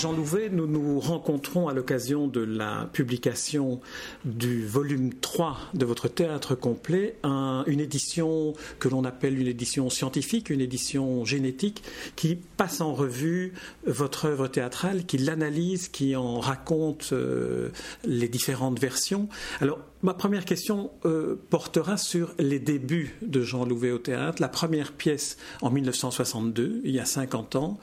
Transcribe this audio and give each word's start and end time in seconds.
Jean 0.00 0.12
Louvet, 0.12 0.48
nous 0.48 0.66
nous 0.66 0.98
rencontrons 0.98 1.68
à 1.68 1.74
l'occasion 1.74 2.26
de 2.26 2.40
la 2.40 2.88
publication 2.90 3.82
du 4.24 4.66
volume 4.66 5.12
3 5.12 5.58
de 5.74 5.84
votre 5.84 6.08
théâtre 6.08 6.54
complet, 6.54 7.16
une 7.22 7.80
édition 7.80 8.54
que 8.78 8.88
l'on 8.88 9.04
appelle 9.04 9.38
une 9.38 9.46
édition 9.46 9.90
scientifique, 9.90 10.48
une 10.48 10.62
édition 10.62 11.26
génétique, 11.26 11.82
qui 12.16 12.36
passe 12.36 12.80
en 12.80 12.94
revue 12.94 13.52
votre 13.84 14.24
œuvre 14.24 14.48
théâtrale, 14.48 15.04
qui 15.04 15.18
l'analyse, 15.18 15.88
qui 15.88 16.16
en 16.16 16.40
raconte 16.40 17.10
euh, 17.12 17.68
les 18.02 18.28
différentes 18.28 18.80
versions. 18.80 19.28
Alors, 19.60 19.80
Ma 20.02 20.14
première 20.14 20.46
question 20.46 20.90
euh, 21.04 21.36
portera 21.50 21.98
sur 21.98 22.32
les 22.38 22.58
débuts 22.58 23.18
de 23.20 23.42
Jean 23.42 23.66
Louvet 23.66 23.90
au 23.90 23.98
théâtre, 23.98 24.40
la 24.40 24.48
première 24.48 24.92
pièce 24.92 25.36
en 25.60 25.70
1962, 25.70 26.80
il 26.84 26.92
y 26.92 26.98
a 26.98 27.04
50 27.04 27.56
ans. 27.56 27.78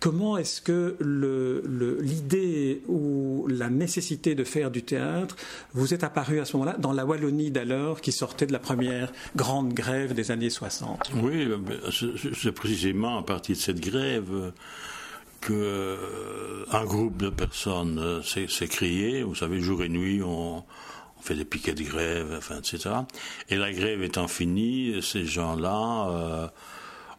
Comment 0.00 0.38
est-ce 0.38 0.62
que 0.62 0.96
l'idée 2.00 2.82
ou 2.88 3.46
la 3.48 3.70
nécessité 3.70 4.34
de 4.34 4.44
faire 4.44 4.70
du 4.70 4.82
théâtre 4.82 5.36
vous 5.74 5.94
est 5.94 6.04
apparue 6.04 6.40
à 6.40 6.44
ce 6.44 6.56
moment-là 6.56 6.76
dans 6.78 6.92
la 6.92 7.04
Wallonie 7.04 7.50
d'alors 7.50 8.00
qui 8.00 8.12
sortait 8.12 8.46
de 8.46 8.52
la 8.52 8.58
première 8.58 9.12
grande 9.36 9.72
grève 9.72 10.14
des 10.14 10.30
années 10.30 10.50
60 10.50 11.12
Oui, 11.22 11.48
euh, 11.48 11.58
c'est 12.34 12.52
précisément 12.52 13.18
à 13.18 13.22
partir 13.22 13.56
de 13.56 13.60
cette 13.60 13.80
grève 13.80 14.52
que 15.40 15.52
euh, 15.52 16.64
un 16.72 16.84
groupe 16.84 17.16
de 17.18 17.30
personnes 17.30 18.22
s'est 18.22 18.68
créé. 18.68 19.22
Vous 19.22 19.34
savez, 19.34 19.60
jour 19.60 19.82
et 19.82 19.88
nuit, 19.88 20.22
on 20.22 20.64
on 21.18 21.22
fait 21.22 21.34
des 21.34 21.44
piquets 21.44 21.74
de 21.74 21.82
grève, 21.82 22.34
enfin, 22.36 22.58
etc. 22.58 22.90
Et 23.48 23.56
la 23.56 23.72
grève 23.72 24.02
étant 24.02 24.28
finie, 24.28 25.00
ces 25.02 25.24
gens-là 25.24 26.08
euh, 26.10 26.48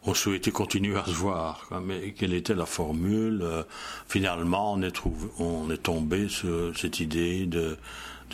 ont 0.06 0.14
souhaité 0.14 0.50
continuer 0.50 0.98
à 0.98 1.04
se 1.04 1.12
voir. 1.12 1.68
Mais 1.82 2.12
quelle 2.12 2.34
était 2.34 2.54
la 2.54 2.66
formule 2.66 3.40
euh, 3.42 3.62
Finalement, 4.08 4.72
on 4.72 4.82
est, 4.82 5.02
on 5.38 5.68
tombé 5.76 6.28
sur 6.28 6.76
cette 6.76 7.00
idée 7.00 7.46
de, 7.46 7.76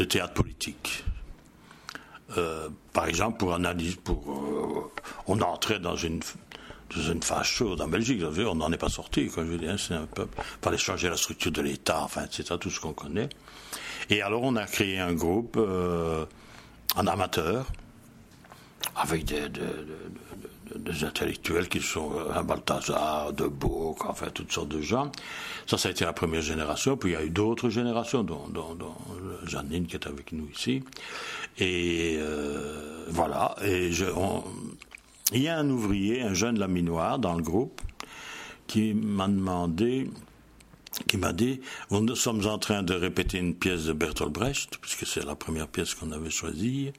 théâtre 0.04 0.34
politique. 0.34 1.04
Euh, 2.36 2.68
par 2.92 3.06
exemple, 3.06 3.38
pour 3.38 3.54
analyser, 3.54 3.96
pour, 4.02 4.92
on 5.26 5.40
entrait 5.40 5.78
dans 5.78 5.96
une 5.96 6.20
dans 6.94 7.02
une 7.02 7.22
phase 7.22 7.46
chaude 7.46 7.80
en 7.80 7.88
Belgique. 7.88 8.22
On 8.38 8.54
n'en 8.54 8.70
est 8.72 8.78
pas 8.78 8.88
sorti. 8.88 9.28
Je 9.34 9.40
veux 9.40 9.58
dire, 9.58 9.78
c'est 9.78 9.94
un 9.94 10.06
peu, 10.06 10.26
fallait 10.62 10.78
changer 10.78 11.08
la 11.08 11.16
structure 11.16 11.52
de 11.52 11.62
l'État, 11.62 12.02
enfin, 12.02 12.24
etc. 12.24 12.54
Tout 12.60 12.70
ce 12.70 12.80
qu'on 12.80 12.92
connaît. 12.92 13.28
Et 14.10 14.22
alors 14.22 14.42
on 14.42 14.56
a 14.56 14.66
créé 14.66 14.98
un 14.98 15.14
groupe 15.14 15.56
euh, 15.56 16.24
en 16.94 17.06
amateur 17.06 17.66
avec 18.94 19.24
des, 19.24 19.48
intellectuels 21.02 21.68
qui 21.68 21.80
sont 21.80 22.12
euh, 22.12 22.38
un 22.38 22.42
Balthazar, 22.42 23.32
de 23.32 23.46
Beau, 23.46 23.96
enfin 24.06 24.26
toutes 24.32 24.52
sortes 24.52 24.68
de 24.68 24.80
gens. 24.80 25.10
Ça, 25.66 25.78
ça 25.78 25.88
a 25.88 25.92
été 25.92 26.04
la 26.04 26.12
première 26.12 26.42
génération. 26.42 26.96
Puis 26.96 27.10
il 27.10 27.12
y 27.14 27.16
a 27.16 27.24
eu 27.24 27.30
d'autres 27.30 27.70
générations, 27.70 28.22
dont, 28.22 28.48
dont, 28.48 28.76
Janine 29.46 29.86
qui 29.86 29.96
est 29.96 30.06
avec 30.06 30.32
nous 30.32 30.48
ici. 30.48 30.82
Et 31.58 32.16
euh, 32.18 33.04
voilà. 33.08 33.54
Et 33.64 33.90
il 35.32 35.42
y 35.42 35.48
a 35.48 35.58
un 35.58 35.70
ouvrier, 35.70 36.22
un 36.22 36.34
jeune 36.34 36.58
laminoir 36.58 37.18
dans 37.18 37.34
le 37.34 37.42
groupe, 37.42 37.80
qui 38.66 38.94
m'a 38.94 39.28
demandé 39.28 40.08
qui 41.08 41.16
m'a 41.18 41.32
dit 41.32 41.60
Nous 41.90 42.14
sommes 42.14 42.46
en 42.46 42.58
train 42.58 42.82
de 42.82 42.94
répéter 42.94 43.38
une 43.38 43.54
pièce 43.54 43.84
de 43.84 43.92
Bertolt 43.92 44.32
Brecht, 44.32 44.78
puisque 44.80 45.06
c'est 45.06 45.24
la 45.24 45.34
première 45.34 45.68
pièce 45.68 45.94
qu'on 45.94 46.10
avait 46.12 46.30
choisie. 46.30 46.92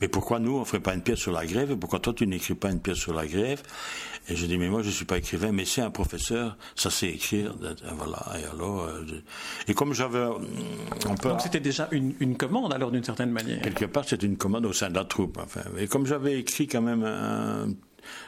Mais 0.00 0.08
pourquoi 0.08 0.38
nous, 0.38 0.56
on 0.56 0.64
ferait 0.64 0.80
pas 0.80 0.94
une 0.94 1.02
pièce 1.02 1.18
sur 1.18 1.32
la 1.32 1.46
grève? 1.46 1.70
Et 1.70 1.76
pourquoi 1.76 1.98
toi, 1.98 2.12
tu 2.12 2.26
n'écris 2.26 2.54
pas 2.54 2.70
une 2.70 2.80
pièce 2.80 2.98
sur 2.98 3.14
la 3.14 3.26
grève? 3.26 3.62
Et 4.28 4.36
je 4.36 4.46
dis 4.46 4.58
Mais 4.58 4.68
moi, 4.68 4.82
je 4.82 4.90
suis 4.90 5.04
pas 5.04 5.18
écrivain, 5.18 5.52
mais 5.52 5.64
c'est 5.64 5.82
un 5.82 5.90
professeur, 5.90 6.56
ça 6.74 6.90
sait 6.90 7.08
écrire. 7.08 7.54
Voilà. 7.96 8.40
Et 8.40 8.44
alors, 8.44 8.84
euh, 8.84 9.02
et 9.68 9.74
comme 9.74 9.92
j'avais. 9.92 10.26
Donc 11.04 11.40
c'était 11.40 11.60
déjà 11.60 11.88
une, 11.90 12.36
commande, 12.36 12.72
alors, 12.72 12.90
d'une 12.90 13.04
certaine 13.04 13.30
manière 13.30 13.60
Quelque 13.62 13.84
part, 13.84 14.04
c'est 14.06 14.22
une 14.22 14.36
commande 14.36 14.66
au 14.66 14.72
sein 14.72 14.90
de 14.90 14.94
la 14.94 15.04
troupe. 15.04 15.38
Enfin. 15.42 15.62
Et 15.78 15.86
comme 15.86 16.06
j'avais 16.06 16.38
écrit 16.38 16.66
quand 16.66 16.82
même 16.82 17.04
un. 17.04 17.68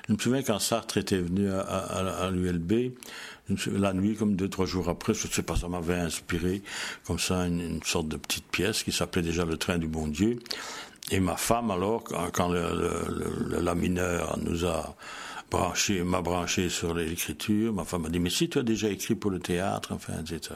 Je 0.06 0.12
me 0.12 0.18
souviens 0.18 0.42
quand 0.42 0.58
Sartre 0.58 0.98
était 0.98 1.18
venu 1.18 1.50
à, 1.50 1.60
à 1.60 2.30
l'ULB, 2.30 2.92
la 3.66 3.92
nuit, 3.92 4.14
comme 4.14 4.36
deux, 4.36 4.48
trois 4.48 4.66
jours 4.66 4.88
après, 4.88 5.14
je 5.14 5.26
ne 5.26 5.32
sais 5.32 5.42
pas, 5.42 5.56
ça 5.56 5.68
m'avait 5.68 5.96
inspiré 5.96 6.62
comme 7.04 7.18
ça 7.18 7.46
une, 7.46 7.80
sorte 7.84 8.08
de 8.08 8.16
petite 8.16 8.44
pièce 8.46 8.82
qui 8.82 8.92
s'appelait 8.92 9.22
déjà 9.22 9.44
Le 9.44 9.56
train 9.56 9.78
du 9.78 9.88
bon 9.88 10.06
Dieu. 10.06 10.38
Et 11.10 11.20
ma 11.20 11.36
femme, 11.36 11.70
alors, 11.70 12.04
quand, 12.32 12.48
le, 12.48 12.60
le, 12.74 13.48
le, 13.48 13.60
lamineur 13.60 14.38
nous 14.38 14.64
a 14.64 14.94
branché, 15.52 16.02
m'a 16.02 16.22
branché 16.22 16.70
sur 16.70 16.94
l'écriture. 16.94 17.74
Ma 17.74 17.84
femme 17.84 18.02
m'a 18.02 18.08
dit, 18.08 18.18
mais 18.18 18.30
si 18.30 18.48
tu 18.48 18.58
as 18.58 18.62
déjà 18.62 18.88
écrit 18.88 19.14
pour 19.14 19.30
le 19.30 19.38
théâtre, 19.38 19.92
enfin, 19.92 20.14
etc. 20.20 20.54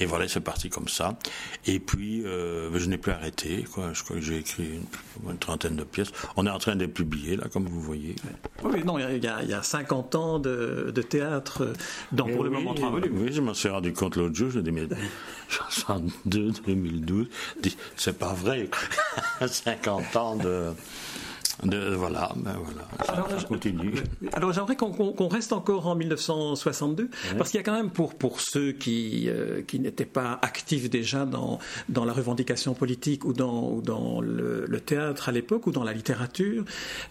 Et 0.00 0.06
voilà, 0.06 0.26
c'est 0.28 0.40
parti 0.40 0.70
comme 0.70 0.88
ça. 0.88 1.18
Et 1.66 1.78
puis, 1.78 2.24
euh, 2.24 2.70
je 2.78 2.86
n'ai 2.88 2.96
plus 2.96 3.12
arrêté, 3.12 3.66
quoi. 3.70 3.92
Je 3.92 4.02
crois 4.02 4.16
que 4.16 4.22
j'ai 4.22 4.38
écrit 4.38 4.80
une, 5.28 5.38
trentaine 5.38 5.76
de 5.76 5.84
pièces. 5.84 6.10
On 6.36 6.46
est 6.46 6.50
en 6.50 6.58
train 6.58 6.74
de 6.74 6.80
les 6.80 6.88
publier, 6.88 7.36
là, 7.36 7.48
comme 7.52 7.66
vous 7.66 7.80
voyez. 7.80 8.16
Oui, 8.64 8.82
non, 8.82 8.98
il 8.98 9.22
y 9.22 9.26
a, 9.26 9.42
il 9.42 9.48
y 9.50 9.54
a 9.54 9.62
50 9.62 10.14
ans 10.14 10.38
de, 10.38 10.90
de 10.94 11.02
théâtre 11.02 11.74
dans, 12.12 12.26
pour 12.26 12.42
le 12.42 12.50
moment, 12.50 12.72
trois 12.72 12.90
volumes. 12.90 13.18
Oui, 13.20 13.32
je 13.32 13.42
m'en 13.42 13.54
suis 13.54 13.68
rendu 13.68 13.92
compte 13.92 14.16
l'autre 14.16 14.34
jour. 14.34 14.50
Je 14.50 14.60
dis, 14.60 14.72
mais 14.72 14.88
62, 15.48 16.52
2012, 16.66 17.28
c'est 17.96 18.18
pas 18.18 18.32
vrai. 18.32 18.70
50 19.46 20.16
ans 20.16 20.36
de 20.36 20.72
voilà, 21.62 22.32
ben 22.36 22.56
voilà, 22.62 22.88
alors, 23.08 23.46
continue. 23.46 23.94
Alors 24.32 24.52
j'aimerais 24.52 24.76
qu'on 24.76 25.28
reste 25.28 25.52
encore 25.52 25.86
en 25.86 25.94
1962, 25.94 27.10
parce 27.36 27.50
qu'il 27.50 27.58
y 27.58 27.60
a 27.60 27.64
quand 27.64 27.74
même 27.74 27.90
pour, 27.90 28.14
pour 28.14 28.40
ceux 28.40 28.72
qui, 28.72 29.28
euh, 29.28 29.62
qui 29.62 29.78
n'étaient 29.78 30.04
pas 30.06 30.38
actifs 30.42 30.88
déjà 30.88 31.26
dans, 31.26 31.58
dans 31.88 32.04
la 32.04 32.12
revendication 32.12 32.74
politique 32.74 33.24
ou 33.24 33.32
dans, 33.32 33.70
ou 33.70 33.82
dans 33.82 34.20
le, 34.20 34.80
théâtre 34.80 35.28
à 35.28 35.32
l'époque 35.32 35.66
ou 35.66 35.72
dans 35.72 35.84
la 35.84 35.92
littérature, 35.92 36.64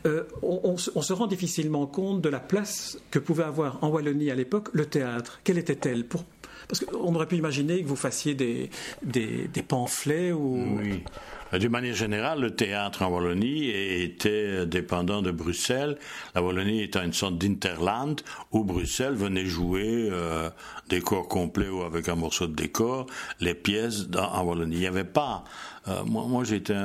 euh, 0.07 0.23
on, 0.41 0.77
se 0.77 1.13
rend 1.13 1.27
difficilement 1.27 1.85
compte 1.85 2.21
de 2.21 2.29
la 2.29 2.39
place 2.39 2.97
que 3.11 3.19
pouvait 3.19 3.43
avoir 3.43 3.83
en 3.83 3.89
Wallonie 3.89 4.31
à 4.31 4.35
l'époque 4.35 4.69
le 4.73 4.85
théâtre. 4.85 5.39
Quelle 5.43 5.59
était-elle 5.59 6.05
pour, 6.05 6.25
Parce 6.67 6.83
qu'on 6.83 7.13
aurait 7.13 7.27
pu 7.27 7.35
imaginer 7.35 7.83
que 7.83 7.88
vous 7.88 7.95
fassiez 7.95 8.33
des, 8.33 8.71
des, 9.03 9.47
des 9.47 9.63
pamphlets 9.63 10.31
ou... 10.31 10.79
Oui. 10.79 11.03
D'une 11.51 11.71
manière 11.71 11.95
générale, 11.95 12.41
le 12.41 12.55
théâtre 12.55 13.01
en 13.01 13.07
Wallonie 13.07 13.69
était 13.69 14.67
dépendant 14.67 15.23
de 15.23 15.31
Bruxelles. 15.31 15.97
La 16.35 16.43
Wallonie 16.43 16.83
étant 16.83 17.01
une 17.01 17.13
sorte 17.13 17.39
d'interland 17.39 18.21
où 18.51 18.63
Bruxelles 18.63 19.15
venait 19.15 19.47
jouer 19.47 20.09
euh, 20.11 20.51
décor 20.89 21.27
complet 21.27 21.67
ou 21.67 21.81
avec 21.81 22.07
un 22.07 22.15
morceau 22.15 22.45
de 22.45 22.53
décor 22.53 23.07
les 23.39 23.55
pièces 23.55 24.05
en 24.15 24.43
Wallonie. 24.43 24.75
Il 24.75 24.79
n'y 24.81 24.88
avait 24.88 25.03
pas. 25.03 25.43
Euh, 25.88 26.03
moi, 26.05 26.25
moi 26.27 26.43
j'étais 26.43 26.75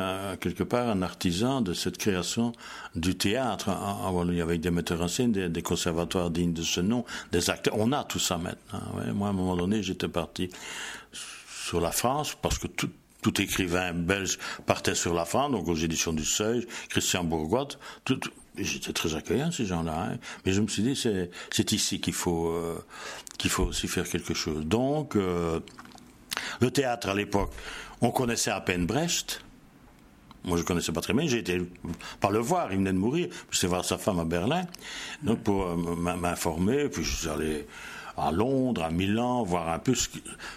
quelque 0.40 0.62
part 0.62 0.88
un 0.88 1.02
artisan 1.02 1.60
de 1.60 1.74
cette 1.74 1.98
création 1.98 2.52
du 2.94 3.16
théâtre 3.16 3.68
en, 3.68 4.10
Wallonie 4.12 4.40
avec 4.40 4.62
des 4.62 4.70
metteurs 4.70 5.02
en 5.02 5.08
scène, 5.08 5.32
des, 5.32 5.62
conservatoires 5.62 6.30
dignes 6.30 6.54
de 6.54 6.62
ce 6.62 6.80
nom, 6.80 7.04
des 7.32 7.50
acteurs. 7.50 7.74
On 7.76 7.92
a 7.92 8.02
tout 8.04 8.18
ça 8.18 8.38
maintenant. 8.38 8.80
Moi, 9.14 9.28
à 9.28 9.30
un 9.30 9.34
moment 9.34 9.56
donné, 9.56 9.82
j'étais 9.82 10.08
parti 10.08 10.48
sur 11.12 11.82
la 11.82 11.90
France 11.90 12.34
parce 12.40 12.58
que 12.58 12.66
tout, 12.66 12.88
tout 13.24 13.40
écrivain 13.40 13.94
belge 13.94 14.38
partait 14.66 14.94
sur 14.94 15.14
la 15.14 15.24
France, 15.24 15.50
donc 15.50 15.66
aux 15.66 15.74
éditions 15.74 16.12
du 16.12 16.26
Seuil, 16.26 16.66
Christian 16.90 17.24
Bourgois, 17.24 17.68
tout, 18.04 18.20
j'étais 18.58 18.92
très 18.92 19.14
accueillant 19.14 19.50
ces 19.50 19.64
gens-là, 19.64 20.10
hein. 20.10 20.18
mais 20.44 20.52
je 20.52 20.60
me 20.60 20.68
suis 20.68 20.82
dit 20.82 20.94
c'est 21.50 21.72
ici 21.72 22.00
qu'il 22.00 22.12
faut 22.12 22.48
euh, 22.48 22.78
qu'il 23.38 23.50
faut 23.50 23.64
aussi 23.64 23.88
faire 23.88 24.06
quelque 24.06 24.34
chose. 24.34 24.66
Donc 24.66 25.16
euh, 25.16 25.60
le 26.60 26.70
théâtre 26.70 27.08
à 27.08 27.14
l'époque, 27.14 27.50
on 28.02 28.10
connaissait 28.10 28.50
à 28.50 28.60
peine 28.60 28.84
Brecht. 28.84 29.40
Moi, 30.44 30.58
je 30.58 30.62
connaissais 30.62 30.92
pas 30.92 31.00
très 31.00 31.14
bien. 31.14 31.26
J'ai 31.26 31.38
été 31.38 31.62
par 32.20 32.30
le 32.30 32.38
voir. 32.38 32.70
Il 32.70 32.76
venait 32.76 32.92
de 32.92 32.98
mourir. 32.98 33.28
Je 33.50 33.56
suis 33.56 33.66
voir 33.66 33.82
sa 33.82 33.96
femme 33.96 34.18
à 34.18 34.26
Berlin, 34.26 34.66
donc 35.22 35.42
pour 35.42 35.64
euh, 35.64 35.76
m'informer. 35.76 36.90
Puis 36.90 37.02
je 37.02 37.16
suis 37.16 37.28
allé 37.30 37.66
à 38.16 38.30
Londres, 38.30 38.82
à 38.82 38.90
Milan, 38.90 39.42
voir 39.42 39.68
un 39.68 39.78
peu 39.78 39.94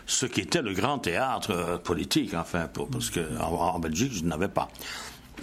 ce, 0.05 0.25
qui 0.25 0.41
était 0.41 0.61
le 0.61 0.73
grand 0.73 0.99
théâtre 0.99 1.51
euh, 1.51 1.77
politique, 1.77 2.33
enfin, 2.33 2.67
parce 2.91 3.09
qu'en 3.09 3.45
en, 3.45 3.79
Belgique, 3.79 4.13
je 4.13 4.23
n'avais 4.23 4.47
pas. 4.47 4.67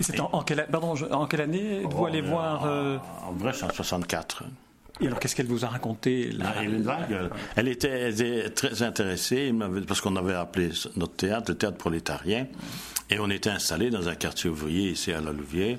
C'est 0.01 0.19
en, 0.21 0.43
quelle, 0.43 0.67
en 1.13 1.27
quelle 1.27 1.41
année 1.41 1.83
vous 1.83 2.03
oh, 2.03 2.07
allez 2.07 2.21
voir 2.21 2.65
euh... 2.67 2.99
En 3.29 3.33
Brest, 3.33 3.63
en 3.63 3.71
64. 3.71 4.43
Et 5.01 5.07
alors, 5.09 5.19
qu'est-ce 5.19 5.35
qu'elle 5.35 5.47
vous 5.47 5.65
a 5.65 5.69
raconté 5.69 6.31
là 6.31 6.55
Elle 7.57 7.69
était, 7.69 8.51
très 8.51 8.83
intéressée, 8.83 9.53
parce 9.89 10.01
qu'on 10.01 10.17
avait 10.17 10.35
appelé 10.35 10.71
notre 10.97 11.15
théâtre 11.15 11.51
le 11.51 11.59
théâtre 11.59 11.79
prolétarien. 11.79 12.47
Et 13.11 13.19
on 13.19 13.29
était 13.29 13.51
installé 13.51 13.91
dans 13.91 14.09
un 14.09 14.15
quartier 14.15 14.49
ouvrier 14.49 14.93
ici 14.93 15.13
à 15.13 15.21
la 15.21 15.31
Louvière. 15.31 15.77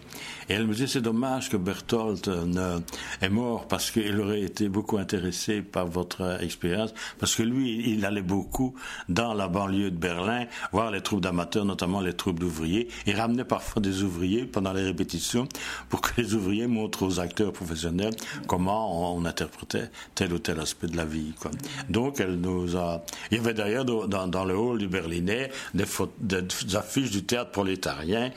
Et 0.47 0.53
elle 0.53 0.67
me 0.67 0.73
disait 0.73 0.85
c'est 0.85 1.01
dommage 1.01 1.49
que 1.49 1.57
Berthold 1.57 2.27
ne, 2.27 2.79
est 3.19 3.29
mort 3.29 3.67
parce 3.67 3.89
qu'il 3.89 4.19
aurait 4.21 4.41
été 4.41 4.69
beaucoup 4.69 4.97
intéressé 4.97 5.63
par 5.63 5.87
votre 5.87 6.41
expérience. 6.43 6.93
Parce 7.19 7.35
que 7.35 7.41
lui, 7.41 7.89
il 7.89 8.05
allait 8.05 8.21
beaucoup 8.21 8.75
dans 9.09 9.33
la 9.33 9.47
banlieue 9.47 9.89
de 9.89 9.97
Berlin 9.97 10.45
voir 10.71 10.91
les 10.91 11.01
troupes 11.01 11.21
d'amateurs, 11.21 11.65
notamment 11.65 11.99
les 11.99 12.13
troupes 12.13 12.39
d'ouvriers. 12.39 12.89
Il 13.07 13.15
ramenait 13.15 13.43
parfois 13.43 13.81
des 13.81 14.03
ouvriers 14.03 14.45
pendant 14.45 14.71
les 14.71 14.83
répétitions 14.83 15.47
pour 15.89 16.01
que 16.01 16.21
les 16.21 16.35
ouvriers 16.35 16.67
montrent 16.67 17.03
aux 17.03 17.19
acteurs 17.19 17.51
professionnels 17.51 18.13
comment 18.47 19.01
on 19.01 19.04
interprétait 19.25 19.89
tel 20.13 20.33
ou 20.33 20.39
tel 20.39 20.59
aspect 20.59 20.87
de 20.87 20.97
la 20.97 21.05
vie. 21.05 21.33
Quoi. 21.39 21.51
Donc, 21.89 22.19
elle 22.19 22.35
nous 22.35 22.75
a. 22.75 23.03
Il 23.31 23.37
y 23.37 23.39
avait 23.39 23.53
d'ailleurs 23.53 23.85
dans, 23.85 24.27
dans, 24.27 24.45
le 24.45 24.57
hall 24.57 24.77
du 24.77 24.87
Berlinais 24.87 25.51
des, 25.73 25.85
des 26.19 26.75
affiches 26.75 27.11
du 27.11 27.23
théâtre 27.23 27.51
prolétarien. 27.51 28.31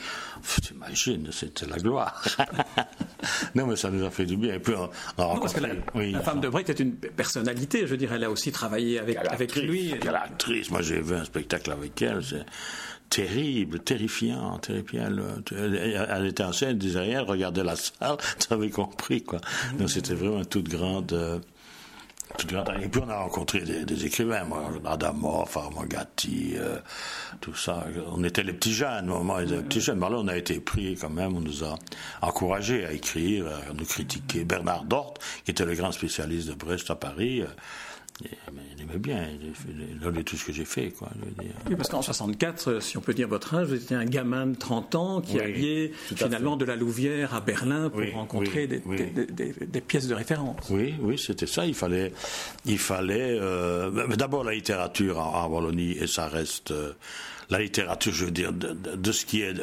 T'imagines, 0.63 1.29
c'était 1.33 1.67
la 1.67 1.77
gloire. 1.77 2.23
non, 3.55 3.67
mais 3.67 3.77
ça 3.77 3.91
nous 3.91 4.05
a 4.05 4.11
fait 4.11 4.27
du 4.27 4.37
bien. 4.37 4.55
Et 4.55 4.59
puis, 4.59 4.75
on, 4.75 4.89
parce 5.39 5.53
que 5.53 5.61
la, 5.61 6.21
femme 6.21 6.41
de 6.41 6.49
Brecht 6.49 6.71
est 6.71 6.81
une 6.81 6.95
personnalité. 6.95 7.81
Je 7.81 7.87
veux 7.87 7.97
dire, 7.97 8.13
elle 8.13 8.25
a 8.25 8.31
aussi 8.31 8.53
travaillé 8.53 8.99
avec, 8.99 9.17
avec 9.17 9.57
lui. 9.57 9.95
Quelle 10.01 10.15
actrice 10.15 10.71
Moi, 10.71 10.83
j'ai 10.83 11.01
vu 11.01 11.15
un 11.15 11.25
spectacle 11.25 11.71
avec 11.71 12.01
elle. 12.03 12.23
Terrible, 13.11 13.81
terrifiant, 13.81 14.59
terrifiant. 14.59 15.09
Elle, 15.51 16.27
était 16.27 16.45
en 16.45 16.53
scène, 16.53 16.71
elle 16.71 16.79
disait 16.79 17.01
rien, 17.01 17.21
elle 17.21 17.27
regardait 17.27 17.65
la 17.65 17.77
salle, 17.77 18.17
tu 18.39 18.53
avais 18.53 18.71
compris, 18.71 19.23
quoi. 19.23 19.41
Donc 19.79 19.89
c'était 19.91 20.15
vraiment 20.15 20.45
toute 20.45 20.69
grande, 20.69 21.13
euh, 21.15 21.39
toute 22.37 22.51
grande. 22.53 22.71
Et 22.83 22.89
puis 22.89 23.01
on 23.03 23.09
a 23.09 23.17
rencontré 23.17 23.61
des, 23.61 24.05
écrivains, 24.05 24.45
moi, 24.45 24.71
Adamov, 24.85 25.57
Armagati, 25.57 26.53
euh, 26.57 26.79
tout 27.41 27.55
ça. 27.55 27.87
On 28.13 28.23
était 28.25 28.43
les 28.43 28.53
petits 28.53 28.75
jeunes, 28.75 29.07
moi, 29.07 29.43
les 29.43 29.63
petits 29.63 29.81
jeunes. 29.81 29.99
Mais 29.99 30.11
là, 30.11 30.17
on 30.19 30.29
a 30.29 30.37
été 30.37 30.61
pris 30.61 30.95
quand 30.97 31.11
même, 31.11 31.35
on 31.35 31.41
nous 31.41 31.65
a 31.65 31.77
encouragés 32.21 32.85
à 32.85 32.93
écrire, 32.93 33.47
à 33.47 33.73
nous 33.73 33.87
critiquer. 33.87 34.45
Bernard 34.45 34.85
Dort, 34.85 35.15
qui 35.47 35.53
était 35.53 35.65
le 35.65 35.75
grand 35.75 35.93
spécialiste 35.93 36.49
de 36.49 36.55
Brest 36.55 36.91
à 36.91 36.95
Paris, 36.95 37.41
euh, 37.41 37.47
il 38.25 38.83
aimait 38.83 38.99
bien, 38.99 39.27
il 39.31 40.07
a 40.07 40.23
tout 40.23 40.37
ce 40.37 40.45
que 40.45 40.53
j'ai 40.53 40.65
fait. 40.65 40.91
Quoi, 40.91 41.11
Oui, 41.69 41.77
parce 41.77 41.89
qu'en 41.89 42.03
64, 42.03 42.83
si 42.83 42.97
on 42.97 43.01
peut 43.01 43.15
dire 43.15 43.29
votre 43.29 43.55
âge, 43.55 43.69
vous 43.69 43.75
étiez 43.75 43.97
un 43.97 44.05
gamin 44.05 44.47
de 44.47 44.57
30 44.57 44.95
ans 44.95 45.21
qui 45.21 45.39
alliait 45.39 45.93
finalement 46.15 46.57
de 46.57 46.65
la 46.65 46.77
Louvière 46.77 47.35
à 47.35 47.41
Berlin 47.41 47.91
pour 47.91 48.03
rencontrer 48.13 48.67
des, 48.67 48.81
des, 48.81 49.81
pièces 49.81 50.09
de 50.09 50.15
référence. 50.15 50.69
Oui, 50.71 50.95
oui, 51.01 51.19
c'était 51.19 51.47
ça. 51.47 51.67
Il 51.67 51.75
fallait, 51.75 52.13
il 52.67 52.79
fallait 52.79 53.39
euh, 53.41 54.07
d'abord 54.17 54.45
la 54.45 54.53
littérature 54.53 55.19
en, 55.19 55.47
Wallonie, 55.49 55.93
et 55.93 56.07
ça 56.07 56.29
reste... 56.29 56.73
Euh, 56.73 56.93
la 57.51 57.61
littérature, 57.61 58.13
je 58.13 58.27
veux 58.27 58.31
dire, 58.31 58.53
de, 58.53 59.11
ce 59.11 59.25
qui 59.25 59.41
est 59.41 59.55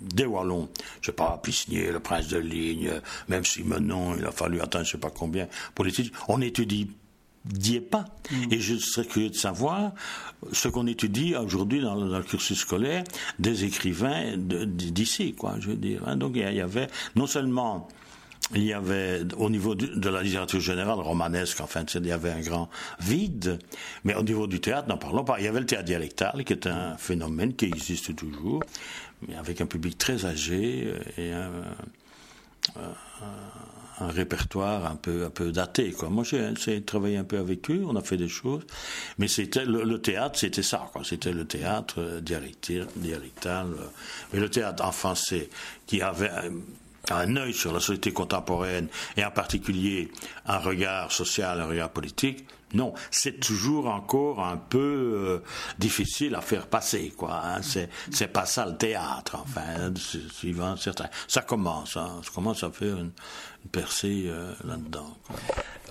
des 0.00 0.24
Wallons. 0.24 0.68
Je 1.00 1.06
sais 1.06 1.12
pas, 1.12 1.40
Pisnier, 1.42 1.90
le 1.90 1.98
prince 1.98 2.28
de 2.28 2.38
Ligne, 2.38 2.92
même 3.28 3.44
si 3.44 3.64
maintenant 3.64 4.14
il 4.16 4.24
a 4.24 4.30
fallu 4.30 4.60
attendre 4.60 4.84
je 4.84 4.92
sais 4.92 4.98
pas 4.98 5.10
combien 5.10 5.48
pour 5.74 5.84
On 6.28 6.40
étudie 6.40 6.90
n'y 7.52 7.76
est 7.76 7.80
pas. 7.80 8.04
Et 8.50 8.58
je 8.58 8.76
serais 8.76 9.06
curieux 9.06 9.30
de 9.30 9.34
savoir 9.34 9.92
ce 10.52 10.68
qu'on 10.68 10.86
étudie 10.86 11.34
aujourd'hui 11.36 11.80
dans, 11.80 11.94
le 11.94 12.22
cursus 12.22 12.58
scolaire 12.58 13.04
des 13.38 13.64
écrivains 13.64 14.36
d'ici, 14.36 15.34
quoi, 15.34 15.56
je 15.60 15.68
veux 15.68 15.76
dire. 15.76 16.02
Hein. 16.06 16.16
Donc 16.16 16.32
il 16.36 16.54
y 16.54 16.60
avait 16.60 16.88
non 17.16 17.26
seulement 17.26 17.88
il 18.52 18.64
y 18.64 18.72
avait 18.72 19.22
au 19.38 19.48
niveau 19.48 19.74
de 19.74 20.08
la 20.10 20.22
littérature 20.22 20.60
générale 20.60 21.00
romanesque, 21.00 21.60
enfin, 21.60 21.84
il 21.94 22.06
y 22.06 22.12
avait 22.12 22.30
un 22.30 22.40
grand 22.40 22.68
vide, 23.00 23.58
mais 24.04 24.14
au 24.14 24.22
niveau 24.22 24.46
du 24.46 24.60
théâtre, 24.60 24.86
n'en 24.88 24.98
parlons 24.98 25.24
pas. 25.24 25.36
Il 25.38 25.44
y 25.44 25.48
avait 25.48 25.60
le 25.60 25.66
théâtre 25.66 25.86
dialectal, 25.86 26.44
qui 26.44 26.52
est 26.52 26.66
un 26.66 26.96
phénomène 26.98 27.54
qui 27.54 27.64
existe 27.64 28.14
toujours, 28.14 28.62
mais 29.26 29.34
avec 29.36 29.62
un 29.62 29.66
public 29.66 29.96
très 29.96 30.26
âgé 30.26 30.92
et 31.16 31.32
un, 31.32 31.50
un 34.00 34.08
répertoire 34.08 34.86
un 34.86 34.96
peu, 34.96 35.24
un 35.24 35.30
peu 35.30 35.52
daté. 35.52 35.92
Quoi. 35.92 36.08
Moi, 36.08 36.24
j'ai 36.24 36.82
travaillé 36.82 37.16
un 37.16 37.24
peu 37.24 37.38
avec 37.38 37.70
eux, 37.70 37.84
on 37.86 37.96
a 37.96 38.02
fait 38.02 38.16
des 38.16 38.28
choses, 38.28 38.62
mais 39.18 39.28
c'était 39.28 39.64
le, 39.64 40.00
théâtre, 40.00 40.38
c'était 40.38 40.62
ça. 40.62 40.90
C'était 41.04 41.32
le 41.32 41.46
théâtre 41.46 41.96
euh, 41.98 42.20
dialectal, 42.20 42.86
dialectal 42.96 43.66
euh, 43.68 43.86
mais 44.32 44.40
le 44.40 44.48
théâtre 44.48 44.84
en 44.84 44.92
français 44.92 45.48
qui 45.86 46.02
avait 46.02 46.30
un 47.10 47.36
œil 47.36 47.52
sur 47.52 47.72
la 47.72 47.80
société 47.80 48.12
contemporaine 48.12 48.88
et 49.16 49.24
en 49.24 49.30
particulier 49.30 50.10
un 50.46 50.58
regard 50.58 51.12
social, 51.12 51.60
un 51.60 51.66
regard 51.66 51.90
politique, 51.90 52.46
non, 52.74 52.92
c'est 53.10 53.40
toujours 53.40 53.86
encore 53.86 54.44
un 54.44 54.56
peu 54.56 54.78
euh, 54.78 55.38
difficile 55.78 56.34
à 56.34 56.40
faire 56.40 56.66
passer, 56.66 57.12
quoi. 57.16 57.40
Hein. 57.44 57.60
C'est, 57.62 58.26
pas 58.28 58.46
ça 58.46 58.66
le 58.66 58.76
théâtre, 58.76 59.36
enfin, 59.40 59.92
suivant 60.32 60.76
certains. 60.76 61.08
Ça 61.28 61.42
commence, 61.42 61.96
hein. 61.96 62.20
ça 62.24 62.30
commence 62.34 62.64
à 62.64 62.70
faire 62.70 62.98
une, 62.98 63.12
percée 63.72 64.24
euh, 64.26 64.52
là-dedans. 64.64 65.16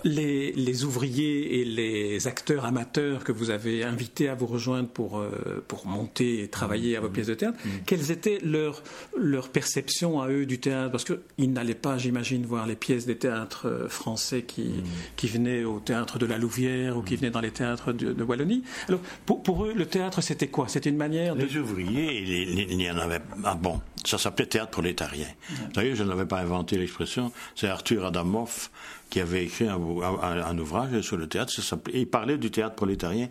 Les, 0.03 0.83
ouvriers 0.83 1.61
et 1.61 1.65
les 1.65 2.27
acteurs 2.27 2.65
amateurs 2.65 3.23
que 3.23 3.31
vous 3.31 3.49
avez 3.49 3.83
invités 3.83 4.27
à 4.27 4.35
vous 4.35 4.47
rejoindre 4.47 4.89
pour, 4.89 5.19
euh, 5.19 5.63
pour 5.67 5.85
monter 5.85 6.43
et 6.43 6.47
travailler 6.47 6.97
à 6.97 6.99
vos 6.99 7.09
pièces 7.09 7.27
de 7.27 7.33
théâtre, 7.33 7.57
mm. 7.63 7.69
quelles 7.85 8.11
étaient 8.11 8.39
leurs 8.43 8.83
leur 9.17 9.49
perceptions 9.49 10.21
à 10.21 10.29
eux 10.29 10.45
du 10.45 10.59
théâtre? 10.59 10.91
Parce 10.91 11.05
qu'ils 11.05 11.53
n'allaient 11.53 11.73
pas, 11.73 11.97
j'imagine, 11.97 12.45
voir 12.45 12.67
les 12.67 12.75
pièces 12.75 13.05
des 13.05 13.17
théâtres 13.17 13.67
euh, 13.67 13.87
français 13.87 14.43
qui, 14.43 14.63
mm. 14.63 14.83
qui 15.15 15.27
venaient 15.27 15.63
au 15.63 15.79
théâtre 15.79 16.19
de 16.19 16.25
la 16.25 16.37
Louvière 16.37 16.97
ou 16.97 17.01
qui 17.01 17.15
venaient 17.15 17.31
dans 17.31 17.41
les 17.41 17.51
théâtres 17.51 17.93
de, 17.93 18.23
Wallonie. 18.23 18.63
Alors, 18.87 19.01
pour, 19.25 19.43
pour, 19.43 19.65
eux, 19.65 19.73
le 19.73 19.85
théâtre, 19.85 20.21
c'était 20.21 20.47
quoi? 20.47 20.67
C'était 20.67 20.89
une 20.89 20.97
manière 20.97 21.35
de... 21.35 21.43
Les 21.43 21.57
ouvriers, 21.57 22.21
il 22.21 22.81
y 22.81 22.89
en 22.89 22.97
avait... 22.97 23.19
Ah 23.43 23.55
bon, 23.55 23.81
ça 24.05 24.17
s'appelait 24.17 24.45
théâtre 24.45 24.71
prolétarien. 24.71 25.27
D'ailleurs, 25.73 25.95
je 25.95 26.03
n'avais 26.03 26.25
pas 26.25 26.39
inventé 26.39 26.77
l'expression, 26.77 27.31
c'est 27.55 27.67
Arthur 27.67 28.05
Adamoff 28.05 28.69
qui 29.13 29.21
avait 29.21 29.43
écrit 29.43 29.67
un, 29.67 30.57
ouvrage 30.57 31.01
sur 31.01 31.17
le 31.17 31.27
théâtre. 31.27 31.53
il 31.93 32.09
parlait 32.09 32.39
du 32.39 32.49
théâtre 32.49 32.73
prolétarien. 32.73 33.29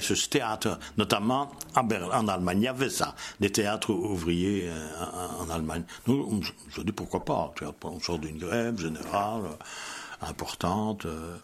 Ce 0.00 0.28
théâtre, 0.28 0.78
notamment 0.96 1.50
en, 1.74 2.28
Allemagne, 2.28 2.58
il 2.60 2.64
y 2.66 2.68
avait 2.68 2.88
ça, 2.88 3.16
des 3.40 3.50
théâtres 3.50 3.90
ouvriers 3.90 4.68
euh, 4.68 5.40
en, 5.40 5.50
Allemagne. 5.50 5.82
Nous, 6.06 6.40
je 6.68 6.82
dis 6.82 6.92
pourquoi 6.92 7.24
pas. 7.24 7.52
On 7.82 7.98
sort 7.98 8.20
d'une 8.20 8.38
grève 8.38 8.78
générale 8.78 9.42
euh, 9.46 10.28
importante, 10.28 11.04
euh, 11.06 11.34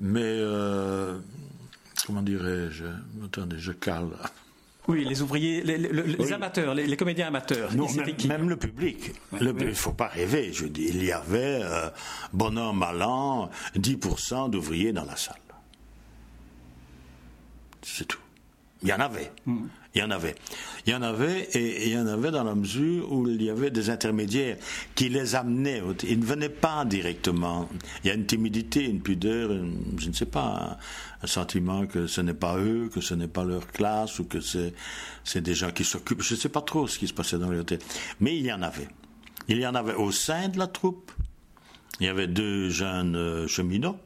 mais 0.00 0.42
comment 2.04 2.22
dirais-je 2.22 2.84
Attendez, 3.24 3.60
je 3.60 3.70
cale. 3.70 4.08
Oui, 4.88 5.04
les 5.04 5.20
ouvriers, 5.20 5.62
les, 5.62 6.32
amateurs, 6.32 6.74
les, 6.74 6.96
comédiens 6.96 7.26
amateurs. 7.26 7.74
Non, 7.74 7.86
même, 8.26 8.48
le 8.48 8.56
public. 8.56 9.12
Il 9.38 9.46
ne 9.46 9.74
faut 9.74 9.92
pas 9.92 10.08
rêver. 10.08 10.50
Je 10.54 10.64
dis, 10.64 10.86
il 10.88 11.04
y 11.04 11.12
avait, 11.12 11.60
euh, 11.62 11.90
bon 12.32 12.56
an, 12.58 12.72
mal 12.72 13.02
an, 13.02 13.50
10% 13.76 14.48
d'ouvriers 14.48 14.94
dans 14.94 15.04
la 15.04 15.16
salle. 15.16 15.36
C'est 17.82 18.08
tout. 18.08 18.18
Il 18.82 18.88
y 18.88 18.92
en 18.92 19.00
avait. 19.00 19.32
Il 19.46 20.00
y 20.00 20.02
en 20.02 20.10
avait. 20.10 20.36
Il 20.86 20.92
y 20.92 20.94
en 20.94 21.02
avait, 21.02 21.48
et 21.52 21.88
il 21.88 21.92
y 21.92 21.98
en 21.98 22.06
avait 22.06 22.30
dans 22.30 22.44
la 22.44 22.54
mesure 22.54 23.10
où 23.10 23.28
il 23.28 23.42
y 23.42 23.50
avait 23.50 23.70
des 23.70 23.90
intermédiaires 23.90 24.56
qui 24.94 25.08
les 25.08 25.34
amenaient. 25.34 25.82
Ils 26.04 26.20
ne 26.20 26.24
venaient 26.24 26.48
pas 26.48 26.84
directement. 26.84 27.68
Il 28.04 28.08
y 28.08 28.10
a 28.10 28.14
une 28.14 28.26
timidité, 28.26 28.84
une 28.84 29.00
pudeur, 29.00 29.50
je 29.98 30.08
ne 30.08 30.14
sais 30.14 30.26
pas, 30.26 30.78
un, 31.22 31.26
sentiment 31.26 31.86
que 31.86 32.06
ce 32.06 32.20
n'est 32.20 32.34
pas 32.34 32.56
eux, 32.58 32.88
que 32.92 33.00
ce 33.00 33.14
n'est 33.14 33.28
pas 33.28 33.44
leur 33.44 33.66
classe, 33.66 34.20
ou 34.20 34.24
que 34.24 34.40
c'est, 34.40 34.74
c'est 35.24 35.40
des 35.40 35.54
gens 35.54 35.72
qui 35.72 35.84
s'occupent. 35.84 36.22
Je 36.22 36.34
ne 36.34 36.38
sais 36.38 36.48
pas 36.48 36.62
trop 36.62 36.86
ce 36.86 36.98
qui 36.98 37.08
se 37.08 37.14
passait 37.14 37.38
dans 37.38 37.50
les 37.50 37.58
hôtels. 37.58 37.80
Mais 38.20 38.36
il 38.36 38.46
y 38.46 38.52
en 38.52 38.62
avait. 38.62 38.88
Il 39.48 39.58
y 39.58 39.66
en 39.66 39.74
avait 39.74 39.94
au 39.94 40.12
sein 40.12 40.48
de 40.48 40.58
la 40.58 40.68
troupe. 40.68 41.10
Il 41.98 42.06
y 42.06 42.08
avait 42.08 42.28
deux 42.28 42.68
jeunes 42.68 43.16
euh, 43.16 43.48
cheminots 43.48 43.98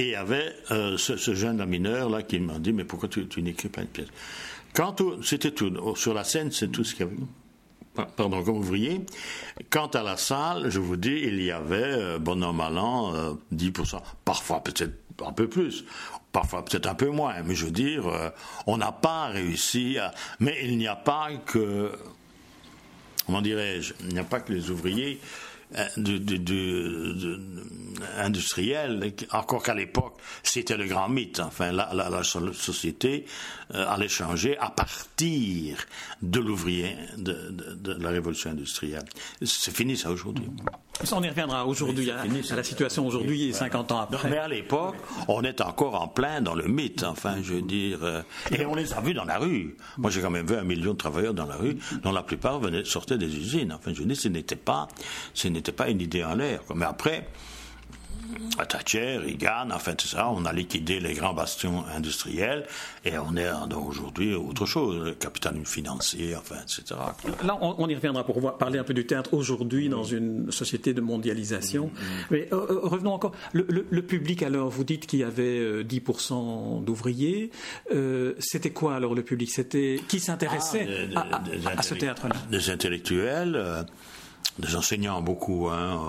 et 0.00 0.04
il 0.04 0.08
y 0.12 0.14
avait 0.14 0.54
euh, 0.70 0.96
ce, 0.96 1.34
jeune 1.34 1.62
mineur 1.66 2.08
là 2.08 2.22
qui 2.22 2.40
m'a 2.40 2.58
dit 2.58 2.72
mais 2.72 2.84
pourquoi 2.84 3.08
tu, 3.10 3.26
n'écris 3.42 3.68
pas 3.68 3.82
une 3.82 3.88
pièce? 3.88 4.08
Quant 4.72 4.96
c'était 5.22 5.50
tout 5.50 5.94
sur 5.94 6.14
la 6.14 6.24
scène, 6.24 6.50
c'est 6.50 6.68
tout 6.68 6.84
ce 6.84 6.94
qu'il 6.94 7.06
y 7.06 7.08
avait. 7.10 8.06
Pardon, 8.16 8.42
comme 8.42 8.56
ouvrier. 8.56 9.04
Quant 9.68 9.88
à 9.88 10.02
la 10.02 10.16
salle, 10.16 10.70
je 10.70 10.78
vous 10.78 10.96
dis, 10.96 11.20
il 11.24 11.42
y 11.42 11.50
avait, 11.50 11.82
euh, 11.82 12.18
bon 12.18 12.42
an, 12.42 12.54
mal 12.54 12.78
an, 12.78 13.36
10%. 13.52 13.96
Euh, 13.96 13.98
parfois 14.24 14.62
peut-être 14.62 14.94
un 15.26 15.32
peu 15.32 15.48
plus, 15.48 15.84
parfois 16.32 16.64
peut-être 16.64 16.86
un 16.86 16.94
peu 16.94 17.10
moins, 17.10 17.42
mais 17.42 17.54
je 17.54 17.66
veux 17.66 17.72
dire, 17.72 18.04
on 18.66 18.78
n'a 18.78 18.92
pas 18.92 19.26
réussi 19.26 19.98
à... 19.98 20.14
Mais 20.38 20.56
il 20.62 20.78
n'y 20.78 20.88
a 20.88 20.96
pas 20.96 21.28
que... 21.44 21.92
Comment 23.26 23.42
dirais-je 23.42 23.92
Il 24.00 24.14
n'y 24.14 24.18
a 24.18 24.24
pas 24.24 24.40
que 24.40 24.52
les 24.52 24.70
ouvriers 24.70 25.20
euh, 25.20 25.49
de, 25.96 26.18
de, 26.18 26.36
de, 26.36 27.40
industriel, 28.18 29.12
encore 29.32 29.62
qu'à 29.62 29.74
l'époque, 29.74 30.14
c'était 30.42 30.76
le 30.76 30.86
grand 30.86 31.08
mythe. 31.08 31.40
Enfin, 31.40 31.72
la, 31.72 31.90
la, 31.92 32.08
la 32.08 32.22
société 32.22 33.24
euh, 33.74 33.86
allait 33.88 34.08
changer 34.08 34.58
à 34.58 34.70
partir 34.70 35.78
de 36.22 36.40
l'ouvrier 36.40 36.96
de, 37.16 37.50
de, 37.50 37.92
la 37.94 38.10
révolution 38.10 38.50
industrielle. 38.50 39.04
C'est 39.42 39.74
fini 39.74 39.96
ça 39.96 40.10
aujourd'hui. 40.10 40.46
on 41.12 41.22
y 41.22 41.28
reviendra 41.28 41.66
aujourd'hui, 41.66 42.10
à, 42.10 42.24
la 42.24 42.62
situation 42.64 43.06
aujourd'hui 43.06 43.48
et 43.48 43.52
50 43.52 43.92
ans 43.92 44.00
après. 44.00 44.28
mais 44.28 44.38
à 44.38 44.48
l'époque, 44.48 44.96
on 45.28 45.42
est 45.42 45.60
encore 45.60 46.00
en 46.00 46.08
plein 46.08 46.40
dans 46.40 46.54
le 46.54 46.66
mythe, 46.66 47.04
enfin, 47.04 47.36
je 47.42 47.54
veux 47.54 47.62
dire. 47.62 48.00
Euh, 48.02 48.22
et 48.50 48.64
on 48.66 48.74
les 48.74 48.92
a 48.92 49.00
vus 49.00 49.14
dans 49.14 49.24
la 49.24 49.38
rue. 49.38 49.76
Moi, 49.98 50.10
j'ai 50.10 50.20
quand 50.20 50.30
même 50.30 50.46
vu 50.46 50.56
un 50.56 50.64
million 50.64 50.92
de 50.92 50.98
travailleurs 50.98 51.34
dans 51.34 51.46
la 51.46 51.56
rue, 51.56 51.78
dont 52.02 52.12
la 52.12 52.22
plupart 52.22 52.58
venaient, 52.58 52.84
sortaient 52.84 53.18
des 53.18 53.36
usines. 53.36 53.72
Enfin, 53.72 53.92
je 53.94 54.00
veux 54.00 54.06
dire, 54.06 54.16
ce 54.16 54.28
n'était 54.28 54.56
pas, 54.56 54.88
ce 55.34 55.48
n'était 55.48 55.72
pas 55.72 55.88
une 55.88 56.00
idée 56.00 56.24
en 56.24 56.34
l'air. 56.34 56.60
Mais 56.74 56.86
après, 56.86 57.28
Thatcher, 58.68 59.18
Reagan, 59.18 59.70
enfin 59.72 59.94
tout 59.94 60.06
ça, 60.06 60.28
on 60.28 60.44
a 60.44 60.52
liquidé 60.52 61.00
les 61.00 61.14
grands 61.14 61.34
bastions 61.34 61.84
industriels 61.94 62.66
et 63.04 63.18
on 63.18 63.36
est 63.36 63.48
aujourd'hui 63.74 64.34
autre 64.34 64.66
chose, 64.66 65.04
le 65.04 65.12
capitalisme 65.14 65.64
financier, 65.64 66.36
enfin, 66.36 66.56
etc. 66.62 67.00
Là, 67.44 67.58
on, 67.60 67.88
y 67.88 67.94
reviendra 67.94 68.24
pour 68.24 68.56
parler 68.56 68.78
un 68.78 68.84
peu 68.84 68.94
du 68.94 69.06
théâtre 69.06 69.34
aujourd'hui 69.34 69.88
dans 69.88 70.04
une 70.04 70.50
société 70.52 70.94
de 70.94 71.00
mondialisation. 71.00 71.86
Mm, 71.86 71.88
mm. 71.88 72.24
Mais 72.30 72.48
euh, 72.52 72.66
euh, 72.70 72.80
revenons 72.82 73.12
encore. 73.12 73.32
Le, 73.52 74.02
public, 74.02 74.42
alors, 74.42 74.68
vous 74.68 74.84
dites 74.84 75.06
qu'il 75.06 75.20
y 75.20 75.24
avait 75.24 75.82
10% 75.82 76.32
euh, 76.32 76.80
d'ouvriers. 76.80 77.50
C'était 78.38 78.70
quoi 78.70 78.96
alors 78.96 79.14
le 79.14 79.22
public? 79.22 79.50
C'était 79.50 80.00
qui 80.08 80.20
s'intéressait 80.20 81.08
ah, 81.16 81.42
à, 81.76 81.82
ce 81.82 81.94
théâtre-là? 81.94 82.36
Des 82.50 82.70
intellectuels, 82.70 83.86
des 84.58 84.76
enseignants 84.76 85.22
beaucoup. 85.22 85.68
Hein, 85.68 86.00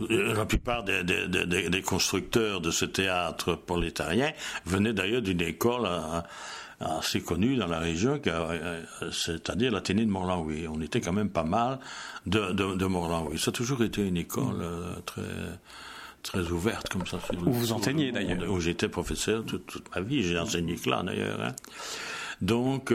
la 0.00 0.44
plupart 0.46 0.84
des, 0.84 1.82
constructeurs 1.82 2.60
de 2.60 2.70
ce 2.70 2.84
théâtre 2.84 3.54
prolétarien 3.54 4.32
venaient 4.66 4.92
d'ailleurs 4.92 5.22
d'une 5.22 5.40
école 5.40 5.86
euh, 5.86 6.20
assez 6.80 7.20
connue 7.20 7.56
dans 7.56 7.66
la 7.66 7.78
région, 7.78 8.20
euh, 8.26 8.82
c'est-à-dire 9.12 9.72
l'Athénée 9.72 10.04
de 10.04 10.10
Morlanlouis. 10.10 10.66
On 10.68 10.80
était 10.80 11.00
quand 11.00 11.12
même 11.12 11.30
pas 11.30 11.44
mal 11.44 11.78
de, 12.26 12.52
de, 12.52 12.86
Morlanlouis. 12.86 13.38
Ça 13.38 13.50
a 13.50 13.52
toujours 13.52 13.82
été 13.82 14.06
une 14.06 14.16
école 14.16 14.62
euh, 14.62 14.94
très 15.06 15.22
très 16.22 16.50
ouverte 16.52 16.88
comme 16.88 17.04
ça. 17.04 17.18
Où 17.44 17.52
vous 17.52 17.72
enseignez 17.72 18.12
d'ailleurs 18.12 18.48
Où 18.48 18.60
j'étais 18.60 18.88
professeur 18.88 19.44
toute, 19.44 19.82
ma 19.94 20.00
vie, 20.00 20.22
j'ai 20.22 20.38
enseigné 20.38 20.76
que 20.76 20.88
là 20.88 21.02
d'ailleurs. 21.02 21.40
Hein. 21.40 21.52
Donc, 22.40 22.92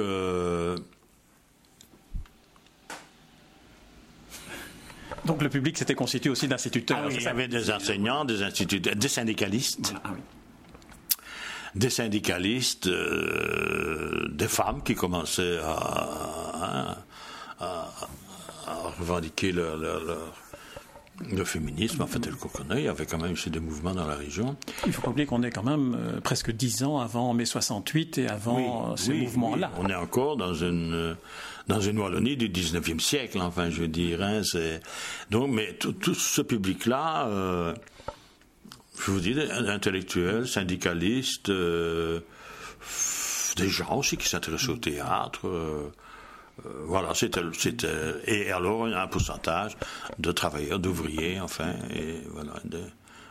Donc 5.25 5.41
le 5.41 5.50
public 5.50 5.77
s'était 5.77 5.95
constitué 5.95 6.29
aussi 6.29 6.47
d'instituteurs. 6.47 7.00
Ah 7.03 7.09
il 7.12 7.21
y 7.21 7.27
avait 7.27 7.47
des 7.47 7.71
enseignants, 7.71 8.25
des 8.25 8.43
instituteurs, 8.43 8.95
des 8.95 9.07
syndicalistes. 9.07 9.93
Ah 10.03 10.12
des 11.77 11.89
syndicalistes, 11.89 12.88
euh, 12.88 14.27
des 14.31 14.47
femmes 14.47 14.81
qui 14.83 14.95
commençaient 14.95 15.59
à, 15.63 16.97
revendiquer 19.00 19.51
leur, 19.51 19.77
le 21.31 21.43
féminisme, 21.43 22.01
en 22.01 22.07
fait, 22.07 22.19
tel 22.19 22.36
qu'on 22.36 22.47
connaît, 22.47 22.81
il 22.81 22.86
y 22.86 22.88
avait 22.88 23.05
quand 23.05 23.17
même 23.17 23.33
eu 23.33 23.50
des 23.50 23.59
mouvements 23.59 23.93
dans 23.93 24.05
la 24.05 24.15
région. 24.15 24.55
Il 24.86 24.93
faut 24.93 25.01
pas 25.01 25.09
oublier 25.09 25.25
qu'on 25.25 25.41
est 25.43 25.50
quand 25.50 25.63
même 25.63 25.95
euh, 25.95 26.21
presque 26.21 26.51
dix 26.51 26.83
ans 26.83 27.00
avant 27.00 27.33
mai 27.33 27.45
68 27.45 28.19
et 28.19 28.27
avant 28.27 28.95
ces 28.95 29.13
mouvements-là. 29.13 29.71
on 29.79 29.89
est 29.89 29.95
encore 29.95 30.38
dans 30.38 30.53
une 30.53 31.15
dans 31.67 31.81
une 31.81 32.00
Wallonie 32.00 32.38
du 32.38 32.50
19e 32.50 33.00
siècle, 33.00 33.39
enfin, 33.41 33.69
je 33.69 33.81
veux 33.81 33.88
dire. 33.88 34.21
Hein, 34.21 34.41
donc, 35.29 35.51
mais 35.51 35.74
tout, 35.74 36.13
ce 36.13 36.41
public-là, 36.41 37.27
euh, 37.27 37.74
je 39.03 39.12
vous 39.12 39.19
dis, 39.19 39.36
intellectuels, 39.51 40.47
syndicalistes, 40.47 41.50
euh, 41.50 42.21
des 43.57 43.67
gens 43.67 43.97
aussi 43.97 44.17
qui 44.17 44.29
s'intéressaient 44.29 44.69
au 44.69 44.77
théâtre. 44.77 45.50
Euh, 46.66 46.70
voilà, 46.86 47.14
c'était, 47.14 47.42
c'était, 47.54 47.88
et 48.26 48.52
alors 48.52 48.86
un 48.86 49.08
pourcentage 49.08 49.78
de 50.18 50.32
travailleurs, 50.32 50.80
d'ouvriers, 50.80 51.40
enfin, 51.40 51.74
et 51.94 52.22
voilà, 52.32 52.54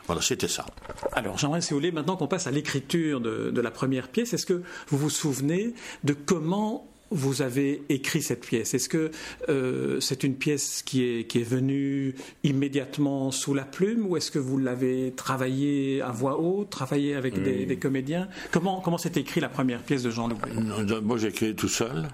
voilà, 0.06 0.22
c'était 0.22 0.48
ça. 0.48 0.64
Alors, 1.12 1.36
j'aimerais, 1.36 1.60
si 1.60 1.70
vous 1.70 1.80
voulez, 1.80 1.92
maintenant 1.92 2.16
qu'on 2.16 2.28
passe 2.28 2.46
à 2.46 2.52
l'écriture 2.52 3.20
de, 3.20 3.50
de, 3.50 3.60
la 3.60 3.70
première 3.70 4.08
pièce, 4.08 4.32
est-ce 4.34 4.46
que 4.46 4.62
vous 4.88 4.98
vous 4.98 5.10
souvenez 5.10 5.74
de 6.04 6.12
comment 6.12 6.88
vous 7.10 7.42
avez 7.42 7.82
écrit 7.88 8.22
cette 8.22 8.46
pièce? 8.46 8.74
Est-ce 8.74 8.88
que 8.88 9.10
euh, 9.48 10.00
c'est 10.00 10.24
une 10.24 10.36
pièce 10.36 10.82
qui 10.82 11.04
est, 11.04 11.24
qui 11.24 11.40
est 11.40 11.48
venue 11.48 12.14
immédiatement 12.44 13.30
sous 13.30 13.54
la 13.54 13.64
plume 13.64 14.06
ou 14.06 14.16
est-ce 14.16 14.30
que 14.30 14.38
vous 14.38 14.58
l'avez 14.58 15.12
travaillée 15.14 16.02
à 16.02 16.10
voix 16.10 16.38
haute, 16.40 16.70
travaillée 16.70 17.14
avec 17.14 17.42
des, 17.42 17.76
comédiens? 17.76 18.28
Comment, 18.50 18.80
comment 18.80 18.98
s'est 18.98 19.12
écrit 19.16 19.40
la 19.40 19.48
première 19.48 19.82
pièce 19.82 20.02
de 20.02 20.10
Jean 20.10 20.28
Louvet 20.28 21.00
Moi, 21.00 21.18
j'ai 21.18 21.28
écrit 21.28 21.54
tout 21.54 21.68
seul. 21.68 22.08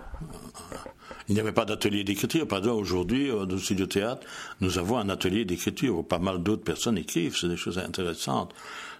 Il 1.32 1.36
n'y 1.36 1.40
avait 1.40 1.52
pas 1.52 1.64
d'atelier 1.64 2.04
d'écriture. 2.04 2.46
Par 2.46 2.58
exemple, 2.58 2.82
aujourd'hui, 2.82 3.30
au 3.30 3.56
studio 3.56 3.86
théâtre, 3.86 4.20
nous 4.60 4.76
avons 4.76 4.98
un 4.98 5.08
atelier 5.08 5.46
d'écriture 5.46 5.96
où 5.96 6.02
pas 6.02 6.18
mal 6.18 6.42
d'autres 6.42 6.62
personnes 6.62 6.98
écrivent. 6.98 7.34
C'est 7.34 7.48
des 7.48 7.56
choses 7.56 7.78
intéressantes. 7.78 8.52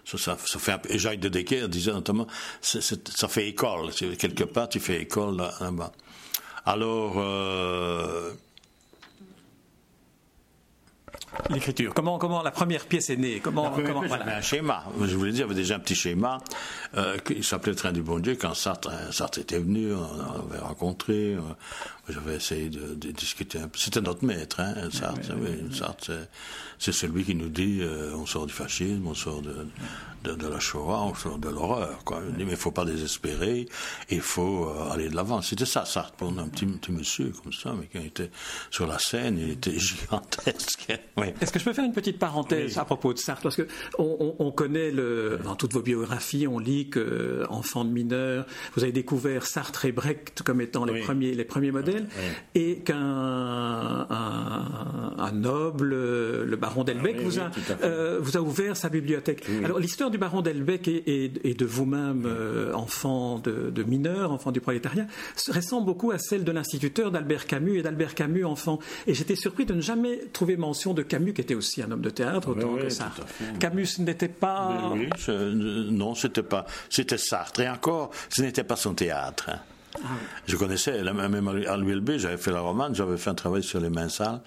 Ça, 0.03 0.17
ça, 0.17 0.35
ça 0.43 0.57
fait 0.57 0.71
un 0.71 0.79
peu, 0.79 0.97
Jacques 0.97 1.19
de 1.19 1.29
Decker 1.29 1.69
disait 1.69 1.91
notamment, 1.91 2.25
ça 2.59 3.27
fait 3.27 3.49
école. 3.49 3.91
Quelque 4.17 4.45
part, 4.45 4.67
tu 4.67 4.79
fais 4.79 5.03
école 5.03 5.37
là-bas. 5.37 5.91
Alors, 6.65 7.13
euh, 7.17 8.31
L'écriture. 11.49 11.93
Comment, 11.93 12.17
comment 12.17 12.41
la 12.41 12.51
première 12.51 12.85
pièce 12.85 13.09
est 13.09 13.17
née? 13.17 13.39
Comment, 13.41 13.71
comment 13.71 14.03
un 14.03 14.41
schéma. 14.41 14.83
Je 15.01 15.15
voulais 15.15 15.31
dire, 15.31 15.45
il 15.45 15.49
y 15.49 15.51
avait 15.51 15.61
déjà 15.61 15.75
un 15.75 15.79
petit 15.79 15.95
schéma 15.95 16.37
euh, 16.95 17.17
qui 17.17 17.43
s'appelait 17.43 17.75
Train 17.75 17.91
du 17.91 18.01
Bon 18.01 18.19
Dieu. 18.19 18.35
Quand 18.39 18.53
Sartre, 18.53 18.91
Sartre 19.11 19.39
était 19.39 19.59
venu, 19.59 19.93
on, 19.93 20.51
avait 20.51 20.59
rencontré. 20.61 21.33
Euh, 21.33 21.39
j'avais 22.09 22.35
essayé 22.35 22.69
de, 22.69 22.93
discuter 23.11 23.59
un 23.59 23.67
peu. 23.67 23.77
C'était 23.77 24.01
notre 24.01 24.25
maître, 24.25 24.59
hein, 24.59 24.89
Sartre. 24.91 25.31
Sartre, 25.71 26.11
c'est 26.83 26.91
celui 26.91 27.23
qui 27.23 27.33
nous 27.33 27.47
dit 27.47 27.79
euh, 27.81 28.13
on 28.15 28.25
sort 28.25 28.45
du 28.45 28.51
fascisme, 28.51 29.07
on 29.07 29.13
sort 29.13 29.41
de, 29.41 29.65
de, 30.23 30.47
la 30.47 30.59
Shoah, 30.59 31.03
on 31.03 31.15
sort 31.15 31.37
de 31.37 31.47
l'horreur. 31.47 32.03
Quoi. 32.03 32.21
Il 32.27 32.35
dit 32.35 32.43
mais 32.43 32.51
il 32.51 32.57
faut 32.57 32.71
pas 32.71 32.83
désespérer, 32.83 33.67
il 34.09 34.19
faut 34.19 34.67
euh, 34.67 34.91
aller 34.91 35.07
de 35.07 35.15
l'avant. 35.15 35.41
C'était 35.41 35.65
ça, 35.65 35.85
Sartre, 35.85 36.11
pour 36.13 36.37
un 36.37 36.47
petit, 36.49 36.65
petit 36.65 36.91
monsieur 36.91 37.31
comme 37.41 37.53
ça, 37.53 37.73
mais 37.73 37.87
qui 37.87 38.05
était 38.05 38.31
sur 38.69 38.85
la 38.85 38.99
scène, 38.99 39.37
il 39.39 39.51
était 39.51 39.79
gigantesque. 39.79 40.91
Est-ce 41.41 41.51
que 41.51 41.59
je 41.59 41.65
peux 41.65 41.73
faire 41.73 41.85
une 41.85 41.93
petite 41.93 42.19
parenthèse 42.19 42.77
à 42.77 42.85
propos 42.85 43.13
de 43.13 43.19
Sartre 43.19 43.43
Parce 43.43 43.55
que 43.55 43.67
on, 43.97 44.35
on, 44.39 44.51
connaît 44.51 44.91
le, 44.91 45.39
dans 45.43 45.55
toutes 45.55 45.73
vos 45.73 45.81
biographies, 45.81 46.47
on 46.47 46.59
lit 46.59 46.89
que 46.89 47.45
enfant 47.49 47.85
de 47.85 47.91
mineur, 47.91 48.45
vous 48.75 48.83
avez 48.83 48.91
découvert 48.91 49.45
Sartre 49.45 49.85
et 49.85 49.91
Brecht 49.91 50.41
comme 50.43 50.61
étant 50.61 50.85
les 50.85 51.01
premiers 51.01 51.33
les 51.33 51.45
premiers 51.45 51.71
modèles, 51.71 52.07
et 52.55 52.79
qu'un 52.79 52.97
un, 54.09 55.13
un 55.17 55.31
noble, 55.31 55.89
le 55.89 56.55
baron 56.55 56.73
baron 56.73 56.83
Delbecq 56.83 57.21
vous, 57.21 57.39
a, 57.39 57.51
euh, 57.83 58.19
vous 58.21 58.37
a 58.37 58.41
ouvert 58.41 58.75
sa 58.75 58.89
bibliothèque. 58.89 59.45
Alors 59.63 59.79
l'histoire 59.79 60.09
du 60.09 60.17
baron 60.17 60.41
Delbecq 60.41 60.87
et, 60.87 61.29
de 61.29 61.65
vous-même, 61.65 62.25
euh, 62.25 62.73
enfant 62.73 63.39
de, 63.39 63.69
de, 63.69 63.83
mineur, 63.83 64.31
enfant 64.31 64.51
du 64.51 64.61
prolétariat, 64.61 65.07
ressemble 65.49 65.85
beaucoup 65.85 66.11
à 66.11 66.17
celle 66.17 66.43
de 66.43 66.51
l'instituteur 66.51 67.11
d'Albert 67.11 67.45
Camus 67.45 67.77
et 67.77 67.81
d'Albert 67.83 68.15
Camus 68.15 68.45
enfant. 68.45 68.79
Et 69.07 69.13
j'étais 69.13 69.35
surpris 69.35 69.65
de 69.65 69.73
ne 69.73 69.81
jamais 69.81 70.19
trouver 70.33 70.57
mention 70.57 70.93
de 70.93 71.03
Camus, 71.13 71.33
qui 71.33 71.41
était 71.41 71.53
aussi 71.53 71.83
un 71.83 71.91
homme 71.91 72.01
de 72.01 72.09
théâtre 72.09 72.49
autant 72.49 72.75
que 72.75 72.89
Sartre. 72.89 73.21
Camus 73.59 73.99
n'était 73.99 74.27
pas. 74.27 74.93
oui, 74.93 75.09
non, 75.27 76.15
c'était 76.15 76.41
pas. 76.41 76.65
C'était 76.89 77.19
Sartre. 77.19 77.59
Et 77.59 77.69
encore, 77.69 78.09
ce 78.29 78.41
n'était 78.41 78.63
pas 78.63 78.75
son 78.75 78.95
théâtre. 78.95 79.51
Ah 80.03 80.07
je 80.47 80.57
connaissais, 80.57 81.03
même 81.03 81.47
à 81.47 81.77
l'ULB, 81.77 82.17
j'avais 82.17 82.37
fait 82.37 82.51
la 82.51 82.61
romane, 82.61 82.95
j'avais 82.95 83.15
fait 83.15 83.29
un 83.29 83.35
travail 83.35 83.61
sur 83.61 83.79
les 83.79 83.91
mains 83.91 84.09
sales, 84.09 84.41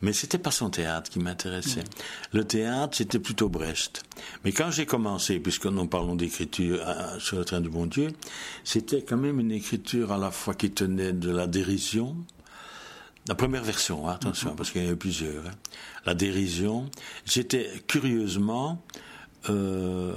mais 0.00 0.12
c'était 0.12 0.38
pas 0.38 0.52
son 0.52 0.70
théâtre 0.70 1.10
qui 1.10 1.18
m'intéressait. 1.18 1.82
Le 2.32 2.44
théâtre, 2.44 2.96
c'était 2.96 3.18
plutôt 3.18 3.48
Brest. 3.48 4.04
Mais 4.44 4.52
quand 4.52 4.70
j'ai 4.70 4.86
commencé, 4.86 5.40
puisque 5.40 5.66
nous 5.66 5.86
parlons 5.86 6.14
d'écriture 6.14 6.78
euh, 6.86 7.18
sur 7.18 7.36
le 7.36 7.44
train 7.44 7.60
du 7.60 7.68
bon 7.68 7.86
Dieu, 7.86 8.12
c'était 8.62 9.02
quand 9.02 9.16
même 9.16 9.40
une 9.40 9.50
écriture 9.50 10.12
à 10.12 10.18
la 10.18 10.30
fois 10.30 10.54
qui 10.54 10.70
tenait 10.70 11.12
de 11.12 11.32
la 11.32 11.48
dérision, 11.48 12.14
la 13.28 13.34
première 13.34 13.62
version, 13.62 14.08
hein, 14.08 14.14
attention, 14.14 14.50
mhm. 14.50 14.56
parce 14.56 14.70
qu'il 14.70 14.82
y 14.82 14.86
en 14.86 14.90
a 14.90 14.92
eu 14.92 14.96
plusieurs. 14.96 15.46
Hein. 15.46 15.52
La 16.06 16.14
dérision. 16.14 16.90
J'étais 17.24 17.70
curieusement, 17.86 18.82
euh, 19.48 20.12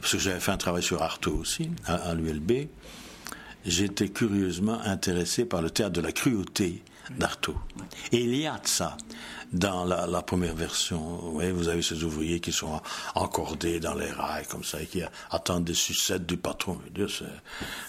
parce 0.00 0.12
que 0.12 0.18
j'avais 0.18 0.40
fait 0.40 0.52
un 0.52 0.56
travail 0.56 0.82
sur 0.82 1.02
Artaud 1.02 1.36
aussi, 1.36 1.70
à 1.86 2.14
l'ULB, 2.14 2.68
j'étais 3.64 4.08
curieusement 4.08 4.80
intéressé 4.80 5.44
par 5.44 5.62
le 5.62 5.70
théâtre 5.70 5.92
de 5.92 6.00
la 6.00 6.12
cruauté 6.12 6.82
d'Artaud. 7.16 7.56
Et 8.12 8.20
il 8.20 8.36
y 8.36 8.46
a 8.46 8.58
de 8.58 8.66
ça 8.66 8.96
dans 9.52 9.84
la, 9.84 10.22
première 10.22 10.54
version. 10.54 11.00
vous 11.00 11.68
avez 11.68 11.82
ces 11.82 12.04
ouvriers 12.04 12.40
qui 12.40 12.52
sont 12.52 12.80
encordés 13.14 13.80
dans 13.80 13.94
les 13.94 14.10
rails 14.10 14.46
comme 14.46 14.64
ça 14.64 14.80
et 14.82 14.86
qui 14.86 15.00
attendent 15.30 15.64
des 15.64 15.74
sucettes 15.74 16.26
du 16.26 16.36
patron. 16.36 16.78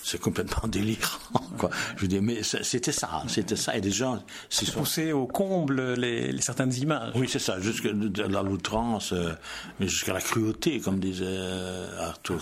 C'est 0.04 0.20
complètement 0.20 0.68
délirant. 0.68 1.18
Quoi. 1.58 1.70
Je 1.98 2.04
veux 2.04 2.08
dire, 2.08 2.22
mais 2.22 2.44
c'était 2.44 2.92
ça, 2.92 3.24
c'était 3.28 3.58
ça. 3.58 3.76
Et 3.76 3.82
des 3.82 3.92
gens 3.92 4.24
s'y 4.50 4.66
sont 4.66 4.80
poussés 4.80 5.12
au 5.12 5.28
comble 5.28 5.96
les, 5.96 6.40
certaines 6.42 6.74
images. 6.74 7.12
Oui, 7.16 7.28
c'est 7.30 7.40
ça, 7.40 7.60
jusqu'à 7.60 7.90
la 8.28 8.42
l'outrance, 8.42 9.12
euh, 9.12 9.34
jusqu'à 9.80 10.14
la 10.14 10.22
cruauté, 10.22 10.80
comme 10.80 11.00
disait 11.00 11.26
euh, 11.28 12.08
Artaud. 12.08 12.40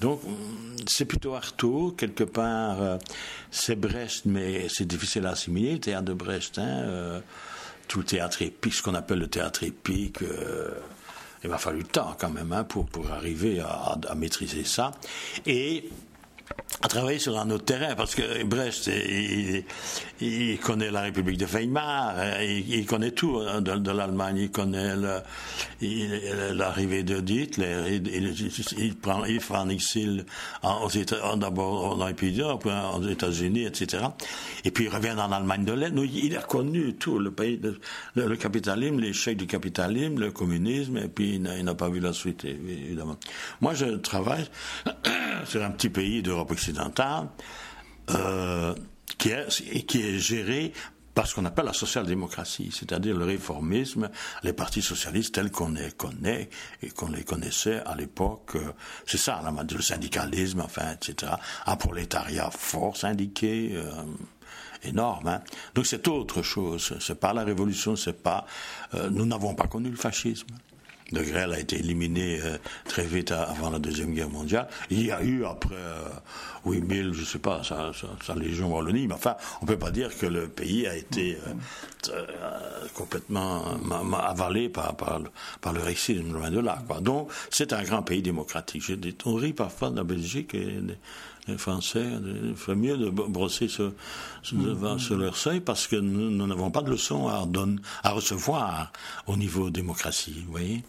Donc, 0.00 0.20
c'est 0.86 1.04
plutôt 1.04 1.34
Artaud 1.34 1.94
quelque 1.98 2.24
part. 2.24 2.98
Euh, 3.52 3.58
c'est 3.64 3.76
Brest, 3.76 4.22
mais 4.24 4.68
c'est 4.68 4.86
difficile 4.86 5.26
à 5.26 5.30
assimiler 5.30 5.72
le 5.72 5.80
théâtre 5.80 6.04
de 6.04 6.14
Brest. 6.14 6.58
Hein, 6.58 7.22
tout 7.88 7.98
le 7.98 8.04
théâtre 8.04 8.40
épique, 8.40 8.72
ce 8.72 8.82
qu'on 8.82 8.94
appelle 8.94 9.18
le 9.18 9.28
théâtre 9.28 9.64
épique. 9.64 10.22
Euh, 10.22 10.70
il 11.44 11.50
m'a 11.50 11.58
fallu 11.58 11.80
le 11.80 11.84
temps 11.84 12.16
quand 12.18 12.30
même 12.30 12.52
hein, 12.52 12.64
pour, 12.64 12.86
pour 12.86 13.10
arriver 13.10 13.60
à, 13.60 14.14
maîtriser 14.14 14.64
ça. 14.64 14.92
Et 15.44 15.90
à 16.82 16.88
travailler 16.88 17.20
sur 17.20 17.38
un 17.38 17.48
autre 17.50 17.64
terrain 17.64 17.94
parce 17.94 18.14
que 18.14 18.42
Brecht, 18.42 18.90
il, 20.20 20.58
connaît 20.58 20.90
la 20.90 21.02
République 21.02 21.38
de 21.38 21.46
Weimar, 21.46 22.14
il, 22.42 22.84
connaît 22.86 23.12
tout 23.12 23.38
hein, 23.38 23.60
de, 23.60 23.90
l'Allemagne, 23.90 24.38
il 24.38 24.50
connaît 24.50 24.94
l'arrivée 26.52 27.04
de 27.04 27.18
Hitler, 27.32 28.00
il, 28.78 28.96
prend, 28.96 29.24
il 29.24 29.40
fait 29.40 29.54
un 29.54 29.68
exil 29.68 30.24
d'abord 31.36 31.96
dans 31.96 32.06
les 32.06 32.14
pays 32.14 32.32
d'Europe, 32.32 32.68
aux 32.94 33.06
États-Unis, 33.06 33.64
etc. 33.64 34.04
Et 34.64 34.72
puis 34.72 34.84
il 34.84 34.90
revient 34.90 35.12
en 35.12 35.30
Allemagne 35.30 35.64
de 35.64 35.72
l'Est. 35.72 35.92
Il 36.14 36.36
a 36.36 36.42
connu 36.42 36.94
tout 36.94 37.20
le 37.20 37.30
pays, 37.30 37.60
le, 38.16 38.36
capitalisme, 38.36 38.98
l'échec 38.98 39.36
du 39.36 39.46
capitalisme, 39.46 40.18
le 40.18 40.32
communisme, 40.32 40.96
et 40.96 41.08
puis 41.08 41.36
il 41.36 41.64
n'a 41.64 41.74
pas 41.74 41.88
vu 41.88 42.00
la 42.00 42.12
suite, 42.12 42.44
évidemment. 42.44 43.16
Moi, 43.60 43.74
je 43.74 43.86
travaille 43.96 44.46
sur 45.44 45.62
un 45.62 45.70
petit 45.70 45.90
pays 45.90 46.22
d'Europe 46.22 46.50
occidentale 46.50 47.28
euh, 48.10 48.74
qui, 49.18 49.30
est, 49.30 49.86
qui 49.86 50.02
est 50.02 50.18
géré 50.18 50.72
par 51.14 51.26
ce 51.26 51.34
qu'on 51.34 51.44
appelle 51.44 51.66
la 51.66 51.74
social-démocratie, 51.74 52.70
c'est-à-dire 52.72 53.16
le 53.16 53.26
réformisme, 53.26 54.08
les 54.42 54.54
partis 54.54 54.80
socialistes 54.80 55.34
tels 55.34 55.50
qu'on 55.50 55.70
les 55.70 55.92
connaît 55.92 56.48
et 56.82 56.88
qu'on 56.88 57.10
les 57.10 57.22
connaissait 57.22 57.82
à 57.84 57.94
l'époque. 57.94 58.56
Euh, 58.56 58.72
c'est 59.06 59.18
ça, 59.18 59.42
le 59.70 59.82
syndicalisme, 59.82 60.60
enfin, 60.60 60.92
etc. 60.92 61.32
Un 61.66 61.76
prolétariat 61.76 62.50
fort 62.50 62.96
syndiqué. 62.96 63.72
Euh, 63.74 63.90
énorme. 64.84 65.28
Hein. 65.28 65.42
Donc 65.76 65.86
c'est 65.86 66.08
autre 66.08 66.42
chose. 66.42 66.96
C'est 66.98 67.20
pas 67.20 67.32
la 67.32 67.44
révolution, 67.44 67.94
c'est 67.94 68.20
pas. 68.20 68.44
nous 69.12 69.24
n'avons 69.24 69.54
pas 69.54 69.68
connu 69.68 69.88
le 69.88 69.96
fascisme 69.96 70.48
de 71.12 71.22
Grelle 71.22 71.52
a 71.52 71.58
été 71.58 71.76
éliminé 71.76 72.40
euh, 72.42 72.56
très 72.84 73.04
vite 73.04 73.32
avant 73.32 73.70
la 73.70 73.78
Deuxième 73.78 74.14
Guerre 74.14 74.30
mondiale. 74.30 74.68
Il 74.90 75.04
y 75.04 75.10
a 75.10 75.22
eu 75.22 75.44
après 75.44 75.74
euh, 75.74 76.08
8000, 76.64 77.12
je 77.12 77.24
sais 77.24 77.38
pas, 77.38 77.62
sa, 77.64 77.92
sa, 78.24 78.34
légion 78.34 78.72
Wallonie, 78.72 79.06
mais 79.08 79.14
enfin, 79.14 79.36
on 79.60 79.66
peut 79.66 79.78
pas 79.78 79.90
dire 79.90 80.16
que 80.16 80.26
le 80.26 80.48
pays 80.48 80.86
a 80.86 80.96
été 80.96 81.36
euh, 81.46 82.12
euh, 82.12 82.86
complètement 82.94 83.64
avalé 84.14 84.68
par, 84.68 84.96
par, 84.96 85.20
par 85.60 85.72
le 85.72 85.80
racisme, 85.80 86.32
loin 86.32 86.50
de 86.50 86.60
là. 86.60 86.78
Quoi. 86.86 87.00
Donc, 87.00 87.30
c'est 87.50 87.72
un 87.72 87.82
grand 87.82 88.02
pays 88.02 88.22
démocratique. 88.22 88.82
Je, 88.82 88.94
on 89.24 89.34
rit 89.34 89.52
parfois 89.52 89.90
de 89.90 89.96
la 89.96 90.04
Belgique 90.04 90.54
et 90.54 90.78
les 91.48 91.58
Français, 91.58 92.06
il 92.46 92.54
ferait 92.54 92.76
mieux 92.76 92.96
de 92.96 93.10
brosser 93.10 93.68
sur, 93.68 93.92
sur, 94.42 95.16
leur 95.16 95.36
seuil 95.36 95.60
parce 95.60 95.86
que 95.86 95.96
nous 95.96 96.46
n'avons 96.46 96.70
pas 96.70 96.82
de 96.82 96.90
leçons 96.90 97.28
à, 97.28 97.46
à 98.04 98.10
recevoir 98.10 98.92
au 99.26 99.36
niveau 99.36 99.70
démocratie, 99.70 100.42
vous 100.46 100.52
voyez. 100.52 100.82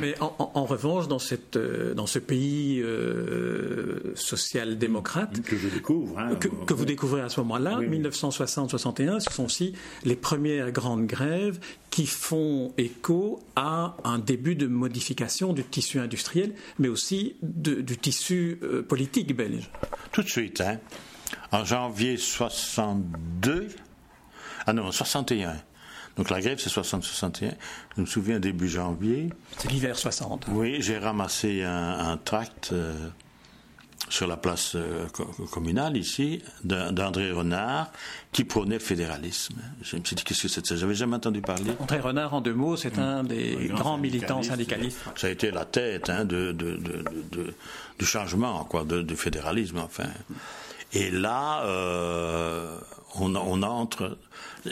Mais 0.00 0.14
en, 0.20 0.64
revanche, 0.64 1.08
dans, 1.08 1.18
cette, 1.18 1.56
euh, 1.56 1.94
dans 1.94 2.06
ce 2.06 2.18
pays 2.18 2.80
euh, 2.80 4.12
social-démocrate 4.14 5.42
que 5.42 5.56
je 5.56 5.68
découvre, 5.68 6.18
hein, 6.18 6.36
que, 6.36 6.74
vous 6.74 6.84
découvrez 6.84 7.20
à 7.20 7.28
ce 7.28 7.40
moment-là, 7.40 7.80
1960-61, 7.80 9.20
ce 9.20 9.30
sont 9.30 9.44
aussi 9.44 9.74
les 10.04 10.16
premières 10.16 10.72
grandes 10.72 11.06
grèves 11.06 11.60
qui 11.90 12.06
font 12.06 12.72
écho 12.78 13.40
à 13.56 13.96
un 14.04 14.18
début 14.18 14.54
de 14.54 14.66
modification 14.66 15.52
du 15.52 15.64
tissu 15.64 15.98
industriel, 15.98 16.54
mais 16.78 16.88
aussi 16.88 17.36
du 17.42 17.98
tissu 17.98 18.58
euh, 18.62 18.82
politique 18.82 19.36
belge. 19.36 19.70
Tout 20.12 20.22
de 20.22 20.28
suite, 20.28 20.60
hein. 20.60 20.78
en 21.52 21.64
janvier 21.64 22.16
62, 22.16 23.68
ah 24.66 24.72
non, 24.72 24.90
61. 24.92 25.56
Donc 26.20 26.28
la 26.28 26.42
grève, 26.42 26.58
c'est 26.60 26.68
60-61. 26.68 27.52
Je 27.96 28.00
me 28.02 28.04
souviens, 28.04 28.38
début 28.38 28.68
janvier. 28.68 29.30
C'est 29.56 29.70
l'hiver 29.70 29.96
60. 29.96 30.48
Oui, 30.48 30.82
j'ai 30.82 30.98
ramassé 30.98 31.62
un, 31.62 32.18
tract 32.22 32.74
euh, 32.74 33.08
sur 34.10 34.26
la 34.26 34.36
place 34.36 34.74
euh, 34.74 35.06
communale 35.50 35.96
ici 35.96 36.42
d'André 36.62 37.32
Renard 37.32 37.90
qui 38.32 38.44
prônait 38.44 38.74
le 38.74 38.80
fédéralisme. 38.80 39.54
Je 39.80 39.96
me 39.96 40.04
suis 40.04 40.14
dit, 40.14 40.22
qu'est-ce 40.22 40.42
que 40.42 40.48
c'est 40.48 40.76
J'avais 40.76 40.94
jamais 40.94 41.16
entendu 41.16 41.40
parler. 41.40 41.70
André 41.78 42.00
Renard, 42.00 42.34
en 42.34 42.42
deux 42.42 42.52
mots, 42.52 42.76
c'est 42.76 42.98
un 42.98 43.24
des 43.24 43.70
grands 43.72 43.96
militants 43.96 44.42
syndicalistes. 44.42 44.98
Ça 45.16 45.28
a 45.28 45.30
été 45.30 45.50
la 45.50 45.64
tête 45.64 46.10
hein, 46.10 46.26
de, 46.26 46.52
du 47.98 48.04
changement, 48.04 48.64
quoi, 48.64 48.84
du 48.84 49.16
fédéralisme, 49.16 49.78
enfin. 49.78 50.10
Et 50.92 51.10
là, 51.10 51.62
euh, 51.64 52.78
on, 53.14 53.34
entre 53.62 54.16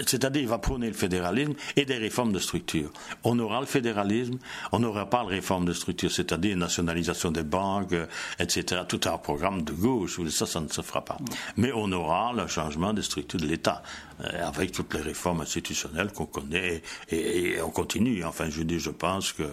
c'est-à-dire, 0.07 0.43
il 0.43 0.49
va 0.49 0.59
prôner 0.59 0.89
le 0.89 0.93
fédéralisme 0.93 1.55
et 1.77 1.85
des 1.85 1.97
réformes 1.97 2.33
de 2.33 2.39
structure. 2.39 2.91
On 3.25 3.39
aura 3.39 3.61
le 3.61 3.67
fédéralisme, 3.67 4.39
on 4.73 4.81
n'aura 4.81 5.09
pas 5.09 5.23
la 5.23 5.29
réforme 5.29 5.65
de 5.65 5.73
structure, 5.73 6.11
c'est-à-dire 6.11 6.57
nationalisation 6.57 7.31
des 7.31 7.43
banques, 7.43 7.93
euh, 7.93 8.07
etc. 8.39 8.83
Tout 8.87 9.01
un 9.07 9.19
programme 9.19 9.63
de 9.63 9.73
gauche, 9.73 10.21
ça, 10.31 10.47
ça 10.47 10.61
ne 10.61 10.69
se 10.69 10.83
fera 10.83 11.05
pas. 11.05 11.19
Mais 11.57 11.73
on 11.75 11.91
aura 11.93 12.33
le 12.33 12.47
changement 12.47 12.93
des 12.93 13.03
structures 13.03 13.41
de 13.41 13.47
l'État, 13.47 13.83
euh, 14.21 14.47
avec 14.47 14.73
toutes 14.73 14.95
les 14.95 15.01
réformes 15.01 15.41
institutionnelles 15.41 16.13
qu'on 16.13 16.27
connaît, 16.27 16.83
et, 17.11 17.61
on 17.63 17.71
continue. 17.71 18.25
Enfin, 18.25 18.51
je 18.51 18.63
dis, 18.63 18.79
je 18.79 18.91
pense 18.91 19.33
que 19.33 19.45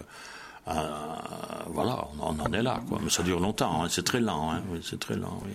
euh, 0.67 0.73
voilà, 1.67 2.07
on, 2.19 2.39
en 2.39 2.53
est 2.53 2.63
là, 2.63 2.81
quoi. 2.89 2.99
Mais 3.01 3.09
ça 3.09 3.23
dure 3.23 3.39
longtemps, 3.39 3.83
hein. 3.83 3.87
c'est 3.89 4.03
très 4.03 4.19
lent, 4.19 4.51
hein. 4.51 4.61
c'est 4.81 4.99
très 4.99 5.15
lent. 5.15 5.41
Oui. 5.45 5.51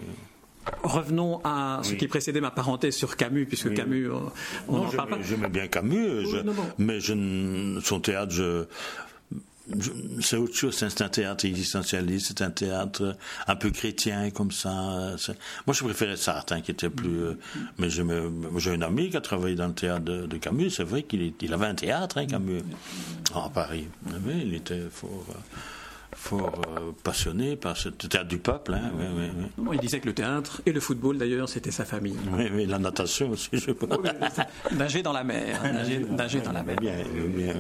Revenons 0.82 1.40
à 1.44 1.80
ce 1.82 1.94
qui 1.94 2.08
précédait 2.08 2.40
ma 2.40 2.50
parenthèse 2.50 2.94
sur 2.96 3.16
Camus, 3.16 3.46
puisque 3.46 3.74
Camus, 3.74 4.08
on 4.68 4.78
n'en 4.78 4.90
parle 4.90 5.10
pas. 5.10 5.18
J'aimais 5.22 5.48
bien 5.48 5.66
Camus, 5.66 6.26
mais 6.78 7.00
je, 7.00 7.80
son 7.82 8.00
théâtre, 8.00 8.66
c'est 10.20 10.36
autre 10.36 10.54
chose, 10.54 10.74
c'est 10.76 11.02
un 11.02 11.08
théâtre 11.08 11.44
existentialiste, 11.44 12.28
c'est 12.28 12.42
un 12.42 12.50
théâtre 12.50 13.16
un 13.46 13.56
peu 13.56 13.70
chrétien 13.70 14.30
comme 14.30 14.50
ça. 14.50 15.16
Moi, 15.66 15.74
je 15.74 15.84
préférais 15.84 16.16
Sartre, 16.16 16.54
hein, 16.54 16.60
qui 16.60 16.70
était 16.70 16.90
plus. 16.90 17.22
Euh, 17.22 17.34
mais 17.78 17.88
j'ai 17.90 18.02
un 18.02 18.82
ami 18.82 19.10
qui 19.10 19.16
a 19.16 19.20
travaillé 19.20 19.54
dans 19.54 19.68
le 19.68 19.74
théâtre 19.74 20.04
de, 20.04 20.36
Camus. 20.38 20.70
C'est 20.70 20.84
vrai 20.84 21.02
qu'il 21.02 21.52
avait 21.52 21.66
un 21.66 21.74
théâtre, 21.74 22.18
hein, 22.18 22.26
Camus, 22.26 22.62
à 23.34 23.48
Paris. 23.48 23.88
Mais 24.24 24.40
il 24.42 24.54
était 24.54 24.82
fort. 24.90 25.26
Euh, 25.30 25.34
fort 26.14 26.60
euh, 26.68 26.92
passionné 27.02 27.56
par 27.56 27.76
ce 27.76 27.88
théâtre 27.88 28.28
du 28.28 28.38
peuple. 28.38 28.74
Hein, 28.74 28.90
il 29.72 29.78
disait 29.78 30.00
que 30.00 30.06
le 30.06 30.14
théâtre 30.14 30.62
et 30.66 30.72
le 30.72 30.80
football, 30.80 31.18
d'ailleurs, 31.18 31.48
c'était 31.48 31.70
sa 31.70 31.84
famille. 31.84 32.16
Oui, 32.32 32.50
mais 32.52 32.66
la 32.66 32.78
natation 32.78 33.30
aussi, 33.30 33.50
je 33.52 33.70
pense. 33.70 33.98
nager 34.72 35.02
dans 35.02 35.12
la 35.12 35.24
mer. 35.24 35.60
Nager, 36.10 36.40
dans 36.40 36.52
la 36.52 36.62
mer. 36.62 36.76
Bien, 36.80 36.94
bien, 37.28 37.54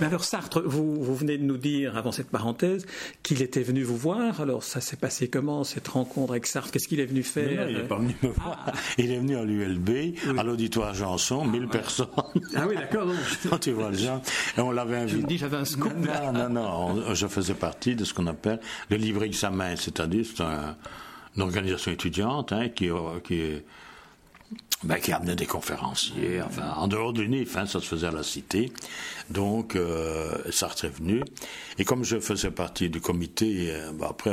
mais 0.00 0.06
alors, 0.06 0.24
Sartre, 0.24 0.62
vous, 0.64 1.02
vous, 1.02 1.14
venez 1.14 1.38
de 1.38 1.44
nous 1.44 1.56
dire, 1.56 1.96
avant 1.96 2.12
cette 2.12 2.30
parenthèse, 2.30 2.86
qu'il 3.22 3.42
était 3.42 3.62
venu 3.62 3.82
vous 3.82 3.96
voir. 3.96 4.40
Alors, 4.40 4.62
ça 4.62 4.80
s'est 4.80 4.96
passé 4.96 5.28
comment, 5.28 5.64
cette 5.64 5.88
rencontre 5.88 6.32
avec 6.32 6.46
Sartre? 6.46 6.70
Qu'est-ce 6.70 6.88
qu'il 6.88 7.00
est 7.00 7.06
venu 7.06 7.22
faire? 7.22 7.68
Il 7.68 7.76
n'est 7.76 7.82
pas 7.84 7.98
venu 7.98 8.14
me 8.22 8.28
voir. 8.28 8.64
Ah. 8.66 8.72
Il 8.98 9.10
est 9.10 9.18
venu 9.18 9.36
à 9.36 9.44
l'ULB, 9.44 10.16
à 10.38 10.42
l'auditoire 10.42 10.94
Janson, 10.94 11.44
1000 11.44 11.68
personnes. 11.68 12.06
Ah 12.54 12.66
oui, 12.68 12.76
d'accord. 12.76 13.08
tu 13.60 13.72
vois 13.72 13.90
le 13.90 13.96
genre. 13.96 14.20
Et 14.56 14.60
on 14.60 14.70
l'avait 14.70 14.96
invité. 14.96 15.16
Je 15.18 15.22
me 15.22 15.28
dis, 15.28 15.38
j'avais 15.38 15.56
un 15.56 15.64
scoop. 15.64 15.92
Non, 15.96 16.32
non, 16.32 16.48
non. 16.48 17.14
Je 17.14 17.26
faisais 17.26 17.54
partie 17.54 17.93
de 17.94 18.04
ce 18.04 18.14
qu'on 18.14 18.26
appelle 18.26 18.60
le 18.90 18.96
livre 18.96 19.22
examen, 19.24 19.76
c'est-à-dire 19.76 20.24
c'est 20.26 20.42
une 20.42 21.42
organisation 21.42 21.92
étudiante 21.92 22.52
hein, 22.52 22.68
qui, 22.68 22.88
qui, 23.24 23.62
ben, 24.84 24.98
qui 24.98 25.12
amenait 25.12 25.36
des 25.36 25.46
conférenciers, 25.46 26.42
enfin, 26.42 26.74
en 26.76 26.88
dehors 26.88 27.12
du 27.12 27.26
NIF, 27.26 27.56
hein, 27.56 27.66
ça 27.66 27.80
se 27.80 27.86
faisait 27.86 28.06
à 28.06 28.10
la 28.10 28.22
cité. 28.22 28.70
Donc, 29.30 29.76
euh, 29.76 30.50
Sartre 30.50 30.84
est 30.84 30.90
venu. 30.90 31.22
Et 31.78 31.84
comme 31.84 32.04
je 32.04 32.20
faisais 32.20 32.50
partie 32.50 32.90
du 32.90 33.00
comité, 33.00 33.70
euh, 33.70 33.92
ben, 33.92 34.08
après, 34.10 34.32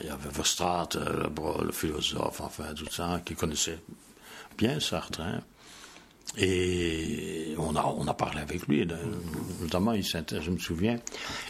il 0.00 0.06
y 0.06 0.10
avait 0.10 0.30
Verstraat, 0.30 0.90
euh, 0.94 1.24
le, 1.24 1.66
le, 1.66 1.72
philosophe, 1.72 2.40
enfin, 2.40 2.72
tout 2.76 2.86
ça, 2.90 3.20
qui 3.24 3.34
connaissait 3.34 3.80
bien 4.56 4.78
Sartre. 4.78 5.20
Hein. 5.20 5.40
Et 6.36 7.54
on 7.58 7.76
a, 7.76 7.94
on 7.96 8.06
a 8.08 8.14
parlé 8.14 8.40
avec 8.40 8.66
lui, 8.66 8.86
notamment, 9.60 9.92
il 9.92 10.04
je 10.04 10.50
me 10.50 10.58
souviens, 10.58 10.98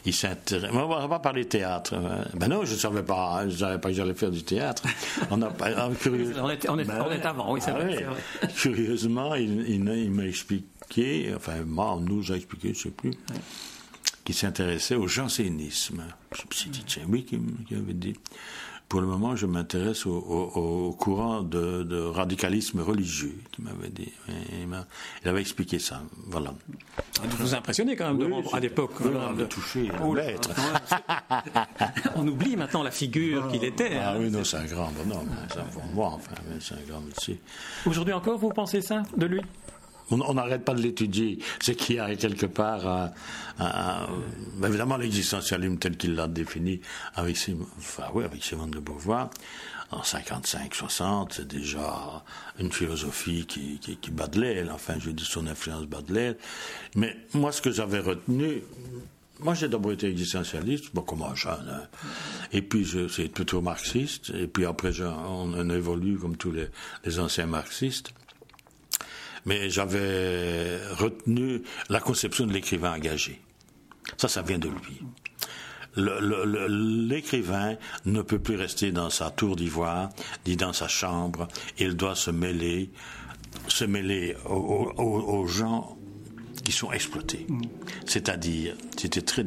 il 0.04 0.14
s'intéresse. 0.14 0.70
On 0.72 0.86
va 0.86 1.08
pas 1.08 1.18
parler 1.18 1.46
théâtre. 1.46 1.94
Ben 2.34 2.48
non, 2.48 2.64
je 2.64 2.74
ne 2.74 2.78
savais 2.78 3.02
pas, 3.02 3.48
je 3.48 3.56
savais 3.56 3.78
pas 3.78 3.88
que 3.88 3.94
j'allais 3.94 4.14
faire 4.14 4.30
du 4.30 4.42
théâtre. 4.42 4.82
On, 5.30 5.40
a, 5.42 5.52
ah, 5.60 5.88
on, 5.88 6.50
est, 6.50 6.68
on, 6.68 6.78
est, 6.78 6.84
ben 6.84 7.04
on 7.06 7.10
est 7.10 7.24
avant, 7.24 7.52
oui, 7.52 7.60
c'est 7.62 7.70
ah 7.70 7.78
vrai, 7.78 8.06
Curieusement, 8.56 9.34
il, 9.34 9.68
il, 9.68 10.10
m'a 10.10 10.26
expliqué, 10.26 11.32
enfin, 11.34 11.62
moi, 11.66 11.98
nous 12.00 12.30
a 12.30 12.36
expliqué, 12.36 12.74
je 12.74 12.78
ne 12.78 12.82
sais 12.82 12.90
plus, 12.90 13.12
qu'il 14.24 14.34
s'intéressait 14.34 14.94
au 14.94 15.06
jansénisme. 15.06 16.04
Je 16.34 16.42
me 16.42 16.52
suis 16.52 16.70
dit, 16.70 16.84
tiens, 16.86 17.04
oui, 17.08 17.24
qui, 17.24 17.38
qui 17.68 17.74
avait 17.74 17.92
dit 17.92 18.14
pour 18.88 19.00
le 19.00 19.06
moment, 19.06 19.34
je 19.34 19.46
m'intéresse 19.46 20.06
au, 20.06 20.94
courant 20.98 21.42
de, 21.42 22.06
radicalisme 22.06 22.80
religieux, 22.80 23.34
qui 23.50 23.62
m'avait 23.62 23.88
dit. 23.88 24.12
Il, 24.28 25.28
avait 25.28 25.40
expliqué 25.40 25.78
ça. 25.78 26.02
Voilà. 26.28 26.54
Vous 27.22 27.36
vous 27.38 27.54
impressionnez 27.54 27.96
quand 27.96 28.14
même 28.14 28.32
à 28.52 28.60
l'époque. 28.60 28.92
de 29.36 29.44
toucher 29.46 29.90
oh, 30.02 30.14
l'être. 30.14 30.50
On 32.14 32.28
oublie 32.28 32.56
maintenant 32.56 32.82
la 32.82 32.90
figure 32.90 33.48
qu'il 33.48 33.64
était. 33.64 33.96
Ah 33.96 34.12
hein. 34.12 34.16
oui, 34.20 34.30
non, 34.30 34.44
c'est 34.44 34.58
un 34.58 34.66
grand 34.66 34.92
bonhomme. 34.92 35.28
Hein, 35.28 35.46
c'est 35.52 35.58
un 35.58 35.98
enfin, 35.98 36.34
c'est 36.60 36.74
un 36.74 36.86
grand 36.88 37.00
métier. 37.00 37.40
Aujourd'hui 37.86 38.12
encore, 38.12 38.38
vous 38.38 38.50
pensez 38.50 38.80
ça 38.80 39.02
de 39.16 39.26
lui? 39.26 39.40
On 40.10 40.34
n'arrête 40.34 40.64
pas 40.64 40.74
de 40.74 40.82
l'étudier. 40.82 41.38
C'est 41.60 41.74
qu'il 41.74 41.96
y 41.96 42.16
quelque 42.16 42.46
part, 42.46 43.10
évidemment, 44.62 44.96
l'existentialisme 44.96 45.78
tel 45.78 45.96
qu'il 45.96 46.14
l'a 46.14 46.28
défini 46.28 46.80
avec, 47.14 47.36
enfin, 47.78 48.04
oui, 48.14 48.24
avec 48.24 48.42
Simone 48.42 48.70
de 48.70 48.80
Beauvoir, 48.80 49.30
en 49.90 50.00
55-60, 50.00 51.28
c'est 51.30 51.46
déjà 51.46 52.24
une 52.58 52.72
philosophie 52.72 53.46
qui, 53.46 53.78
qui, 53.78 53.96
qui 53.96 54.10
bat 54.10 54.26
de 54.26 54.40
l'aile, 54.40 54.70
enfin, 54.72 54.94
je 54.98 55.10
dis 55.10 55.24
son 55.24 55.46
influence 55.46 55.84
bat 55.86 56.02
de 56.02 56.14
l'aile. 56.14 56.36
Mais 56.96 57.16
moi, 57.32 57.52
ce 57.52 57.62
que 57.62 57.70
j'avais 57.70 58.00
retenu, 58.00 58.62
moi, 59.40 59.54
j'ai 59.54 59.68
d'abord 59.68 59.92
été 59.92 60.08
existentialiste, 60.08 60.94
bon, 60.94 61.02
comme 61.02 61.22
un 61.22 61.34
jeune, 61.34 61.68
hein. 61.68 61.82
et 62.52 62.62
puis 62.62 62.88
c'est 63.10 63.28
plutôt 63.28 63.60
marxiste, 63.60 64.30
et 64.30 64.46
puis 64.46 64.64
après, 64.64 65.00
on, 65.02 65.54
on, 65.54 65.70
évolue 65.70 66.18
comme 66.18 66.36
tous 66.36 66.52
les 67.04 67.18
anciens 67.18 67.46
marxistes 67.46 68.12
mais 69.44 69.70
j'avais 69.70 70.78
retenu 70.92 71.62
la 71.88 72.00
conception 72.00 72.46
de 72.46 72.52
l'écrivain 72.52 72.94
engagé. 72.94 73.40
Ça, 74.16 74.28
ça 74.28 74.42
vient 74.42 74.58
de 74.58 74.68
lui. 74.68 75.00
L'écrivain 75.96 77.76
ne 78.04 78.22
peut 78.22 78.38
plus 78.38 78.56
rester 78.56 78.90
dans 78.90 79.10
sa 79.10 79.30
tour 79.30 79.56
d'ivoire, 79.56 80.10
ni 80.46 80.56
dans 80.56 80.72
sa 80.72 80.88
chambre. 80.88 81.46
Il 81.78 81.94
doit 81.96 82.16
se 82.16 82.30
mêler, 82.30 82.90
se 83.68 83.84
mêler 83.84 84.36
aux, 84.46 85.46
gens 85.46 85.96
qui 86.64 86.72
sont 86.72 86.90
exploités. 86.90 87.46
Mm. 87.48 87.62
C'est-à-dire, 88.06 88.76
c'était 88.96 89.22
très 89.22 89.44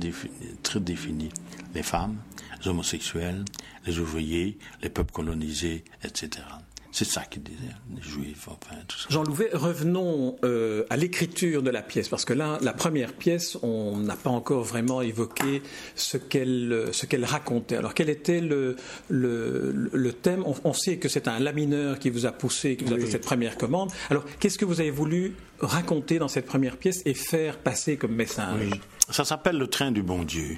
très 0.64 0.80
défini, 0.80 1.30
les 1.76 1.84
femmes, 1.84 2.18
les 2.62 2.70
homosexuels, 2.70 3.44
les 3.86 4.00
ouvriers, 4.00 4.58
les 4.82 4.90
peuples 4.90 5.12
colonisés, 5.12 5.84
etc. 6.04 6.44
C'est 6.92 7.06
ça 7.06 7.22
qu'il 7.24 7.44
disait, 7.44 7.58
les 7.96 8.02
juifs, 8.02 8.48
enfin, 8.48 8.76
tout 8.88 8.98
ça. 8.98 9.08
Jean 9.10 9.24
Louvet, 9.24 9.50
revenons 9.54 10.38
euh, 10.44 10.84
à 10.90 10.98
l'écriture 10.98 11.62
de 11.62 11.70
la 11.70 11.82
pièce, 11.82 12.10
parce 12.10 12.26
que 12.26 12.34
là, 12.34 12.58
la 12.62 12.74
première 12.74 13.14
pièce, 13.14 13.58
on 13.62 13.98
n'a 13.98 14.16
pas 14.16 14.30
encore 14.30 14.64
vraiment 14.64 15.02
évoqué 15.02 15.62
ce 15.96 16.18
qu'elle 16.18 16.90
ce 16.92 17.06
qu'elle 17.06 17.26
racontait. 17.26 17.76
Alors, 17.76 17.94
quel 17.94 18.10
était 18.10 18.42
le, 18.42 18.76
le, 19.10 19.72
le 19.92 20.14
thème? 20.14 20.44
On, 20.64 20.74
sait 20.74 20.98
que 20.98 21.10
c'est 21.10 21.28
un 21.28 21.40
lamineur 21.40 22.00
qui 22.00 22.10
vous 22.10 22.26
a 22.26 22.32
poussé, 22.32 22.76
qui 22.78 22.86
vous 22.86 22.94
a 22.94 23.00
fait 23.00 23.12
cette 23.12 23.26
première 23.26 23.58
commande. 23.58 23.92
Alors, 24.10 24.24
qu'est-ce 24.40 24.58
que 24.58 24.66
vous 24.66 24.80
avez 24.80 24.92
voulu 24.92 25.36
raconter 25.60 26.20
dans 26.20 26.28
cette 26.28 26.46
première 26.46 26.78
pièce 26.78 27.02
et 27.06 27.14
faire 27.14 27.58
passer 27.58 27.98
comme 27.98 28.14
message? 28.14 28.70
Ça 29.10 29.26
s'appelle 29.26 29.58
Le 29.58 29.68
train 29.68 29.92
du 29.92 30.04
bon 30.04 30.24
Dieu. 30.24 30.58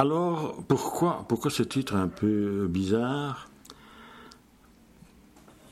Alors, 0.00 0.54
pourquoi, 0.68 1.26
ce 1.50 1.64
titre 1.64 1.96
un 1.96 2.06
peu 2.06 2.68
bizarre? 2.68 3.50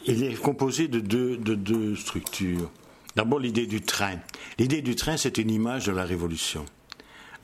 Il 0.05 0.25
est 0.25 0.35
composé 0.35 0.89
de 0.89 0.99
deux, 0.99 1.37
de 1.37 1.55
deux 1.55 1.95
structures. 1.95 2.69
D'abord, 3.15 3.39
l'idée 3.39 3.69
du 3.69 3.83
train. 3.83 4.17
L'idée 4.59 4.83
du 4.83 4.97
train, 4.97 5.17
c'est 5.17 5.39
une 5.39 5.51
image 5.53 5.87
de 5.87 5.93
la 5.93 6.03
Révolution. 6.03 6.67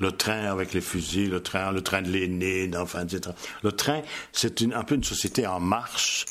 Le 0.00 0.10
train 0.10 0.46
avec 0.46 0.74
les 0.74 0.80
fusils, 0.80 1.30
le 1.30 1.40
train, 1.40 1.70
le 1.70 1.82
train 1.82 2.02
de 2.02 2.08
Lénine, 2.08 2.76
enfin, 2.76 3.04
etc. 3.04 3.32
Le 3.62 3.70
train, 3.70 4.02
c'est 4.32 4.60
un 4.74 4.82
peu 4.82 4.96
une 4.96 5.04
société 5.04 5.46
en 5.46 5.60
marche 5.60 6.26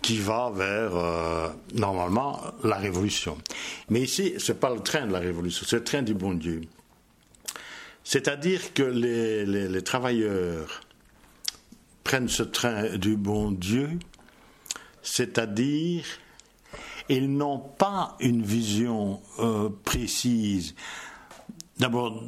qui 0.00 0.18
va 0.18 0.52
vers, 0.54 0.94
euh, 0.94 1.48
normalement, 1.74 2.40
la 2.62 2.76
Révolution. 2.76 3.36
Mais 3.90 4.02
ici, 4.02 4.34
ce 4.38 4.52
n'est 4.52 4.58
pas 4.58 4.72
le 4.72 4.78
train 4.78 5.08
de 5.08 5.12
la 5.12 5.18
Révolution, 5.18 5.66
c'est 5.68 5.78
le 5.78 5.84
train 5.84 6.02
du 6.02 6.14
bon 6.14 6.34
Dieu. 6.34 6.60
C'est-à-dire 8.08 8.72
que 8.72 8.84
les, 8.84 9.82
travailleurs 9.82 10.82
prennent 12.04 12.28
ce 12.28 12.44
train 12.44 12.96
du 12.96 13.16
bon 13.16 13.50
Dieu, 13.50 13.98
c'est-à-dire 15.02 16.04
ils 17.08 17.36
n'ont 17.36 17.58
pas 17.58 18.16
une 18.20 18.44
vision 18.44 19.20
euh, 19.40 19.70
précise, 19.82 20.76
d'abord 21.80 22.22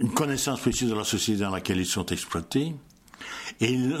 une 0.00 0.12
connaissance 0.14 0.58
précise 0.58 0.90
de 0.90 0.96
la 0.96 1.04
société 1.04 1.42
dans 1.42 1.50
laquelle 1.50 1.78
ils 1.78 1.86
sont 1.86 2.06
exploités, 2.06 2.74
et 3.60 3.70
ils, 3.70 3.96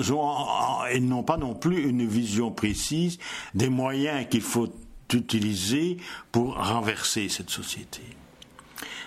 ils 0.94 1.08
n'ont 1.08 1.22
pas 1.22 1.36
non 1.36 1.54
plus 1.54 1.88
une 1.88 2.08
vision 2.08 2.50
précise 2.50 3.20
des 3.54 3.68
moyens 3.68 4.26
qu'il 4.28 4.42
faut 4.42 4.68
utiliser 5.12 5.98
pour 6.32 6.56
renverser 6.56 7.28
cette 7.28 7.50
société. 7.50 8.02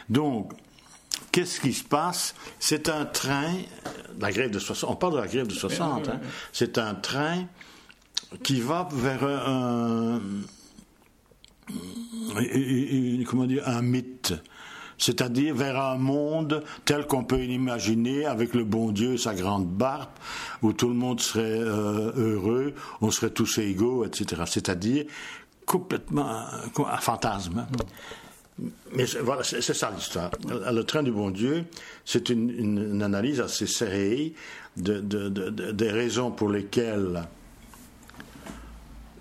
Donc, 0.08 0.54
qu'est-ce 1.36 1.60
qui 1.60 1.74
se 1.74 1.84
passe? 1.84 2.34
C'est 2.60 2.88
un 2.88 3.04
train, 3.04 3.52
la 4.22 4.32
grève 4.32 4.52
de 4.52 4.60
60, 4.60 4.90
on 4.90 4.96
parle 4.96 5.16
de 5.16 5.20
la 5.20 5.28
grève 5.28 5.48
de 5.48 5.54
60, 5.54 6.08
hein. 6.08 6.22
c'est 6.54 6.78
un 6.78 6.96
train 6.96 7.44
qui 8.42 8.62
va 8.62 8.88
vers 8.94 9.26
un, 9.26 10.22
comment 13.28 13.46
dire, 13.48 13.68
un 13.68 13.82
mythe 13.82 14.34
c'est-à-dire 14.98 15.54
vers 15.54 15.78
un 15.78 15.98
monde 15.98 16.64
tel 16.86 17.06
qu'on 17.06 17.26
peut 17.26 17.36
l'imaginer 17.36 18.26
avec 18.26 18.54
le 18.54 18.64
bon 18.64 18.94
Dieu, 18.94 19.18
sa 19.18 19.36
grande 19.36 19.68
barbe, 19.68 20.08
où 20.62 20.72
tout 20.72 20.88
le 20.88 20.94
monde 20.94 21.20
serait 21.20 21.42
euh, 21.44 22.14
heureux, 22.16 22.74
on 23.02 23.12
serait 23.12 23.32
tous 23.32 23.58
égaux, 23.58 24.06
etc. 24.06 24.44
C'est-à-dire 24.46 25.04
complètement 25.66 26.46
un 26.78 26.98
fantasme. 26.98 27.68
Mais 28.94 29.06
voilà, 29.22 29.44
c'est 29.44 29.62
ça 29.62 29.92
l'histoire. 29.92 30.32
Le 30.48 30.82
train 30.84 31.04
du 31.04 31.12
bon 31.12 31.30
Dieu, 31.30 31.66
c'est 32.06 32.30
une, 32.30 33.02
analyse 33.02 33.42
assez 33.42 33.68
serrée 33.68 34.34
de, 34.78 35.00
des 35.72 35.92
raisons 35.92 36.32
pour 36.32 36.50
lesquelles 36.50 37.28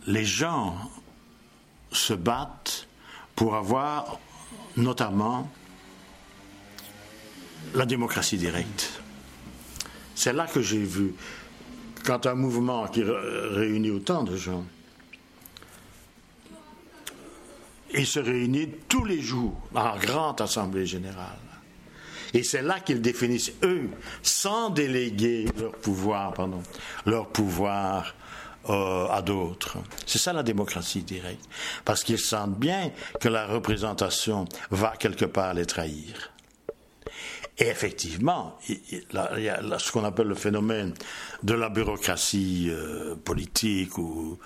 les 0.07 0.25
gens 0.25 0.77
se 1.90 2.14
battent 2.14 2.87
pour 3.35 3.57
avoir 3.57 4.20
notamment 4.77 5.51
la 7.75 7.87
démocratie 7.87 8.37
directe. 8.37 9.01
C'est 10.14 10.33
là 10.33 10.47
que 10.47 10.62
j'ai 10.62 10.83
vu, 10.83 11.14
quand 12.05 12.27
un 12.27 12.35
mouvement 12.35 12.87
qui 12.87 13.03
réunit 13.03 13.90
autant 13.90 14.23
de 14.23 14.37
gens, 14.37 14.64
il 17.96 18.07
se 18.07 18.20
réunit 18.20 18.68
tous 18.88 19.04
les 19.04 19.20
jours 19.20 19.61
en 19.74 19.96
grande 19.96 20.40
assemblée 20.40 20.87
générale. 20.87 21.38
Et 22.33 22.42
c'est 22.42 22.62
là 22.62 22.80
qu'ils 22.80 23.00
définissent, 23.00 23.52
eux, 23.62 23.88
sans 24.22 24.70
déléguer 24.70 25.46
leur 25.59 25.72
pouvoir, 25.72 26.33
pardon, 26.35 26.62
leur 27.07 27.28
pouvoir 27.28 28.14
euh, 28.68 29.07
à 29.09 29.22
d'autres. 29.22 29.78
C'est 30.04 30.18
ça 30.18 30.33
la 30.33 30.42
démocratie 30.42 31.02
directe. 31.02 31.44
Parce 31.85 32.02
qu'ils 32.02 32.18
sentent 32.18 32.59
bien 32.59 32.90
que 33.20 33.28
la 33.28 33.46
représentation 33.46 34.46
va 34.70 34.94
quelque 34.98 35.26
part 35.26 35.54
les 35.54 35.66
trahir. 35.66 36.33
Et 37.59 37.66
effectivement, 37.68 38.59
ce 38.68 39.92
qu'on 39.92 40.02
appelle 40.02 40.26
le 40.26 40.35
phénomène 40.35 40.92
de 41.44 41.54
la 41.54 41.68
bureaucratie 41.68 42.68
euh, 42.70 43.14
politique 43.14 43.96
ou, 43.96 44.38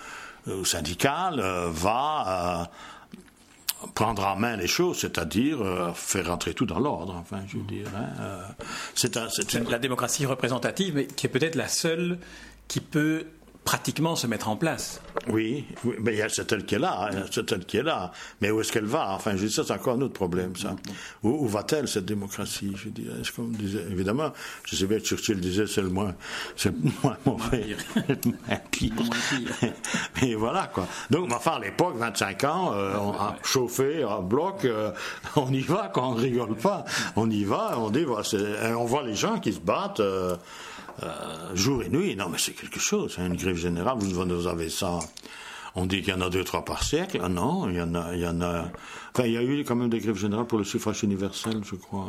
syndicale 0.64 1.40
euh, 1.40 1.68
va 1.70 2.70
prendre 3.94 4.24
en 4.24 4.36
main 4.36 4.56
les 4.56 4.66
choses, 4.66 4.98
c'est-à-dire 4.98 5.60
euh, 5.60 5.92
faire 5.92 6.26
rentrer 6.26 6.54
tout 6.54 6.66
dans 6.66 6.80
l'ordre. 6.80 7.14
Enfin, 7.16 7.40
je 7.46 7.58
veux 7.58 7.64
dire, 7.64 7.86
hein, 7.96 8.08
euh, 8.20 8.42
c'est 8.94 9.14
la 9.70 9.78
démocratie 9.78 10.26
représentative, 10.26 10.94
mais 10.96 11.06
qui 11.06 11.26
est 11.26 11.30
peut-être 11.30 11.54
la 11.54 11.68
seule 11.68 12.18
qui 12.66 12.80
peut 12.80 13.24
pratiquement 13.68 14.16
se 14.16 14.26
mettre 14.26 14.48
en 14.48 14.56
place. 14.56 14.98
Oui, 15.26 15.66
mais 16.00 16.14
il 16.14 16.18
y 16.18 16.22
a 16.22 16.30
c'est 16.30 16.50
elle 16.52 16.64
qui 16.64 16.76
est 16.76 16.78
là, 16.78 17.10
hein, 17.12 17.24
c'est 17.30 17.52
elle 17.52 17.66
qui 17.66 17.76
est 17.76 17.82
là. 17.82 18.12
Mais 18.40 18.50
où 18.50 18.62
est-ce 18.62 18.72
qu'elle 18.72 18.86
va? 18.86 19.10
Enfin, 19.10 19.36
je 19.36 19.44
dis 19.44 19.52
ça, 19.52 19.62
c'est 19.62 19.74
encore 19.74 19.96
un 19.96 20.00
autre 20.00 20.14
problème, 20.14 20.56
ça. 20.56 20.74
Où, 21.22 21.46
va-t-elle 21.46 21.86
cette 21.86 22.06
démocratie? 22.06 22.72
Je 22.82 22.88
dirais, 22.88 23.16
comme 23.36 23.52
disait, 23.52 23.84
évidemment, 23.90 24.32
je 24.64 24.74
sais 24.74 24.86
bien 24.86 24.98
que 24.98 25.04
Churchill 25.04 25.38
disait, 25.38 25.66
c'est 25.66 25.82
le 25.82 25.90
moins, 25.90 26.14
c'est 26.56 26.70
le 26.70 26.90
moins 27.02 27.18
mauvais, 27.26 27.76
pire. 28.70 28.94
Mais 30.22 30.34
voilà 30.34 30.68
quoi. 30.68 30.86
Donc, 31.10 31.30
enfin, 31.30 31.56
à 31.56 31.60
l'époque, 31.60 31.96
25 31.98 32.44
ans, 32.44 32.72
euh, 32.72 32.96
on 32.98 33.12
a 33.12 33.36
chauffé, 33.42 34.02
en 34.02 34.22
bloc, 34.22 34.64
euh, 34.64 34.92
on 35.36 35.52
y 35.52 35.60
va, 35.60 35.90
quand 35.92 36.12
on 36.12 36.14
rigole 36.14 36.56
pas, 36.56 36.86
on 37.16 37.28
y 37.30 37.44
va, 37.44 37.78
on 37.78 37.90
dit, 37.90 38.04
voilà, 38.04 38.26
on 38.78 38.86
voit 38.86 39.02
les 39.02 39.14
gens 39.14 39.38
qui 39.40 39.52
se 39.52 39.60
battent. 39.60 40.00
Euh, 40.00 40.36
euh, 41.02 41.54
jour 41.54 41.82
et 41.82 41.88
nuit. 41.88 42.16
Non, 42.16 42.28
mais 42.28 42.38
c'est 42.38 42.52
quelque 42.52 42.80
chose. 42.80 43.16
Hein, 43.18 43.26
une 43.26 43.36
grève 43.36 43.56
générale, 43.56 43.96
vous, 43.98 44.10
vous 44.10 44.46
avez 44.46 44.68
ça. 44.68 44.98
On 45.74 45.86
dit 45.86 46.02
qu'il 46.02 46.12
y 46.12 46.16
en 46.16 46.20
a 46.20 46.30
deux, 46.30 46.44
trois 46.44 46.64
par 46.64 46.82
siècle. 46.82 47.20
Ah 47.22 47.28
non, 47.28 47.68
il 47.68 47.76
y 47.76 47.80
en 47.80 47.94
a, 47.94 48.14
il 48.14 48.20
y 48.20 48.26
en 48.26 48.40
a. 48.40 48.68
Enfin, 49.14 49.26
il 49.26 49.32
y 49.32 49.36
a 49.36 49.42
eu 49.42 49.64
quand 49.64 49.76
même 49.76 49.90
des 49.90 50.00
grèves 50.00 50.16
générales 50.16 50.46
pour 50.46 50.58
le 50.58 50.64
suffrage 50.64 51.02
universel, 51.02 51.60
je 51.64 51.76
crois. 51.76 52.08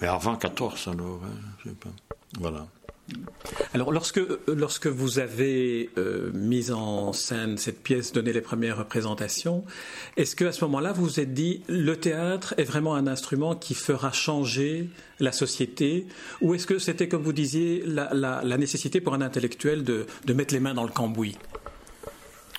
Mais 0.00 0.06
avant 0.06 0.36
14, 0.36 0.88
alors. 0.88 1.20
Hein, 1.24 1.54
je 1.64 1.70
sais 1.70 1.74
pas. 1.74 1.90
Voilà. 2.38 2.66
Alors, 3.72 3.92
lorsque, 3.92 4.20
lorsque 4.48 4.86
vous 4.86 5.18
avez 5.18 5.90
euh, 5.96 6.30
mis 6.32 6.70
en 6.70 7.12
scène 7.12 7.56
cette 7.56 7.82
pièce, 7.82 8.12
donné 8.12 8.32
les 8.32 8.40
premières 8.40 8.78
représentations, 8.78 9.64
est-ce 10.16 10.36
qu'à 10.36 10.52
ce 10.52 10.64
moment-là, 10.64 10.92
vous 10.92 11.04
vous 11.04 11.20
êtes 11.20 11.32
dit, 11.32 11.62
le 11.68 11.96
théâtre 11.96 12.54
est 12.58 12.64
vraiment 12.64 12.94
un 12.94 13.06
instrument 13.06 13.54
qui 13.54 13.74
fera 13.74 14.12
changer 14.12 14.88
la 15.20 15.32
société? 15.32 16.06
Ou 16.40 16.54
est-ce 16.54 16.66
que 16.66 16.78
c'était, 16.78 17.08
comme 17.08 17.22
vous 17.22 17.32
disiez, 17.32 17.82
la, 17.86 18.42
nécessité 18.58 19.00
pour 19.00 19.14
un 19.14 19.20
intellectuel 19.20 19.84
de, 19.84 20.06
mettre 20.32 20.54
les 20.54 20.60
mains 20.60 20.74
dans 20.74 20.84
le 20.84 20.92
cambouis? 20.92 21.36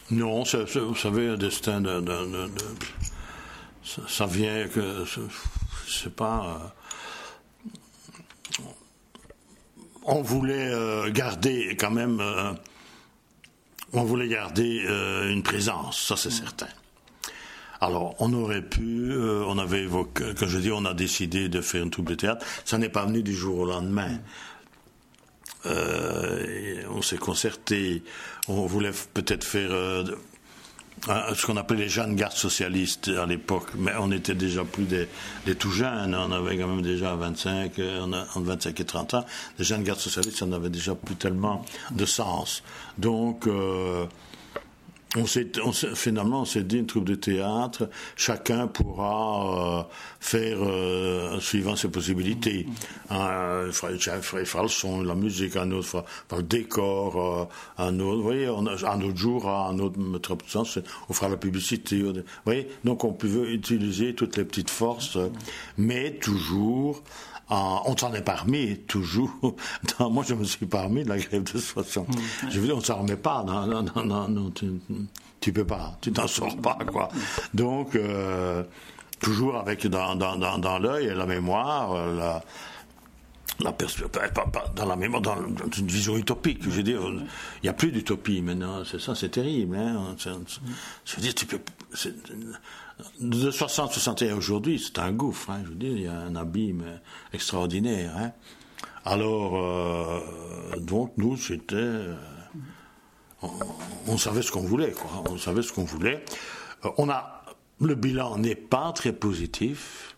Non, 0.09 0.43
vous 0.43 0.95
savez, 0.95 1.27
un 1.27 1.37
destin 1.37 1.79
de, 1.81 2.03
ça, 4.07 4.25
vient 4.25 4.67
que 4.67 5.05
c'est 5.87 6.13
pas. 6.13 6.61
Euh, 6.63 6.67
on 10.12 10.21
voulait 10.21 10.69
euh, 10.71 11.10
garder 11.12 11.76
quand 11.80 11.89
même. 11.89 12.19
Euh, 12.19 12.54
on 13.93 14.04
voulait 14.04 14.30
garder 14.30 14.86
une 15.30 15.43
présence, 15.43 16.02
ça 16.02 16.15
c'est 16.15 16.32
certain. 16.32 16.69
Alors, 17.82 18.15
on 18.19 18.32
aurait 18.32 18.62
pu, 18.62 19.12
on 19.13 19.58
avait 19.58 19.82
évoqué, 19.82 20.34
que 20.34 20.47
je 20.47 20.60
dis, 20.60 20.71
on 20.71 20.86
a 20.86 20.93
décidé 20.93 21.50
de 21.50 21.60
faire 21.60 21.84
une 21.84 21.89
troupe 21.89 22.08
de 22.08 22.15
théâtre. 22.15 22.45
Ça 22.63 22.78
n'est 22.78 22.88
pas 22.88 23.06
venu 23.06 23.21
du 23.21 23.36
jour 23.36 23.60
au 23.60 23.65
lendemain. 23.65 24.17
on 25.65 27.02
s'est 27.02 27.17
concerté, 27.17 28.02
on 28.47 28.65
voulait 28.65 28.93
peut-être 29.13 29.43
faire 29.43 29.71
ce 31.05 31.45
qu'on 31.45 31.57
appelait 31.57 31.83
les 31.83 31.89
jeunes 31.89 32.15
gardes 32.15 32.33
socialistes 32.33 33.09
à 33.09 33.25
l'époque, 33.25 33.69
mais 33.75 33.91
on 33.99 34.11
était 34.11 34.35
déjà 34.35 34.63
plus 34.63 34.85
des, 34.85 35.07
tout 35.55 35.71
jeunes, 35.71 36.15
on 36.15 36.31
avait 36.31 36.57
quand 36.57 36.67
même 36.67 36.81
déjà 36.81 37.15
25, 37.15 37.79
entre 37.79 38.41
25 38.41 38.79
et 38.79 38.85
30 38.85 39.13
ans, 39.15 39.25
les 39.57 39.65
jeunes 39.65 39.83
gardes 39.83 39.99
socialistes, 39.99 40.37
ça 40.37 40.45
n'avait 40.45 40.69
déjà 40.69 40.95
plus 40.95 41.15
tellement 41.15 41.65
de 41.91 42.05
sens. 42.05 42.63
Donc, 42.97 43.47
euh, 43.47 44.05
on 45.17 45.26
s'est, 45.26 45.52
finalement, 45.95 46.41
on 46.41 46.45
s'est 46.45 46.63
dit 46.63 46.78
une 46.78 46.86
troupe 46.86 47.06
de 47.06 47.15
théâtre, 47.15 47.89
chacun 48.15 48.67
pourra 48.67 49.80
euh, 49.80 49.84
faire 50.19 50.58
euh, 50.62 51.39
suivant 51.41 51.76
ses 51.76 51.89
possibilités. 51.89 52.65
Un 53.10 53.71
fera, 53.71 54.62
le 54.62 54.67
son, 54.69 55.04
la 55.04 55.15
musique, 55.15 55.58
un 55.58 55.71
autre 55.71 55.88
fera, 55.88 56.06
le 56.38 56.43
décor, 56.43 57.50
euh, 57.78 57.84
un 57.84 58.00
autre, 58.00 58.17
vous 58.17 58.24
voyez, 58.24 58.47
on 58.47 58.65
un 58.67 59.02
autre 59.02 59.17
jour, 59.17 59.50
un 59.50 59.78
autre 59.80 60.00
on 61.10 61.13
fera 61.13 61.28
la 61.28 61.38
publicité. 61.38 62.02
Vous 62.02 62.13
voyez, 62.45 62.69
donc 62.86 63.04
on 63.04 63.12
peut 63.12 63.50
utiliser 63.52 64.15
toutes 64.15 64.38
les 64.38 64.45
petites 64.45 64.69
forces, 64.69 65.17
mais 65.78 66.12
toujours 66.12 67.04
on 67.51 67.95
s'en 67.97 68.13
est 68.13 68.21
parmi 68.21 68.77
toujours. 68.79 69.31
moi, 69.99 70.23
je 70.27 70.33
me 70.33 70.43
suis 70.43 70.65
parmi 70.65 71.03
de 71.03 71.09
la 71.09 71.17
grève 71.17 71.43
de 71.43 71.57
60. 71.59 72.07
Mm. 72.07 72.19
Je 72.49 72.59
veux 72.59 72.67
dire, 72.67 72.77
on 72.77 72.81
s'en 72.81 72.97
remet 72.99 73.17
pas. 73.17 73.43
Non, 73.43 73.65
non, 73.65 73.83
non, 74.05 74.27
non, 74.27 74.49
tu, 74.51 74.71
tu 75.39 75.51
peux 75.51 75.65
pas, 75.65 75.97
tu 76.01 76.11
t'en 76.11 76.27
sors 76.27 76.55
pas, 76.57 76.77
quoi. 76.91 77.09
Donc, 77.53 77.95
euh, 77.95 78.63
toujours 79.19 79.57
avec 79.57 79.85
dans, 79.87 80.15
dans, 80.15 80.37
dans, 80.37 80.57
dans 80.57 80.79
l'œil 80.79 81.07
et 81.07 81.13
la 81.13 81.25
mémoire, 81.25 82.07
la 82.11 82.41
dans 83.63 84.86
la 84.86 84.95
mémoire, 84.95 85.21
dans, 85.21 85.36
une 85.78 85.88
vision 85.88 86.17
utopique. 86.17 86.63
Je 86.63 86.69
veux 86.69 86.84
dire, 86.84 87.02
il 87.04 87.63
n'y 87.63 87.69
a 87.69 87.74
plus 87.74 87.91
d'utopie 87.91 88.41
maintenant. 88.41 88.84
C'est 88.86 89.00
ça, 89.00 89.15
c'est 89.15 89.30
terrible. 89.30 89.76
Hein. 89.76 90.15
Je 91.06 91.15
veux 91.15 91.21
de 93.19 93.52
60, 93.52 93.91
61 93.91 94.36
aujourd'hui, 94.36 94.80
c'est 94.80 95.00
un 95.00 95.12
gouffre. 95.12 95.50
Hein, 95.50 95.62
je 95.63 95.69
veux 95.69 95.76
dire, 95.76 95.91
il 95.91 96.04
y 96.04 96.08
a 96.08 96.13
un 96.13 96.36
abîme 96.36 97.00
extraordinaire. 97.34 98.13
Hein. 98.17 98.32
Alors, 99.06 99.58
euh, 99.58 100.19
donc, 100.80 101.13
nous, 101.17 101.38
c'était. 101.38 101.76
Euh, 101.76 102.15
on, 104.08 104.17
savait 104.17 104.43
ce 104.43 104.52
qu'on 104.52 104.62
voulait, 104.62 104.91
quoi. 104.91 105.24
On 105.30 105.38
savait 105.38 105.63
ce 105.63 105.74
qu'on 105.74 105.84
voulait. 105.84 106.24
Euh, 106.86 106.89
on 106.97 107.10
a. 107.10 107.43
Le 107.80 107.95
bilan 107.95 108.38
n'est 108.38 108.56
pas 108.56 108.91
très 108.93 109.12
positif. 109.12 110.15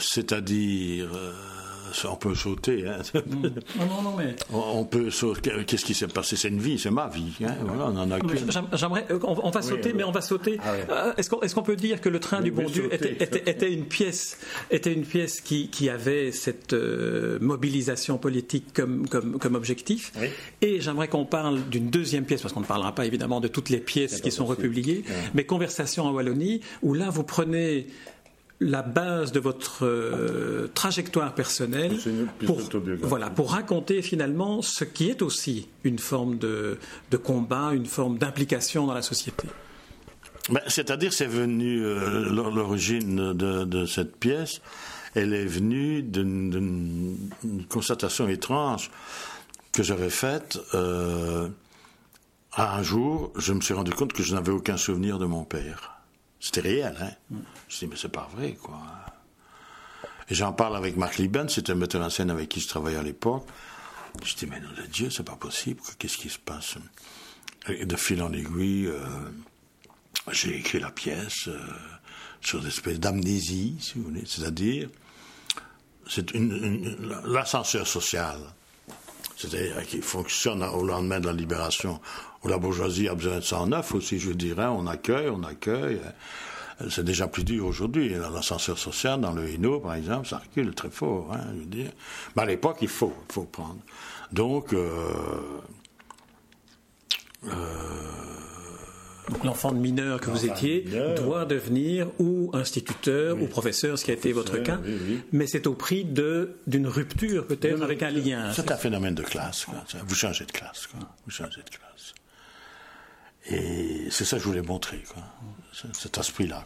C'est-à-dire 0.00 1.08
on 2.04 2.16
peut 2.16 2.34
sauter. 2.34 2.86
Hein. 2.86 2.98
Mm. 3.32 3.48
Non, 3.78 4.02
non, 4.02 4.16
mais... 4.16 4.34
On 4.52 4.84
peut 4.84 5.10
sauter. 5.10 5.52
Qu'est-ce 5.66 5.84
qui 5.84 5.94
s'est 5.94 6.06
passé? 6.06 6.36
C'est 6.36 6.48
une 6.48 6.58
vie, 6.58 6.78
c'est 6.78 6.90
ma 6.90 7.08
vie. 7.08 7.32
Hein. 7.44 7.54
Voilà, 7.64 7.86
on 7.86 7.96
en 7.96 8.10
a 8.10 8.18
J'aimerais. 8.74 9.06
Euh, 9.10 9.18
on, 9.22 9.50
va 9.50 9.62
sauter, 9.62 9.92
mais 9.92 10.02
on 10.02 10.10
va 10.10 10.20
sauter. 10.20 10.58
Ah 10.62 10.72
euh, 10.90 11.12
est-ce 11.16 11.54
qu'on 11.54 11.62
peut 11.62 11.76
dire 11.76 12.00
que 12.00 12.08
le 12.08 12.18
train 12.18 12.40
du 12.40 12.50
bon 12.50 12.64
Dieu 12.64 12.92
était, 12.92 13.72
une 13.72 13.84
pièce, 13.84 14.38
était 14.70 14.92
une 14.92 15.04
pièce 15.04 15.40
qui, 15.40 15.88
avait 15.88 16.32
cette 16.32 16.72
euh, 16.72 17.38
mobilisation 17.40 18.18
politique 18.18 18.72
comme, 18.74 19.08
comme, 19.08 19.38
comme 19.38 19.54
objectif? 19.54 20.12
Et 20.60 20.80
j'aimerais 20.80 21.08
qu'on 21.08 21.24
parle 21.24 21.62
d'une 21.68 21.88
deuxième 21.88 22.24
pièce, 22.24 22.42
parce 22.42 22.52
qu'on 22.52 22.60
ne 22.60 22.66
parlera 22.66 22.94
pas 22.94 23.06
évidemment 23.06 23.40
de 23.40 23.48
toutes 23.48 23.70
les 23.70 23.80
pièces 23.80 24.20
qui 24.20 24.30
sont 24.30 24.46
republiées, 24.46 25.04
mais 25.34 25.44
Conversation 25.44 26.04
en 26.04 26.12
Wallonie, 26.12 26.60
où 26.82 26.94
là 26.94 27.10
vous 27.10 27.24
prenez 27.24 27.86
la 28.62 28.82
base 28.82 29.32
de 29.32 29.40
votre 29.40 29.84
euh, 29.84 30.68
trajectoire 30.74 31.34
personnelle 31.34 31.96
pour, 32.46 32.60
voilà, 33.02 33.30
pour 33.30 33.52
raconter 33.52 34.02
finalement 34.02 34.62
ce 34.62 34.84
qui 34.84 35.10
est 35.10 35.22
aussi 35.22 35.68
une 35.84 35.98
forme 35.98 36.38
de, 36.38 36.78
combat, 37.22 37.72
une 37.72 37.86
forme 37.86 38.18
d'implication 38.18 38.86
dans 38.86 38.94
la 38.94 39.02
société. 39.02 39.48
Ben, 40.50 40.60
c'est-à-dire, 40.66 41.12
c'est 41.12 41.26
venu, 41.26 41.84
euh, 41.84 42.28
l'origine 42.30 43.32
de, 43.32 43.86
cette 43.86 44.16
pièce, 44.16 44.60
elle 45.14 45.34
est 45.34 45.46
venue 45.46 46.02
d'une 46.02 47.16
constatation 47.68 48.28
étrange 48.28 48.90
que 49.72 49.82
j'avais 49.82 50.10
faite. 50.10 50.58
Euh, 50.74 51.48
un 52.56 52.82
jour, 52.82 53.32
je 53.36 53.52
me 53.52 53.60
suis 53.60 53.74
rendu 53.74 53.92
compte 53.92 54.12
que 54.12 54.22
je 54.22 54.34
n'avais 54.34 54.52
aucun 54.52 54.76
souvenir 54.76 55.18
de 55.18 55.26
mon 55.26 55.44
père. 55.44 55.91
C'était 56.42 56.60
réel, 56.60 56.96
hein. 57.00 57.12
Mm. 57.30 57.38
Je 57.68 57.78
dis, 57.78 57.86
mais 57.86 57.96
c'est 57.96 58.08
pas 58.08 58.28
vrai, 58.34 58.54
quoi. 58.60 58.82
Et 60.28 60.34
j'en 60.34 60.52
parle 60.52 60.76
avec 60.76 60.96
Marc 60.96 61.18
Liben, 61.18 61.48
c'était 61.48 61.70
un 61.70 61.76
metteur 61.76 62.02
en 62.02 62.10
scène 62.10 62.30
avec 62.30 62.48
qui 62.48 62.60
je 62.60 62.68
travaillais 62.68 62.98
à 62.98 63.02
l'époque. 63.02 63.46
Je 64.24 64.34
dis, 64.34 64.46
mais 64.46 64.58
non 64.58 64.72
de 64.76 64.82
Dieu, 64.86 65.08
c'est 65.08 65.22
pas 65.22 65.36
possible, 65.36 65.80
qu'est-ce 65.98 66.18
qui 66.18 66.28
se 66.28 66.40
passe? 66.40 66.74
Et 67.68 67.86
de 67.86 67.96
fil 67.96 68.20
en 68.22 68.32
aiguille, 68.32 68.88
euh, 68.88 69.06
j'ai 70.32 70.56
écrit 70.56 70.80
la 70.80 70.90
pièce 70.90 71.46
euh, 71.46 71.58
sur 72.40 72.58
une 72.60 72.66
espèce 72.66 72.98
d'amnésie, 72.98 73.76
si 73.80 73.98
vous 73.98 74.04
voulez, 74.04 74.24
c'est-à-dire, 74.26 74.88
c'est 76.08 76.32
l'ascenseur 77.24 77.86
social 77.86 78.38
c'est-à-dire 79.42 79.84
qui 79.86 80.00
fonctionne 80.00 80.62
au 80.62 80.84
lendemain 80.84 81.20
de 81.20 81.26
la 81.26 81.32
libération, 81.32 82.00
où 82.44 82.48
la 82.48 82.58
bourgeoisie 82.58 83.08
a 83.08 83.14
besoin 83.14 83.36
de 83.36 83.40
109 83.40 83.94
aussi, 83.94 84.18
je 84.18 84.30
dirais, 84.30 84.66
on 84.66 84.86
accueille, 84.86 85.28
on 85.28 85.42
accueille. 85.42 86.00
C'est 86.90 87.04
déjà 87.04 87.28
plus 87.28 87.44
dur 87.44 87.66
aujourd'hui. 87.66 88.10
L'ascenseur 88.10 88.78
social 88.78 89.20
dans 89.20 89.32
le 89.32 89.48
Hainaut, 89.48 89.80
par 89.80 89.94
exemple, 89.94 90.26
ça 90.26 90.38
recule 90.38 90.74
très 90.74 90.90
fort, 90.90 91.32
hein, 91.32 91.44
je 91.54 91.60
veux 91.60 91.66
dire. 91.66 91.90
Mais 92.36 92.42
à 92.42 92.46
l'époque, 92.46 92.78
il 92.82 92.88
faut, 92.88 93.12
faut 93.30 93.44
prendre. 93.44 93.78
Donc, 94.32 94.72
euh, 94.72 94.88
euh, 97.44 97.50
donc 99.30 99.44
l'enfant 99.44 99.72
de 99.72 99.78
mineur 99.78 100.20
que 100.20 100.30
vous 100.30 100.46
étiez 100.46 100.84
doit 101.16 101.44
devenir 101.44 102.08
ou 102.18 102.50
instituteur 102.54 103.40
ou 103.40 103.46
professeur, 103.46 103.98
ce 103.98 104.04
qui 104.04 104.10
a 104.10 104.14
été 104.14 104.32
votre 104.32 104.58
cas, 104.58 104.80
mais 105.32 105.46
c'est 105.46 105.66
au 105.66 105.74
prix 105.74 106.04
d'une 106.04 106.86
rupture 106.86 107.46
peut-être 107.46 107.82
avec 107.82 108.02
un 108.02 108.10
lien. 108.10 108.52
C'est 108.52 108.70
un 108.70 108.76
phénomène 108.76 109.14
de 109.14 109.22
classe. 109.22 109.66
Vous 110.06 110.14
changez 110.14 110.44
de 110.44 110.52
classe. 110.52 110.88
Vous 111.24 111.30
changez 111.30 111.62
de 111.62 111.70
classe. 111.70 112.14
Et 113.50 114.08
c'est 114.10 114.24
ça 114.24 114.36
que 114.36 114.42
je 114.42 114.48
voulais 114.48 114.62
montrer, 114.62 115.02
cet 115.92 116.16
esprit-là. 116.18 116.64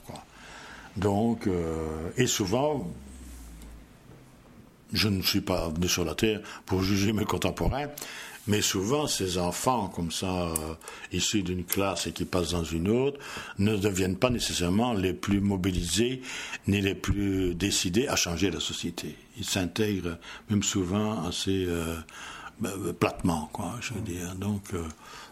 Donc, 0.96 1.46
euh, 1.46 2.10
et 2.16 2.26
souvent, 2.26 2.90
je 4.92 5.08
ne 5.08 5.22
suis 5.22 5.40
pas 5.40 5.68
venu 5.68 5.88
sur 5.88 6.04
la 6.04 6.14
Terre 6.14 6.40
pour 6.64 6.82
juger 6.82 7.12
mes 7.12 7.24
contemporains, 7.24 7.88
mais 8.46 8.62
souvent, 8.62 9.06
ces 9.06 9.38
enfants, 9.38 9.88
comme 9.88 10.12
ça, 10.12 10.26
euh, 10.26 10.74
issus 11.12 11.42
d'une 11.42 11.64
classe 11.64 12.06
et 12.06 12.12
qui 12.12 12.24
passent 12.24 12.52
dans 12.52 12.64
une 12.64 12.88
autre, 12.88 13.18
ne 13.58 13.76
deviennent 13.76 14.16
pas 14.16 14.30
nécessairement 14.30 14.92
les 14.92 15.12
plus 15.12 15.40
mobilisés 15.40 16.22
ni 16.68 16.80
les 16.80 16.94
plus 16.94 17.54
décidés 17.54 18.06
à 18.06 18.16
changer 18.16 18.50
la 18.50 18.60
société. 18.60 19.16
Ils 19.36 19.44
s'intègrent 19.44 20.18
même 20.48 20.62
souvent 20.62 21.26
assez 21.26 21.66
euh, 21.66 21.96
bah, 22.60 22.70
euh, 22.76 22.92
platement, 22.92 23.50
quoi, 23.52 23.74
je 23.80 23.94
veux 23.94 24.00
dire. 24.00 24.34
Donc, 24.36 24.62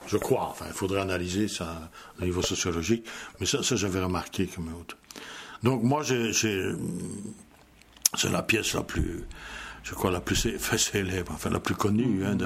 je 0.09 0.17
crois, 0.17 0.49
enfin, 0.51 0.67
il 0.69 0.75
faudrait 0.75 1.01
analyser 1.01 1.47
ça 1.47 1.91
au 2.21 2.25
niveau 2.25 2.43
sociologique, 2.43 3.07
mais 3.39 3.47
ça, 3.47 3.63
ça 3.63 3.77
j'avais 3.77 4.03
remarqué 4.03 4.47
comme 4.47 4.75
autre. 4.75 4.97
Donc, 5.63 5.83
moi, 5.83 6.03
j'ai, 6.03 6.33
c'est 6.33 8.31
la 8.31 8.43
pièce 8.43 8.75
la 8.75 8.83
plus 8.83 9.25
je 9.85 9.95
crois, 9.95 10.11
la 10.11 10.21
plus 10.21 10.49
célèbre, 10.79 11.33
enfin 11.33 11.51
la 11.51 11.61
plus 11.61 11.75
connue. 11.75 12.25
Hein, 12.25 12.39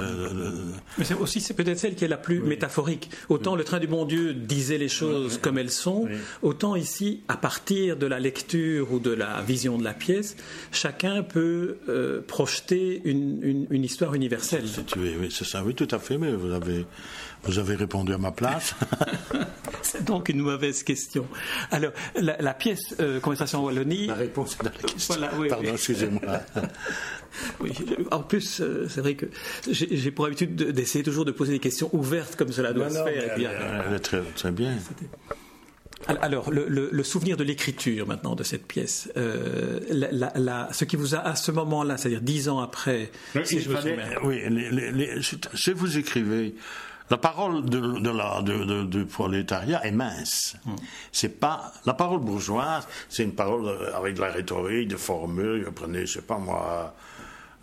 Mais 0.97 1.05
c'est 1.05 1.13
aussi 1.13 1.39
c'est 1.39 1.53
peut-être 1.53 1.79
celle 1.79 1.95
qui 1.95 2.03
est 2.03 2.09
la 2.09 2.17
plus 2.17 2.41
métaphorique. 2.41 3.09
Autant 3.29 3.55
le 3.55 3.63
train 3.63 3.79
du 3.79 3.87
bon 3.87 4.05
Dieu 4.05 4.33
disait 4.33 4.77
les 4.77 4.89
choses 4.89 5.37
comme 5.37 5.57
elles 5.57 5.71
sont, 5.71 6.07
autant 6.41 6.75
ici, 6.75 7.21
à 7.29 7.37
partir 7.37 7.95
de 7.95 8.05
la 8.05 8.19
lecture 8.19 8.91
ou 8.91 8.99
de 8.99 9.11
la 9.11 9.41
vision 9.41 9.77
de 9.77 9.83
la 9.85 9.93
pièce, 9.93 10.35
chacun 10.73 11.23
peut 11.23 11.77
euh, 11.87 12.21
projeter 12.21 13.01
une, 13.05 13.67
une, 13.69 13.83
histoire 13.83 14.13
universelle. 14.13 14.65
Oui, 14.97 15.29
c'est 15.31 15.45
ça, 15.45 15.63
oui, 15.63 15.73
tout 15.73 15.87
à 15.91 15.99
fait, 15.99 16.17
mais 16.17 16.33
vous 16.33 16.51
avez, 16.51 16.85
vous 17.43 17.59
avez 17.59 17.75
répondu 17.75 18.13
à 18.13 18.17
ma 18.17 18.31
place. 18.31 18.75
c'est 19.81 20.03
donc 20.03 20.29
une 20.29 20.39
mauvaise 20.41 20.83
question. 20.83 21.27
Alors, 21.71 21.91
la, 22.15 22.53
pièce 22.53 22.95
euh, 22.99 23.19
Conversation 23.19 23.59
en 23.59 23.65
Wallonie. 23.65 24.07
La 24.07 24.15
réponse 24.15 24.55
est 24.55 24.63
dans 24.63 24.71
la 24.71 24.77
question. 24.77 25.15
Pardon, 25.49 25.71
excusez-moi. 25.73 26.21
Oui, 27.59 27.71
en 28.09 28.23
plus, 28.23 28.59
euh, 28.59 28.87
c'est 28.89 29.01
vrai 29.01 29.13
que 29.13 29.27
j'ai 29.69 30.09
pour 30.09 30.25
habitude 30.25 30.55
d'essayer 30.55 31.03
toujours 31.03 31.25
de 31.25 31.31
poser 31.31 31.53
des 31.53 31.59
questions 31.59 31.87
ouvertes 31.93 32.35
comme 32.35 32.51
cela 32.51 32.73
doit 32.73 32.89
se 32.89 32.95
faire. 32.95 33.35
elle, 33.37 33.93
est 33.93 33.99
très, 33.99 34.21
très 34.35 34.49
bien. 34.49 34.73
Alors, 36.07 36.49
le, 36.49 37.03
souvenir 37.03 37.37
de 37.37 37.43
l'écriture 37.43 38.07
maintenant 38.07 38.35
de 38.35 38.43
cette 38.43 38.65
pièce, 38.65 39.11
euh, 39.15 39.79
ce 40.71 40.85
qui 40.85 40.95
vous 40.95 41.13
a 41.13 41.19
à 41.19 41.35
ce 41.35 41.51
moment-là, 41.51 41.97
c'est-à-dire 41.97 42.21
dix 42.21 42.49
ans 42.49 42.59
après, 42.59 43.11
si 43.43 43.59
je 43.59 43.69
Oui, 44.23 44.41
si 45.53 45.71
vous 45.71 45.97
écrivez, 45.97 46.55
la 47.09 47.17
parole 47.17 47.65
de, 47.65 48.09
la, 48.09 48.41
de, 48.41 48.83
du 48.83 49.05
prolétariat 49.05 49.85
est 49.85 49.91
mince. 49.91 50.55
Hmm. 50.65 50.75
C'est 51.11 51.39
pas 51.39 51.73
la 51.85 51.93
parole 51.93 52.19
bourgeoise, 52.19 52.87
c'est 53.09 53.23
une 53.23 53.35
parole 53.35 53.69
avec 53.95 54.15
de 54.15 54.21
la 54.21 54.31
rhétorique, 54.31 54.89
des 54.89 54.97
formules. 54.97 55.65
Vous 55.65 55.71
prenez, 55.71 56.05
je 56.05 56.13
sais 56.13 56.21
pas 56.21 56.37
moi, 56.37 56.93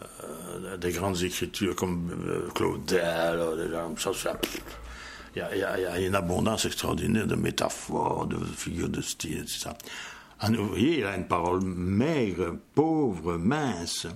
euh, 0.00 0.76
des 0.76 0.92
grandes 0.92 1.22
écritures 1.22 1.74
comme 1.74 2.10
euh, 2.26 2.48
Claudel, 2.54 3.40
ça, 3.96 4.12
ça 4.12 4.36
il 5.36 5.58
y, 5.58 5.62
a, 5.62 6.00
une 6.00 6.14
abondance 6.14 6.64
extraordinaire 6.64 7.26
de 7.26 7.34
métaphores, 7.34 8.26
de 8.26 8.42
figures 8.42 8.88
de 8.88 9.02
style, 9.02 9.40
etc. 9.40 9.70
Un 10.40 10.54
ouvrier, 10.54 11.00
il 11.00 11.04
a 11.04 11.14
une 11.14 11.26
parole 11.26 11.62
maigre, 11.62 12.56
pauvre, 12.74 13.36
mince. 13.36 14.06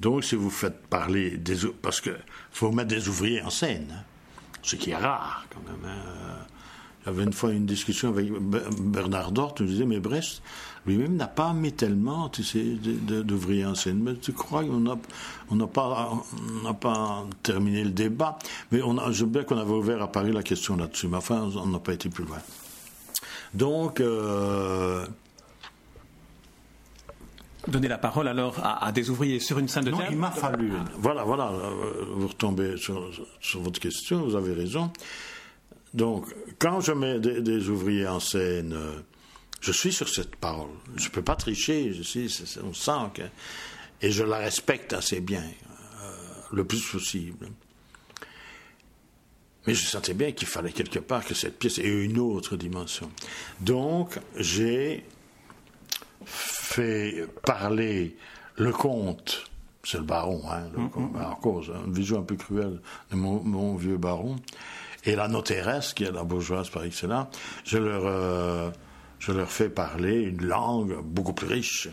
Donc, 0.00 0.24
si 0.24 0.36
vous 0.36 0.50
faites 0.50 0.86
parler 0.86 1.36
des... 1.36 1.56
Parce 1.82 2.00
qu'il 2.00 2.16
faut 2.50 2.70
mettre 2.70 2.88
des 2.88 3.08
ouvriers 3.08 3.42
en 3.42 3.50
scène, 3.50 3.94
hein, 3.94 4.04
ce 4.62 4.76
qui 4.76 4.90
est 4.90 4.96
rare, 4.96 5.46
quand 5.50 5.62
même. 5.70 5.90
Hein. 5.90 6.46
J'avais 7.04 7.24
une 7.24 7.32
fois 7.32 7.52
une 7.52 7.64
discussion 7.64 8.10
avec 8.10 8.30
Bernard 8.30 9.32
Dort, 9.32 9.54
je 9.58 9.64
disais, 9.64 9.86
mais 9.86 9.98
Brest, 9.98 10.42
lui-même 10.86 11.16
n'a 11.16 11.26
pas 11.26 11.54
mis 11.54 11.72
tellement, 11.72 12.28
tu 12.28 12.44
sais, 12.44 12.62
d'ouvriers 12.62 13.64
en 13.64 13.74
scène. 13.74 14.02
Mais 14.02 14.14
tu 14.16 14.32
crois 14.32 14.62
qu'on 14.62 14.80
n'a 14.80 16.74
pas 16.74 17.26
terminé 17.42 17.84
le 17.84 17.90
débat, 17.90 18.38
mais 18.72 18.82
on 18.82 18.98
a, 18.98 19.10
je 19.10 19.24
veux 19.24 19.30
bien 19.30 19.44
qu'on 19.44 19.56
avait 19.56 19.72
ouvert 19.72 20.02
à 20.02 20.12
Paris 20.12 20.32
la 20.32 20.42
question 20.42 20.76
là-dessus, 20.76 21.08
mais 21.08 21.16
enfin, 21.16 21.48
on 21.56 21.68
n'a 21.68 21.78
pas 21.78 21.94
été 21.94 22.10
plus 22.10 22.24
loin. 22.24 22.38
Donc, 23.54 24.00
euh, 24.00 25.06
donner 27.68 27.88
la 27.88 27.98
parole 27.98 28.28
alors 28.28 28.56
à, 28.62 28.90
des 28.92 29.10
ouvriers 29.10 29.40
sur 29.40 29.58
une 29.58 29.68
scène 29.68 29.84
de 29.84 29.90
non, 29.90 30.00
il 30.10 30.16
m'a 30.16 30.30
fallu. 30.30 30.72
Voilà, 30.96 31.24
voilà, 31.24 31.50
euh, 31.50 32.04
vous 32.14 32.28
retombez 32.28 32.76
sur, 32.76 33.10
votre 33.54 33.80
question, 33.80 34.22
vous 34.22 34.36
avez 34.36 34.54
raison. 34.54 34.92
Donc, 35.94 36.26
quand 36.58 36.80
je 36.80 36.92
mets 36.92 37.18
des, 37.18 37.68
ouvriers 37.68 38.06
en 38.06 38.20
scène, 38.20 38.72
euh, 38.74 39.00
je 39.60 39.72
suis 39.72 39.92
sur 39.92 40.08
cette 40.08 40.36
parole. 40.36 40.70
Je 40.96 41.06
ne 41.06 41.10
peux 41.10 41.22
pas 41.22 41.36
tricher, 41.36 41.92
je 41.92 42.02
sais, 42.02 42.26
on 42.62 42.74
sent 42.74 43.10
que. 43.14 43.22
Et 44.00 44.12
je 44.12 44.22
la 44.22 44.38
respecte 44.38 44.92
assez 44.92 45.20
bien, 45.20 45.42
euh, 45.42 46.12
le 46.52 46.64
plus 46.64 46.84
possible. 46.86 47.48
Mais 49.66 49.74
je 49.74 49.84
sentais 49.84 50.14
bien 50.14 50.32
qu'il 50.32 50.46
fallait 50.46 50.72
quelque 50.72 50.98
part 50.98 51.24
que 51.24 51.34
cette 51.34 51.58
pièce 51.58 51.78
ait 51.78 52.04
une 52.04 52.18
autre 52.18 52.56
dimension. 52.56 53.10
Donc, 53.60 54.18
j'ai 54.36 55.04
fait 56.28 57.26
parler 57.44 58.16
le 58.56 58.72
comte, 58.72 59.44
c'est 59.84 59.98
le 59.98 60.04
baron, 60.04 60.42
hein, 60.50 60.68
le 60.72 60.82
mm-hmm. 60.82 61.24
en 61.24 61.34
cause, 61.36 61.72
une 61.86 61.92
vision 61.92 62.20
un 62.20 62.22
peu 62.22 62.36
cruelle 62.36 62.80
de 63.10 63.16
mon, 63.16 63.74
vieux 63.76 63.96
baron, 63.96 64.36
et 65.04 65.14
la 65.14 65.28
notéresse, 65.28 65.94
qui 65.94 66.04
est 66.04 66.12
la 66.12 66.24
bourgeoise 66.24 66.68
par 66.68 66.84
excellence, 66.84 67.28
je 67.64 67.78
leur, 67.78 68.02
euh, 68.04 68.70
je 69.18 69.32
leur 69.32 69.50
fais 69.50 69.68
parler 69.68 70.22
une 70.22 70.44
langue 70.44 71.00
beaucoup 71.02 71.32
plus 71.32 71.46
riche 71.46 71.88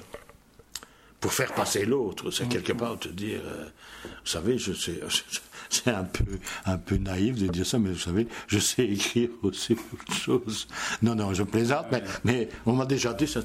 pour 1.19 1.33
faire 1.33 1.53
passer 1.53 1.85
l'autre. 1.85 2.29
C'est 2.31 2.47
quelque 2.47 2.73
part 2.73 2.99
te 2.99 3.07
dire, 3.07 3.41
euh, 3.43 3.65
vous 4.05 4.29
savez, 4.29 4.57
je 4.57 4.73
sais, 4.73 4.99
c'est 5.83 5.91
un 5.91 6.03
peu, 6.03 6.25
un 6.65 6.77
peu 6.77 6.97
naïf 6.97 7.35
de 7.35 7.47
dire 7.47 7.65
ça, 7.65 7.79
mais 7.79 7.89
vous 7.89 7.99
savez, 7.99 8.27
je 8.47 8.59
sais 8.59 8.85
écrire 8.85 9.29
aussi 9.43 9.73
autre 9.73 10.13
chose. 10.13 10.67
Non, 11.01 11.15
non, 11.15 11.33
je 11.33 11.43
plaisante, 11.43 11.87
mais, 12.23 12.49
on 12.65 12.73
m'a 12.73 12.85
déjà 12.85 13.13
dit 13.13 13.27
ça. 13.27 13.41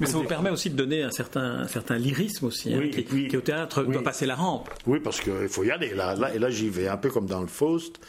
Mais 0.00 0.06
ça 0.06 0.18
vous 0.18 0.24
permet 0.24 0.50
aussi 0.50 0.70
de 0.70 0.76
donner 0.76 1.02
un 1.02 1.10
certain, 1.10 1.60
un 1.60 1.68
certain 1.68 1.96
lyrisme 1.96 2.46
aussi, 2.46 2.72
hein, 2.72 2.88
qui, 2.90 3.36
au 3.36 3.40
théâtre 3.40 3.84
doit 3.84 4.02
passer 4.02 4.26
la 4.26 4.36
rampe. 4.36 4.70
Oui, 4.86 5.00
parce 5.00 5.20
qu'il 5.20 5.48
faut 5.48 5.64
y 5.64 5.70
aller. 5.70 5.94
Là, 5.94 6.14
là, 6.14 6.34
et 6.34 6.38
là, 6.38 6.50
j'y 6.50 6.68
vais, 6.68 6.88
un 6.88 6.96
peu 6.96 7.10
comme 7.10 7.26
dans 7.26 7.40
le 7.40 7.46
Faust. 7.46 8.00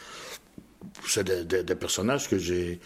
C'est 1.06 1.46
des, 1.46 1.74
personnages 1.74 2.28
que 2.28 2.38
j'ai 2.38 2.80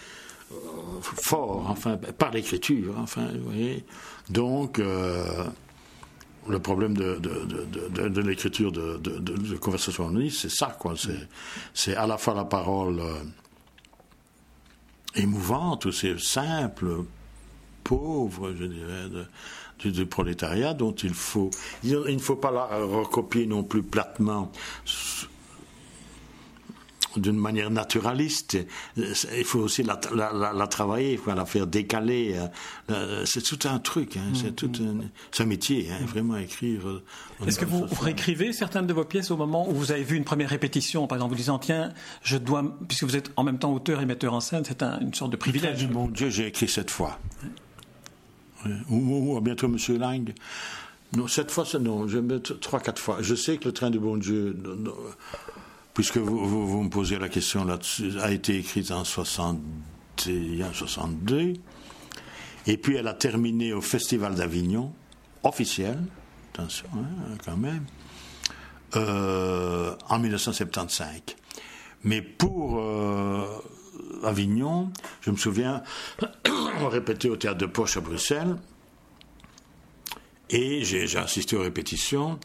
euh, 0.51 0.55
forts, 1.01 1.67
enfin, 1.69 1.97
par 1.97 2.33
l'écriture, 2.33 2.97
enfin, 2.99 3.29
vous 3.33 3.51
voyez. 3.51 3.85
Donc, 4.29 4.79
euh, 4.79 5.45
le 6.51 6.59
problème 6.59 6.97
de, 6.97 8.21
l'écriture 8.21 8.73
de, 8.73 9.57
conversation 9.57 10.07
en 10.07 10.11
ligne, 10.11 10.31
c'est 10.31 10.51
ça, 10.51 10.77
quoi. 10.79 10.95
C'est 11.75 11.97
à 11.97 12.07
la 12.07 12.19
fois 12.19 12.35
la 12.35 12.45
parole 12.45 13.01
euh, 13.01 13.23
émouvante, 15.15 15.87
ou 15.87 15.93
c'est 15.93 16.19
simple, 16.21 17.05
pauvre, 17.85 18.53
je 18.59 18.65
dirais, 18.65 19.09
du, 19.85 20.07
prolétariat, 20.07 20.75
dont 20.75 20.93
il 20.93 21.15
faut. 21.15 21.51
Il 21.83 21.99
ne 22.01 22.19
faut 22.19 22.37
pas 22.37 22.51
la 22.51 22.67
recopier 22.67 23.47
non 23.47 23.63
plus 23.63 23.83
platement 23.83 24.53
d'une 27.17 27.37
manière 27.37 27.71
naturaliste. 27.71 28.59
Il 28.97 29.45
faut 29.45 29.61
aussi 29.61 29.83
la, 29.83 29.97
travailler, 30.67 31.13
il 31.13 31.19
faut 31.19 31.33
la 31.33 31.45
faire 31.45 31.67
décaler. 31.67 32.37
Euh, 32.91 33.25
c'est 33.27 33.43
tout 33.43 33.69
un 33.69 33.79
truc, 33.79 34.17
hein. 34.17 34.33
c'est 34.35 34.55
tout 34.55 34.71
un, 35.39 35.45
métier, 35.45 35.89
hein, 35.91 36.05
vraiment 36.07 36.37
écrire. 36.37 36.89
Euh, 36.89 37.03
Est-ce 37.47 37.59
que 37.59 37.65
vous 37.65 37.87
réécrivez 38.01 38.53
certaines 38.53 38.87
de 38.87 38.93
vos 38.93 39.05
pièces 39.05 39.31
au 39.31 39.37
moment 39.37 39.69
où 39.69 39.73
vous 39.73 39.93
avez 39.93 40.05
vu 40.05 40.17
une 40.17 40.25
première 40.25 40.51
répétition, 40.51 41.07
par 41.07 41.17
exemple, 41.17 41.33
vous 41.33 41.39
disant 41.39 41.59
tiens, 41.59 41.93
je 42.23 42.37
dois, 42.37 42.65
puisque 42.89 43.05
vous 43.05 43.17
êtes 43.17 43.33
en 43.37 43.45
même 43.45 43.59
temps 43.59 43.73
auteur 43.73 44.01
et 44.01 44.07
metteur 44.07 44.35
en 44.35 44.41
scène, 44.41 44.65
c'est 44.67 44.83
une 44.83 45.15
sorte 45.15 45.33
de 45.33 45.37
privilège. 45.37 45.89
Mon 45.89 46.09
Dieu, 46.09 46.31
j'ai 46.31 46.47
écrit 46.47 46.69
cette 46.69 46.91
fois. 46.91 47.19
Ou, 48.91 49.37
à 49.37 49.41
bientôt, 49.41 49.69
Monsieur 49.69 49.99
Lang. 49.99 50.33
Non, 51.17 51.27
cette 51.27 51.51
fois, 51.51 51.65
non. 51.81 52.07
Je 52.07 52.19
vais 52.19 52.35
mettre 52.35 52.59
trois, 52.61 52.81
quatre 52.81 53.01
fois. 53.01 53.19
Je 53.21 53.35
sais 53.35 53.57
que 53.57 53.65
le 53.65 53.73
train 53.73 53.91
du 53.91 53.99
bon 53.99 54.17
Dieu 54.17 54.57
puisque 56.01 56.17
vous, 56.17 56.83
me 56.83 56.89
posez 56.89 57.19
la 57.19 57.29
question 57.29 57.63
là-dessus, 57.63 58.19
a 58.23 58.31
été 58.31 58.57
écrite 58.57 58.91
en 58.91 59.05
61, 59.05 60.73
62, 60.73 61.53
et 62.67 62.77
puis 62.79 62.97
elle 62.97 63.07
a 63.07 63.13
terminé 63.13 63.75
au 63.75 63.83
Festival 63.83 64.35
d'Avignon, 64.35 64.95
officiel, 65.43 65.99
attention 66.55 66.87
hein, 66.97 67.37
quand 67.45 67.59
même, 67.59 67.85
euh, 68.97 69.95
en 70.09 70.19
1975. 70.19 71.21
Mais 72.05 72.23
pour 72.23 72.79
euh, 72.79 73.45
Avignon, 74.25 74.91
je 75.21 75.31
me 75.31 75.37
souviens, 75.37 75.83
on 76.81 76.89
répétait 76.89 77.29
au 77.29 77.37
théâtre 77.37 77.59
de 77.59 77.67
Poche 77.67 77.99
à 77.99 78.01
Bruxelles, 78.01 78.57
et 80.49 80.83
j'ai 80.83 81.15
assisté 81.19 81.57
aux 81.57 81.63
répétitions, 81.63 82.41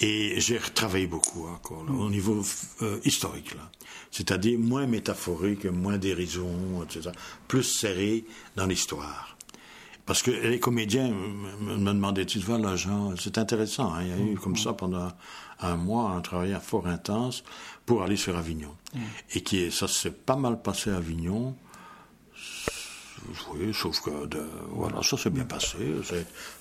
et 0.00 0.40
j'ai 0.40 0.56
retravaillé 0.56 1.06
beaucoup 1.06 1.46
encore, 1.46 1.84
au 1.88 2.08
niveau 2.08 2.42
euh, 2.82 2.98
historique, 3.04 3.54
là. 3.54 3.70
C'est-à-dire 4.10 4.58
moins 4.58 4.86
métaphorique, 4.86 5.66
moins 5.66 5.98
dérision, 5.98 6.82
etc. 6.82 7.10
Plus 7.46 7.62
serré 7.62 8.24
dans 8.56 8.66
l'histoire. 8.66 9.36
Parce 10.06 10.22
que 10.22 10.30
les 10.30 10.58
comédiens 10.58 11.10
me, 11.10 11.76
demandaient, 11.92 12.24
tu 12.24 12.38
vois, 12.40 12.58
l'agent, 12.58 13.14
c'est 13.16 13.38
intéressant, 13.38 13.92
hein, 13.92 14.02
il 14.02 14.08
y 14.08 14.12
a 14.12 14.32
eu 14.32 14.36
comme 14.36 14.56
ça 14.56 14.72
pendant 14.72 15.12
un 15.60 15.76
mois 15.76 16.10
un 16.10 16.20
travail 16.20 16.56
fort 16.62 16.86
intense 16.86 17.44
pour 17.86 18.02
aller 18.02 18.16
sur 18.16 18.36
Avignon. 18.36 18.74
Et 19.34 19.42
qui 19.42 19.70
ça 19.70 19.86
s'est 19.86 20.10
pas 20.10 20.36
mal 20.36 20.62
passé 20.62 20.90
à 20.90 20.96
Avignon. 20.96 21.54
Oui, 23.54 23.72
sauf 23.74 24.00
que, 24.00 24.10
voilà, 24.70 25.02
ça 25.02 25.16
s'est 25.18 25.30
bien 25.30 25.44
passé. 25.44 25.76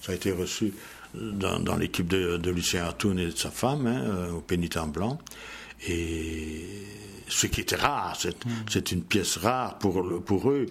Ça 0.01 0.11
a 0.11 0.15
été 0.15 0.31
reçu 0.31 0.73
dans, 1.13 1.75
l'équipe 1.75 2.07
de, 2.07 2.49
Lucien 2.49 2.83
Artoun 2.83 3.19
et 3.19 3.25
de 3.27 3.31
sa 3.31 3.51
femme, 3.51 3.87
hein, 3.87 4.01
euh, 4.05 4.31
au 4.31 4.41
pénitent 4.41 4.77
blanc. 4.87 5.19
Et 5.87 6.65
ce 7.29 7.47
qui 7.47 7.61
était 7.61 7.75
rare, 7.75 8.17
mm. 8.25 8.49
c'est 8.69 8.91
une 8.91 9.01
pièce 9.01 9.37
rare 9.37 9.77
pour, 9.77 10.23
pour 10.23 10.49
eux, 10.49 10.65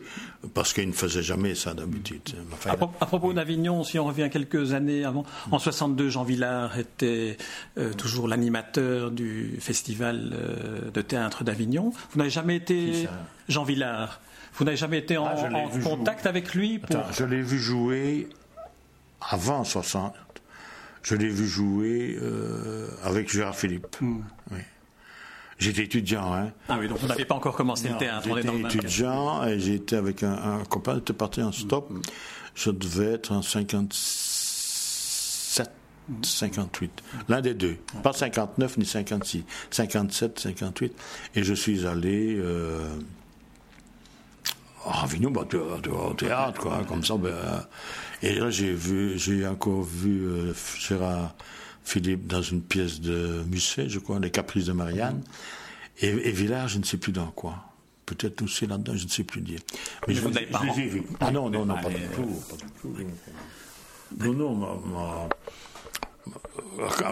parce 0.55 0.73
qu'ils 0.73 0.89
ne 0.89 0.93
faisaient 0.93 1.23
jamais 1.23 1.55
ça 1.55 1.73
d'habitude. 1.73 2.21
à, 2.67 2.77
propos 3.07 3.33
d'Avignon, 3.33 3.85
si 3.85 3.99
on 3.99 4.05
revient 4.05 4.29
quelques 4.31 4.73
années 4.73 5.05
avant, 5.05 5.25
en 5.51 5.59
62, 5.59 6.11
Jean 6.11 6.25
Villard 6.25 6.79
était 6.79 7.37
euh, 7.79 7.93
toujours 7.95 8.29
l'animateur 8.29 9.11
du 9.11 9.57
festival 9.61 10.33
euh, 10.33 10.91
de 10.91 11.01
théâtre 11.01 11.45
d'Avignon. 11.45 11.93
Vous 12.11 12.19
n'avez 12.19 12.31
jamais 12.31 12.57
été 12.57 13.09
Jean 13.49 13.65
Villard 13.65 14.21
Vous 14.55 14.65
n'avez 14.65 14.77
jamais 14.77 14.99
été 14.99 15.17
en, 15.17 15.27
ah, 15.27 15.69
contact 15.83 16.27
avec 16.27 16.55
lui 16.55 16.81
Je 17.13 17.25
l'ai 17.25 17.43
vu 17.43 17.59
jouer 17.59 18.29
avant 19.21 19.65
60, 19.65 20.15
je 21.03 21.15
l'ai 21.15 21.29
vu 21.29 21.47
jouer 21.47 22.19
euh, 22.21 22.89
avec 23.05 23.31
Gérard 23.31 23.57
Philippe. 23.57 23.97
Hmm. 24.01 24.23
J'étais 25.59 25.83
étudiant. 25.83 26.33
Hein. 26.33 26.53
Ah 26.69 26.77
oui, 26.79 26.87
donc 26.87 26.99
vous 26.99 27.09
n'avez 27.09 27.25
pas 27.25 27.35
encore 27.35 27.57
commencé 27.57 27.89
le 27.89 27.97
théâtre. 27.97 28.29
J'étais 28.33 28.61
étudiant 28.61 29.45
et 29.45 29.59
j'étais 29.59 29.97
avec 29.97 30.23
un, 30.23 30.63
copain, 30.69 30.95
on 30.95 30.99
était 30.99 31.13
parti 31.13 31.43
en 31.43 31.51
stop. 31.51 31.91
Hmm. 31.91 32.01
Je 32.55 32.71
devais 32.71 33.15
être 33.15 33.33
en 33.33 33.43
57, 33.43 35.71
58. 36.23 37.03
L'un 37.29 37.41
des 37.41 37.55
deux. 37.55 37.77
Pas 38.03 38.13
59 38.13 38.79
ni 38.79 38.85
56. 38.85 39.45
57, 39.71 40.39
58. 40.39 40.93
Et 41.35 41.43
je 41.43 41.55
suis 41.55 41.87
allé 41.87 42.37
euh, 42.39 42.89
à 44.85 45.05
Avignon, 45.05 45.31
bah, 45.31 45.43
au 45.43 46.15
théâtre, 46.15 46.61
quoi. 46.61 46.85
Comme 46.89 47.05
ça, 47.05 47.17
ben, 47.17 47.35
et 48.23 48.35
là, 48.35 48.51
j'ai 48.51 48.73
vu, 48.73 49.19
j'ai 49.19 49.47
encore 49.47 49.83
vu 49.83 50.27
euh, 50.27 50.53
Gérard 50.79 51.35
Philippe 51.85 52.27
dans 52.27 52.43
une 52.43 52.63
pièce 52.63 53.01
de 53.01 53.43
Musset, 53.51 53.89
je 53.89 53.99
crois, 53.99 54.19
Les 54.19 54.31
Caprices 54.31 54.67
de 54.67 54.73
Marianne. 54.73 55.23
Et, 56.01 56.09
et 56.09 56.33
Villard, 56.33 56.69
je 56.69 56.79
ne 56.79 56.85
sais 56.85 56.97
plus 56.97 57.13
dans 57.13 57.31
quoi 57.31 57.65
peut-être 58.09 58.43
aussi 58.43 58.67
là-dedans, 58.67 58.95
je 58.97 59.05
ne 59.05 59.09
sais 59.11 59.25
plus 59.25 59.41
dire. 59.41 59.61
Mais, 60.07 60.15
je, 60.15 60.23
vous 60.23 60.31
n'avez 60.31 60.47
pas 60.47 60.63
vu. 60.75 61.03
Ah 61.21 61.31
non, 61.31 61.51
non, 61.51 61.67
non, 61.67 61.75
pas, 61.75 61.91
du 61.91 62.07
tout, 62.15 62.43
pas 62.49 62.57
du 62.57 62.73
tout. 62.81 64.33
Non, 64.33 64.57
non, 64.57 65.29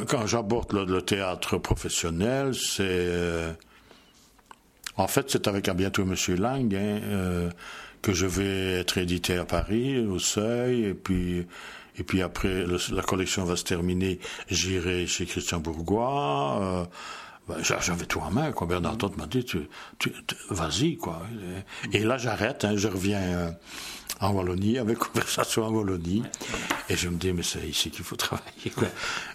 quand, 0.09 0.27
j'aborde 0.27 0.73
le, 0.73 1.03
théâtre 1.03 1.59
professionnel, 1.59 2.55
c'est. 2.55 3.57
Euh, 4.99 5.03
en 5.03 5.07
fait, 5.09 5.31
c'est 5.31 5.49
avec 5.49 5.69
à 5.69 5.75
bientôt 5.75 6.05
Monsieur 6.05 6.37
Lang 6.37 6.75
hein, 6.75 7.01
euh, 7.05 7.51
que 8.03 8.13
je 8.13 8.27
vais 8.27 8.81
être 8.81 8.99
édité 8.99 9.37
à 9.37 9.45
Paris, 9.45 9.99
au 10.07 10.19
Seuil, 10.19 10.85
et 10.85 10.95
puis. 10.95 11.47
Et 11.99 12.03
puis 12.03 12.21
après, 12.21 12.67
la 12.93 13.03
collection 13.03 13.47
va 13.47 13.57
se 13.57 13.65
terminer, 13.65 14.21
j'irai 14.51 15.07
chez 15.07 15.25
Christian 15.25 15.61
Bourgois. 15.61 16.61
Euh, 16.61 16.85
ben, 17.49 17.57
j'avais 17.63 18.05
tout 18.05 18.21
en 18.21 18.31
main, 18.31 18.53
quoi. 18.53 18.67
Bernard 18.67 18.99
m'a 19.17 19.25
dit, 19.27 19.47
tu, 19.47 19.67
vas-y, 20.51 20.99
quoi. 20.99 21.23
Et 21.95 22.01
là, 22.01 22.19
j'arrête, 22.19 22.67
hein, 22.67 22.77
je 22.77 22.89
reviens 22.89 23.57
en 24.21 24.33
Wallonie, 24.33 24.79
avec 24.79 24.99
conversation 25.13 25.65
en 25.65 25.71
Wallonie. 25.71 26.23
Et 26.89 26.97
je 26.97 27.09
me 27.09 27.17
dis, 27.17 27.33
mais 27.33 27.43
c'est 27.43 27.67
ici 27.67 27.91
qu'il 27.91 28.05
faut 28.05 28.17
travailler. 28.17 28.71
Quoi. 28.75 28.89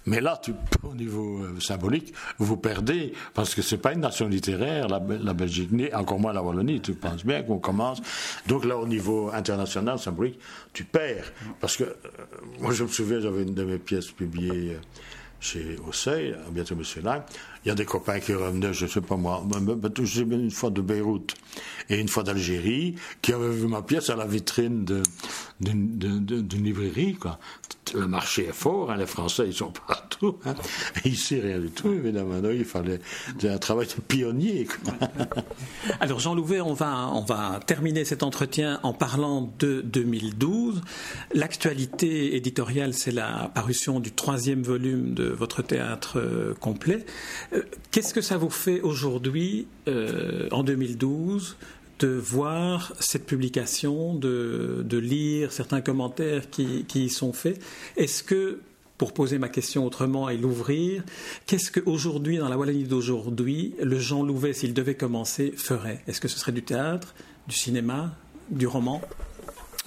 Mais 0.06 0.22
là, 0.22 0.40
tu, 0.42 0.54
au 0.84 0.94
niveau 0.96 1.44
euh, 1.44 1.60
symbolique, 1.60 2.14
vous 2.40 2.58
perdez, 2.58 3.14
parce 3.34 3.54
que 3.56 3.62
c'est 3.62 3.78
pas 3.78 3.94
une 3.94 4.00
nation 4.02 4.28
littéraire, 4.28 4.88
la, 4.88 5.00
la 5.00 5.34
Belgique, 5.34 5.72
ni 5.72 5.94
encore 5.94 6.20
moins 6.20 6.34
la 6.34 6.42
Wallonie. 6.42 6.82
Tu 6.82 6.94
penses 6.94 7.26
bien 7.26 7.44
qu'on 7.44 7.60
commence. 7.60 8.02
Donc 8.48 8.66
là, 8.66 8.78
au 8.78 8.88
niveau 8.88 9.32
international, 9.34 10.00
symbolique, 10.00 10.40
tu 10.74 10.84
perds. 10.84 11.32
Parce 11.60 11.78
que, 11.78 11.84
euh, 11.84 11.98
moi, 12.60 12.72
je 12.74 12.84
me 12.84 12.90
souviens, 12.90 13.20
j'avais 13.20 13.44
une 13.44 13.54
de 13.54 13.64
mes 13.64 13.78
pièces 13.78 14.12
publiées. 14.12 14.76
Euh, 14.76 14.80
chez 15.42 15.76
Ossey, 15.88 16.36
bientôt 16.52 16.76
Monsieur 16.76 17.02
Lang, 17.02 17.24
il 17.64 17.68
y 17.68 17.72
a 17.72 17.76
des 17.76 17.86
copains 17.86 18.20
qui 18.20 18.34
revenaient, 18.34 18.74
je 18.74 18.88
sais 18.88 19.02
pas 19.02 19.18
moi, 19.18 19.44
j'ai 20.04 20.22
une 20.22 20.52
fois 20.52 20.70
de 20.70 20.82
Beyrouth 20.82 21.36
et 21.90 22.00
une 22.00 22.08
fois 22.08 22.24
d'Algérie, 22.24 22.96
qui 23.22 23.34
avaient 23.34 23.52
vu 23.52 23.68
ma 23.68 23.82
pièce 23.82 24.10
à 24.10 24.16
la 24.16 24.26
vitrine 24.26 24.86
d'une 25.60 26.64
librairie, 26.64 27.16
quoi. 27.16 27.40
Le 27.94 28.08
marché 28.08 28.48
est 28.48 28.54
fort, 28.54 28.92
hein, 28.92 28.98
les 28.98 29.06
Français, 29.06 29.44
ils 29.48 29.54
sont 29.54 29.72
partout. 29.88 30.38
Hein. 30.46 30.56
ici, 31.06 31.40
rien 31.40 31.60
du 31.60 31.70
tout, 31.70 31.92
évidemment. 31.92 32.36
il 32.52 32.66
fallait 32.66 33.00
un 33.44 33.58
travail 33.58 33.88
de 33.88 34.02
pionnier. 34.02 34.68
Alors, 36.00 36.20
Jean 36.20 36.36
Louvet, 36.36 36.62
on 36.62 36.74
va, 36.74 37.10
on 37.14 37.22
va 37.22 37.60
terminer 37.66 38.06
cet 38.06 38.24
entretien 38.24 38.80
en 38.84 38.94
parlant 38.94 39.52
de 39.60 39.82
2012. 39.82 40.82
L'actualité 41.34 42.36
éditoriale, 42.36 42.94
c'est 42.94 43.12
la 43.12 43.52
parution 43.54 44.00
du 44.00 44.12
troisième 44.12 44.64
volume 44.64 45.14
de 45.14 45.30
votre 45.30 45.62
théâtre 45.62 46.20
euh, 46.20 46.54
complet. 46.54 47.06
Euh, 47.54 47.64
qu'est-ce 47.92 48.14
que 48.14 48.22
ça 48.22 48.38
vous 48.38 48.50
fait 48.50 48.82
aujourd'hui, 48.82 49.68
euh, 49.88 50.48
en 50.52 50.64
2012, 50.64 51.58
de 52.02 52.08
voir 52.08 52.94
cette 53.00 53.28
publication, 53.28 54.16
de, 54.16 54.98
lire 54.98 55.52
certains 55.52 55.82
commentaires 55.82 56.50
qui, 56.50 56.84
qui 56.86 57.06
y 57.06 57.10
sont 57.10 57.32
faits. 57.32 57.62
Est-ce 57.96 58.24
que, 58.24 58.60
pour 58.98 59.14
poser 59.14 59.38
ma 59.38 59.50
question 59.50 59.86
autrement 59.86 60.28
et 60.28 60.38
l'ouvrir, 60.38 61.04
qu'est-ce 61.46 61.72
qu'aujourd'hui, 61.72 62.38
dans 62.38 62.50
la 62.50 62.58
Wallonie 62.58 62.86
d'aujourd'hui, 62.86 63.76
le 63.82 64.00
Jean 64.00 64.24
Louvet, 64.24 64.54
s'il 64.54 64.74
devait 64.74 64.96
commencer, 64.96 65.54
ferait? 65.56 66.02
Est-ce 66.08 66.20
que 66.20 66.28
ce 66.28 66.40
serait 66.40 66.52
du 66.52 66.64
théâtre, 66.64 67.14
du 67.48 67.56
cinéma, 67.56 68.16
du 68.50 68.66
roman? 68.66 69.02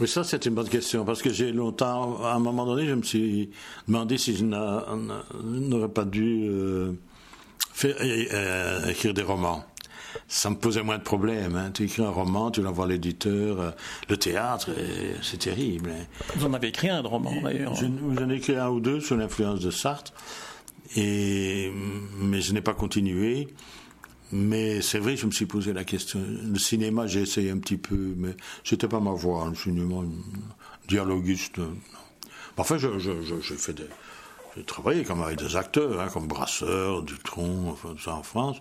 Oui, 0.00 0.08
ça 0.08 0.24
c'est 0.24 0.46
une 0.46 0.54
bonne 0.54 0.68
question, 0.68 1.04
parce 1.04 1.20
que 1.22 1.32
j'ai 1.32 1.52
longtemps, 1.52 2.24
à 2.24 2.34
un 2.34 2.40
moment 2.40 2.64
donné, 2.64 2.86
je 2.86 2.94
me 2.94 3.02
suis 3.02 3.50
demandé 3.88 4.18
si 4.18 4.36
je 4.36 4.44
n'aurais 4.44 5.88
pas 5.88 6.04
dû 6.04 6.48
euh, 6.48 6.92
euh, 7.84 8.86
écrire 8.86 9.14
des 9.14 9.22
romans. 9.22 9.64
Ça 10.28 10.50
me 10.50 10.56
posait 10.56 10.82
moins 10.82 10.98
de 10.98 11.02
problèmes. 11.02 11.56
Hein. 11.56 11.70
Tu 11.72 11.84
écris 11.84 12.02
un 12.02 12.10
roman, 12.10 12.50
tu 12.50 12.62
l'envoies 12.62 12.86
à 12.86 12.88
l'éditeur. 12.88 13.60
Euh, 13.60 13.70
le 14.08 14.16
théâtre, 14.16 14.70
c'est 15.22 15.38
terrible. 15.38 15.90
Hein. 15.90 16.04
Vous 16.36 16.46
en 16.46 16.52
avez 16.54 16.68
écrit 16.68 16.88
un 16.88 17.02
de 17.02 17.08
roman, 17.08 17.32
d'ailleurs. 17.42 17.74
J'en 17.74 18.30
ai 18.30 18.34
écrit 18.34 18.56
un 18.56 18.68
ou 18.68 18.80
deux 18.80 19.00
sous 19.00 19.16
l'influence 19.16 19.60
de 19.60 19.70
Sartre, 19.70 20.12
et, 20.96 21.72
mais 22.18 22.40
je 22.40 22.52
n'ai 22.52 22.60
pas 22.60 22.74
continué. 22.74 23.48
Mais 24.32 24.80
c'est 24.80 24.98
vrai, 24.98 25.16
je 25.16 25.26
me 25.26 25.30
suis 25.30 25.46
posé 25.46 25.72
la 25.72 25.84
question. 25.84 26.20
Le 26.20 26.58
cinéma, 26.58 27.06
j'ai 27.06 27.20
essayé 27.20 27.50
un 27.50 27.58
petit 27.58 27.76
peu, 27.76 28.14
mais 28.16 28.34
c'était 28.64 28.88
pas 28.88 28.98
ma 28.98 29.12
voie. 29.12 29.48
Le 29.48 29.54
cinéma, 29.54 30.02
dialoguiste. 30.88 31.60
Enfin, 32.56 32.76
j'ai 32.78 33.56
fait 33.56 33.72
des. 33.72 33.84
J'ai 34.56 34.64
travaillé 34.64 35.04
comme 35.04 35.22
avec 35.22 35.38
des 35.38 35.56
acteurs, 35.56 36.00
hein, 36.00 36.08
comme 36.12 36.28
Brasseur, 36.28 37.02
Dutron, 37.02 37.70
enfin, 37.70 37.94
ça 38.02 38.14
en 38.14 38.22
France. 38.22 38.58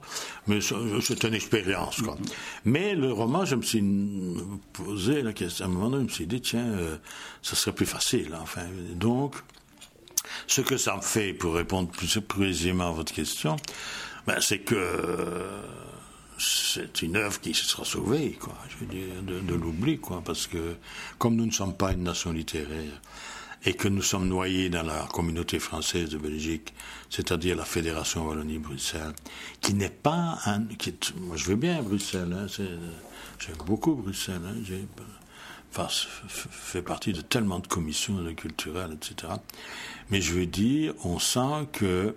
Mais 0.47 0.59
c'était 0.61 1.27
une 1.27 1.33
expérience. 1.35 2.01
Mais 2.65 2.95
le 2.95 3.11
roman, 3.13 3.45
je 3.45 3.55
me 3.55 3.61
suis 3.61 3.83
posé 4.73 5.21
la 5.21 5.33
question. 5.33 5.65
À 5.65 5.67
un 5.67 5.71
moment 5.71 5.89
donné, 5.91 6.03
je 6.03 6.07
me 6.07 6.13
suis 6.13 6.27
dit, 6.27 6.41
tiens, 6.41 6.65
euh, 6.65 6.97
ça 7.41 7.55
serait 7.55 7.75
plus 7.75 7.85
facile, 7.85 8.33
hein, 8.33 8.39
enfin. 8.41 8.63
Donc, 8.95 9.35
ce 10.47 10.61
que 10.61 10.77
ça 10.77 10.95
me 10.95 11.01
fait, 11.01 11.33
pour 11.33 11.53
répondre 11.53 11.89
plus 11.89 12.19
précisément 12.21 12.89
à 12.89 12.91
votre 12.91 13.13
question, 13.13 13.55
ben, 14.25 14.39
c'est 14.39 14.59
que 14.59 15.47
c'est 16.37 17.01
une 17.01 17.15
œuvre 17.15 17.39
qui 17.39 17.53
se 17.53 17.65
sera 17.65 17.85
sauvée, 17.85 18.37
quoi, 18.39 18.55
je 18.69 18.77
veux 18.77 18.85
dire, 18.85 19.21
de, 19.21 19.53
l'oubli, 19.53 19.99
quoi, 19.99 20.21
parce 20.25 20.47
que 20.47 20.75
comme 21.17 21.35
nous 21.35 21.45
ne 21.45 21.51
sommes 21.51 21.75
pas 21.75 21.93
une 21.93 22.03
nation 22.03 22.31
littéraire 22.31 23.01
et 23.65 23.73
que 23.73 23.87
nous 23.87 24.01
sommes 24.01 24.27
noyés 24.27 24.69
dans 24.69 24.83
la 24.83 25.07
communauté 25.13 25.59
française 25.59 26.09
de 26.09 26.17
Belgique, 26.17 26.73
c'est-à-dire 27.09 27.55
la 27.55 27.65
Fédération 27.65 28.27
Wallonie-Bruxelles, 28.27 29.13
qui 29.61 29.73
n'est 29.73 29.89
pas 29.89 30.39
un, 30.45 30.59
moi 31.21 31.37
je 31.37 31.45
veux 31.45 31.55
bien 31.55 31.81
Bruxelles, 31.81 32.33
hein, 32.33 32.47
j'aime 33.39 33.57
beaucoup 33.65 33.95
Bruxelles, 33.95 34.41
hein, 34.45 34.55
j'ai, 34.63 34.85
enfin, 35.71 35.87
fait 36.27 36.81
partie 36.81 37.13
de 37.13 37.21
tellement 37.21 37.59
de 37.59 37.67
commissions 37.67 38.21
culturelles, 38.35 38.93
etc. 38.93 39.33
Mais 40.09 40.19
je 40.19 40.33
veux 40.33 40.45
dire, 40.45 40.93
on 41.05 41.19
sent 41.19 41.67
que 41.71 42.15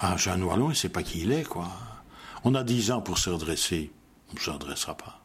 ah, 0.00 0.16
Jean 0.16 0.40
Wallon, 0.42 0.66
il 0.66 0.70
ne 0.70 0.74
sait 0.74 0.88
pas 0.88 1.02
qui 1.02 1.22
il 1.22 1.32
est, 1.32 1.44
quoi. 1.44 1.68
On 2.44 2.54
a 2.54 2.62
dix 2.62 2.92
ans 2.92 3.00
pour 3.00 3.18
se 3.18 3.30
redresser. 3.30 3.90
On 4.30 4.34
ne 4.34 4.38
se 4.38 4.50
redressera 4.50 4.96
pas. 4.96 5.24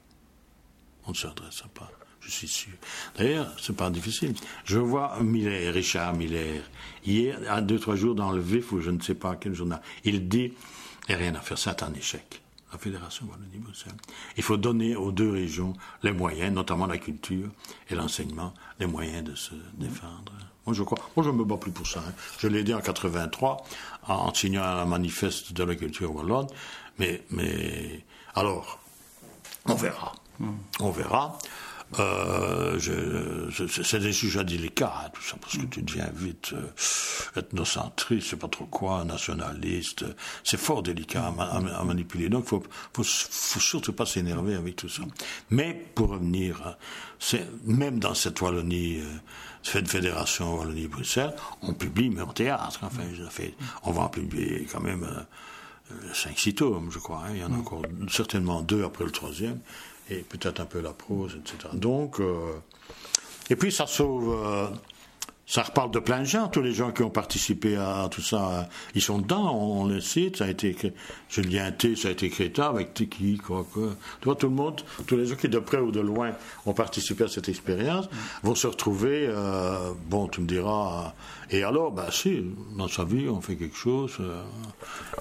On 1.05 1.11
ne 1.11 1.15
se 1.15 1.27
redressera 1.27 1.69
pas, 1.69 1.91
je 2.25 2.31
suis 2.31 2.47
sûr. 2.47 2.73
D'ailleurs, 3.17 3.51
c'est 3.61 3.75
pas 3.75 3.89
difficile. 3.89 4.33
Je 4.65 4.79
vois 4.79 5.17
Miller, 5.21 5.73
Richard 5.73 6.13
Miller, 6.13 6.63
hier, 7.05 7.39
à 7.49 7.61
deux, 7.61 7.79
trois 7.79 7.95
jours 7.95 8.15
dans 8.15 8.31
le 8.31 8.41
vif, 8.41 8.71
ou 8.71 8.81
je 8.81 8.91
ne 8.91 9.01
sais 9.01 9.15
pas 9.15 9.35
quel 9.35 9.53
journal, 9.53 9.81
il 10.03 10.27
dit, 10.27 10.53
il 11.07 11.09
n'y 11.09 11.15
a 11.15 11.17
rien 11.17 11.35
à 11.35 11.41
faire, 11.41 11.57
c'est 11.57 11.83
un 11.83 11.93
échec. 11.93 12.41
La 12.71 12.79
Fédération 12.79 13.27
Wallonie-Bruxelles. 13.29 13.93
Il 14.35 14.41
faut 14.41 14.57
donner 14.57 14.95
aux 14.95 15.11
deux 15.11 15.29
régions 15.29 15.73
les 16.01 16.11
moyens, 16.11 16.51
notamment 16.51 16.87
la 16.87 16.97
culture 16.97 17.49
et 17.89 17.93
l'enseignement, 17.93 18.51
les 18.79 18.87
moyens 18.87 19.23
de 19.23 19.35
se 19.35 19.53
défendre. 19.77 20.33
Moi, 20.65 20.73
je 20.73 20.81
crois. 20.81 20.97
Moi, 21.15 21.23
je 21.23 21.29
me 21.29 21.43
bats 21.43 21.57
plus 21.57 21.71
pour 21.71 21.85
ça. 21.85 21.99
Hein. 21.99 22.13
Je 22.39 22.47
l'ai 22.47 22.63
dit 22.63 22.73
en 22.73 22.81
83, 22.81 23.63
en, 24.07 24.33
signant 24.33 24.63
un 24.63 24.85
manifeste 24.85 25.53
de 25.53 25.63
la 25.63 25.75
culture 25.75 26.15
wallonne. 26.15 26.47
Mais, 26.97 27.21
mais, 27.29 28.03
alors, 28.33 28.79
on 29.65 29.75
verra. 29.75 30.13
On 30.79 30.89
verra. 30.89 31.37
Euh, 31.99 32.79
c'est 33.67 33.99
des 33.99 34.13
sujets 34.13 34.43
délicats, 34.43 34.93
hein, 35.05 35.09
tout 35.13 35.21
ça, 35.21 35.35
parce 35.39 35.57
que 35.57 35.65
tu 35.65 35.81
deviens 35.81 36.09
vite 36.15 36.53
euh, 36.53 37.39
ethnocentriste, 37.39 38.25
je 38.25 38.29
sais 38.31 38.37
pas 38.37 38.47
trop 38.47 38.65
quoi, 38.65 39.03
nationaliste. 39.05 40.05
C'est 40.43 40.59
fort 40.59 40.83
délicat 40.83 41.33
à, 41.37 41.83
manipuler. 41.83 42.29
Donc, 42.29 42.45
faut, 42.45 42.63
faut, 42.93 43.03
faut 43.03 43.59
surtout 43.59 43.93
pas 43.93 44.05
s'énerver 44.05 44.55
avec 44.55 44.75
tout 44.75 44.89
ça. 44.89 45.03
Mais 45.49 45.73
pour 45.95 46.09
revenir, 46.09 46.61
hein, 46.65 46.75
c'est 47.19 47.47
même 47.65 47.99
dans 47.99 48.13
cette 48.13 48.41
Wallonie. 48.41 48.99
Euh, 48.99 49.05
cette 49.63 49.87
fédération 49.87 50.57
Wallonie-Bruxelles, 50.57 51.33
on 51.61 51.73
publie 51.73 52.09
mais 52.09 52.21
en 52.21 52.33
théâtre. 52.33 52.79
Enfin, 52.83 53.01
fait, 53.29 53.55
on 53.83 53.91
va 53.91 54.03
en 54.03 54.09
publier 54.09 54.67
quand 54.69 54.81
même 54.81 55.03
euh, 55.91 56.13
cinq, 56.13 56.37
six 56.37 56.53
tomes, 56.53 56.89
je 56.91 56.99
crois. 56.99 57.23
Hein. 57.25 57.31
Il 57.33 57.39
y 57.39 57.43
en 57.43 57.47
a 57.47 57.49
mm. 57.55 57.59
encore 57.59 57.81
certainement 58.09 58.61
deux 58.61 58.83
après 58.83 59.05
le 59.05 59.11
troisième, 59.11 59.59
et 60.19 60.25
peut-être 60.27 60.59
un 60.59 60.65
peu 60.65 60.81
la 60.81 60.93
prose, 60.93 61.37
etc. 61.39 61.69
Donc, 61.73 62.19
euh, 62.19 62.53
et 63.49 63.55
puis 63.55 63.71
ça 63.71 63.87
sauve. 63.87 64.33
Euh, 64.33 64.67
ça 65.45 65.61
reparle 65.61 65.91
de 65.91 65.99
plein 65.99 66.21
de 66.21 66.25
gens, 66.25 66.47
tous 66.47 66.61
les 66.61 66.73
gens 66.73 66.91
qui 66.91 67.03
ont 67.03 67.09
participé 67.09 67.75
à 67.75 68.07
tout 68.09 68.21
ça, 68.21 68.69
ils 68.95 69.01
sont 69.01 69.19
dedans, 69.19 69.53
on, 69.53 69.85
le 69.85 69.99
cite, 69.99 70.37
ça 70.37 70.45
a 70.45 70.47
été 70.47 70.75
Julien 71.29 71.71
T, 71.71 71.97
ça 71.97 72.07
a 72.07 72.11
été 72.11 72.29
Créta 72.29 72.67
avec 72.67 72.93
Tiki, 72.93 73.37
quoi, 73.37 73.65
quoi. 73.71 73.89
Tu 74.21 74.25
vois, 74.25 74.35
tout 74.35 74.47
le 74.47 74.55
monde, 74.55 74.81
tous 75.05 75.17
les 75.17 75.25
gens 75.25 75.35
qui 75.35 75.49
de 75.49 75.59
près 75.59 75.79
ou 75.79 75.91
de 75.91 75.99
loin 75.99 76.31
ont 76.65 76.73
participé 76.73 77.25
à 77.25 77.27
cette 77.27 77.49
expérience 77.49 78.07
vont 78.41 78.55
se 78.55 78.67
retrouver, 78.67 79.27
euh, 79.27 79.91
bon, 80.09 80.27
tu 80.27 80.39
me 80.39 80.47
diras, 80.47 81.13
et 81.53 81.61
alors, 81.61 81.91
bah 81.91 82.07
si, 82.11 82.43
dans 82.75 82.87
sa 82.87 83.03
vie, 83.05 83.29
on 83.29 83.39
fait 83.39 83.55
quelque 83.55 83.77
chose. 83.77 84.17
Euh. 84.19 84.41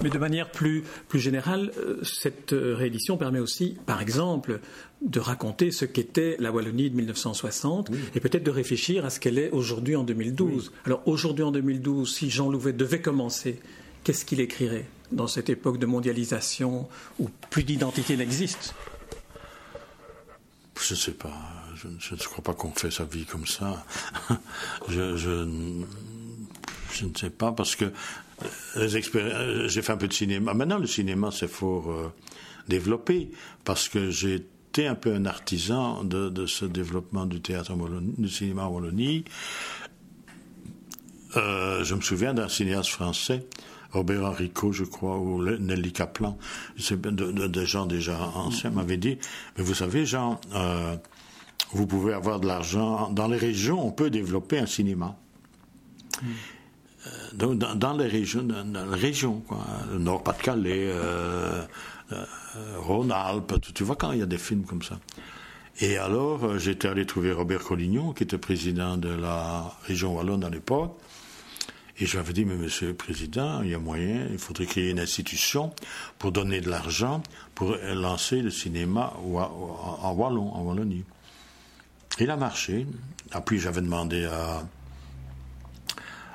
Mais 0.01 0.09
de 0.09 0.17
manière 0.17 0.49
plus, 0.49 0.83
plus 1.07 1.19
générale, 1.19 1.71
euh, 1.77 1.99
cette 2.03 2.55
réédition 2.57 3.17
permet 3.17 3.39
aussi, 3.39 3.77
par 3.85 4.01
exemple, 4.01 4.59
de 5.03 5.19
raconter 5.19 5.69
ce 5.69 5.85
qu'était 5.85 6.35
la 6.39 6.51
Wallonie 6.51 6.89
de 6.89 6.95
1960 6.95 7.91
et 8.15 8.19
peut-être 8.19 8.43
de 8.43 8.49
réfléchir 8.49 9.05
à 9.05 9.11
ce 9.11 9.19
qu'elle 9.19 9.37
est 9.37 9.51
aujourd'hui 9.51 9.95
en 9.95 10.03
2012. 10.03 10.71
Alors 10.85 11.07
aujourd'hui 11.07 11.43
en 11.43 11.51
2012, 11.51 12.11
si 12.11 12.31
Jean 12.31 12.49
Louvet 12.49 12.73
devait 12.73 13.01
commencer, 13.01 13.59
qu'est-ce 14.03 14.25
qu'il 14.25 14.39
écrirait 14.39 14.85
dans 15.11 15.27
cette 15.27 15.49
époque 15.49 15.77
de 15.77 15.85
mondialisation 15.85 16.87
où 17.19 17.29
plus 17.51 17.63
d'identité 17.63 18.17
n'existe? 18.17 18.73
Je 20.81 20.93
ne 20.93 20.99
sais 20.99 21.11
pas. 21.11 21.33
Je, 21.75 21.87
ne 21.87 22.19
crois 22.19 22.43
pas 22.43 22.53
qu'on 22.53 22.71
fait 22.71 22.91
sa 22.91 23.03
vie 23.03 23.25
comme 23.25 23.45
ça. 23.45 23.85
je, 24.87 25.17
je, 25.17 25.47
ne 27.05 27.15
sais 27.15 27.29
pas 27.29 27.51
parce 27.51 27.75
que 27.75 27.91
j'ai 28.75 29.01
fait 29.01 29.91
un 29.91 29.97
peu 29.97 30.07
de 30.07 30.13
cinéma. 30.13 30.53
Maintenant, 30.53 30.77
le 30.77 30.87
cinéma, 30.87 31.29
c'est 31.31 31.47
fort 31.47 31.91
euh, 31.91 32.11
développé 32.67 33.29
parce 33.63 33.89
que 33.89 34.09
j'ai 34.09 34.35
été 34.35 34.87
un 34.87 34.95
peu 34.95 35.13
un 35.13 35.25
artisan 35.25 36.03
de, 36.03 36.45
ce 36.45 36.65
développement 36.65 37.25
du 37.25 37.41
théâtre 37.41 37.73
du 38.17 38.29
cinéma 38.29 38.65
en 38.65 38.69
Wallonie. 38.69 39.25
Euh, 41.35 41.83
je 41.83 41.95
me 41.95 42.01
souviens 42.01 42.33
d'un 42.33 42.49
cinéaste 42.49 42.89
français, 42.89 43.47
Robert 43.91 44.25
Enrico, 44.25 44.71
je 44.71 44.83
crois, 44.83 45.17
ou 45.17 45.43
Nelly 45.43 45.91
Kaplan, 45.91 46.37
de, 46.77 47.47
de, 47.47 47.65
gens 47.65 47.85
déjà 47.85 48.19
anciens, 48.35 48.69
mm. 48.69 48.75
m'avaient 48.75 48.97
dit, 48.97 49.17
mais 49.57 49.63
vous 49.63 49.73
savez, 49.73 50.05
Jean, 50.05 50.39
euh, 50.53 50.95
vous 51.71 51.87
pouvez 51.87 52.13
avoir 52.13 52.39
de 52.39 52.47
l'argent. 52.47 53.09
Dans 53.11 53.27
les 53.27 53.37
régions, 53.37 53.85
on 53.85 53.91
peut 53.91 54.09
développer 54.09 54.59
un 54.59 54.67
cinéma. 54.67 55.17
Euh, 57.05 57.09
donc, 57.33 57.57
dans, 57.57 57.93
les 57.93 58.07
régions, 58.07 58.43
dans, 58.43 58.85
la 58.89 58.95
région, 58.95 59.41
quoi, 59.47 59.65
le 59.91 59.99
Nord-Pas-de-Calais, 59.99 60.89
euh, 60.89 61.61
Rhône-Alpes, 62.77 63.55
tu 63.73 63.83
vois 63.83 63.95
quand 63.95 64.11
il 64.11 64.19
y 64.19 64.23
a 64.23 64.27
des 64.27 64.37
films 64.37 64.63
comme 64.63 64.81
ça. 64.83 64.99
Et 65.79 65.97
alors, 65.97 66.43
euh, 66.43 66.57
j'étais 66.59 66.87
allé 66.87 67.05
trouver 67.05 67.31
Robert 67.31 67.63
Collignon, 67.63 68.13
qui 68.13 68.23
était 68.23 68.37
président 68.37 68.97
de 68.97 69.09
la 69.09 69.73
région 69.83 70.15
Wallonne 70.15 70.43
à 70.43 70.49
l'époque. 70.49 70.95
Et 71.99 72.05
je 72.05 72.13
lui 72.13 72.19
avais 72.19 72.33
dit, 72.33 72.45
mais 72.45 72.55
monsieur 72.55 72.89
le 72.89 72.93
président, 72.95 73.61
il 73.61 73.69
y 73.69 73.73
a 73.73 73.79
moyen, 73.79 74.27
il 74.31 74.39
faudrait 74.39 74.65
créer 74.65 74.89
une 74.89 74.99
institution 74.99 75.73
pour 76.17 76.31
donner 76.31 76.59
de 76.59 76.69
l'argent 76.69 77.21
pour 77.53 77.77
lancer 77.93 78.41
le 78.41 78.49
cinéma 78.49 79.13
en 79.23 80.11
Wallon, 80.13 80.51
en 80.53 80.61
Wallonie. 80.63 81.03
Il 82.19 82.31
a 82.31 82.37
marché. 82.37 82.87
Puis 83.45 83.59
j'avais 83.59 83.81
demandé 83.81 84.25
à 84.25 84.63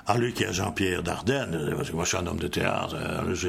à 0.08 0.16
lui 0.16 0.32
qui 0.32 0.42
est 0.42 0.52
Jean-Pierre 0.54 1.02
Dardenne, 1.02 1.74
parce 1.76 1.90
que 1.90 1.94
moi 1.94 2.04
je 2.04 2.08
suis 2.08 2.16
un 2.16 2.26
homme 2.26 2.38
de 2.38 2.48
théâtre, 2.48 2.96
euh, 2.96 3.34
je, 3.34 3.48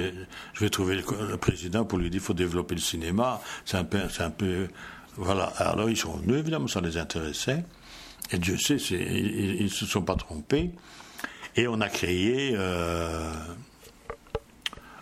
vais 0.59 0.69
trouver 0.69 0.97
le, 0.97 1.37
président 1.37 1.85
pour 1.85 1.97
lui 1.97 2.09
dire 2.09 2.19
qu'il 2.19 2.25
faut 2.27 2.33
développer 2.33 2.75
le 2.75 2.81
cinéma, 2.81 3.41
c'est 3.63 3.77
un 3.77 3.85
peu, 3.85 4.01
c'est 4.09 4.23
un 4.23 4.29
peu, 4.29 4.67
voilà. 5.15 5.45
Alors 5.57 5.89
ils 5.89 5.95
sont 5.95 6.17
venus, 6.17 6.37
évidemment 6.37 6.67
ça 6.67 6.81
les 6.81 6.97
intéressait, 6.97 7.63
et 8.31 8.37
Dieu 8.37 8.57
sait, 8.57 8.75
ils, 8.75 9.63
ne 9.63 9.69
se 9.69 9.85
sont 9.85 10.01
pas 10.01 10.15
trompés, 10.15 10.71
et 11.55 11.65
on 11.69 11.79
a 11.79 11.87
créé 11.87 12.51
euh, 12.53 13.31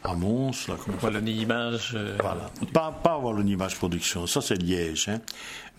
à 0.03 0.13
Mons, 0.13 0.67
là, 0.67 0.75
Wallonie 1.01 1.33
Image. 1.33 1.93
Euh, 1.95 2.17
voilà, 2.19 2.49
pas, 2.73 2.91
pas 2.91 3.17
Wallonie 3.17 3.53
Image 3.53 3.75
Production, 3.75 4.27
ça 4.27 4.41
c'est 4.41 4.55
Liège, 4.55 5.09
hein 5.09 5.19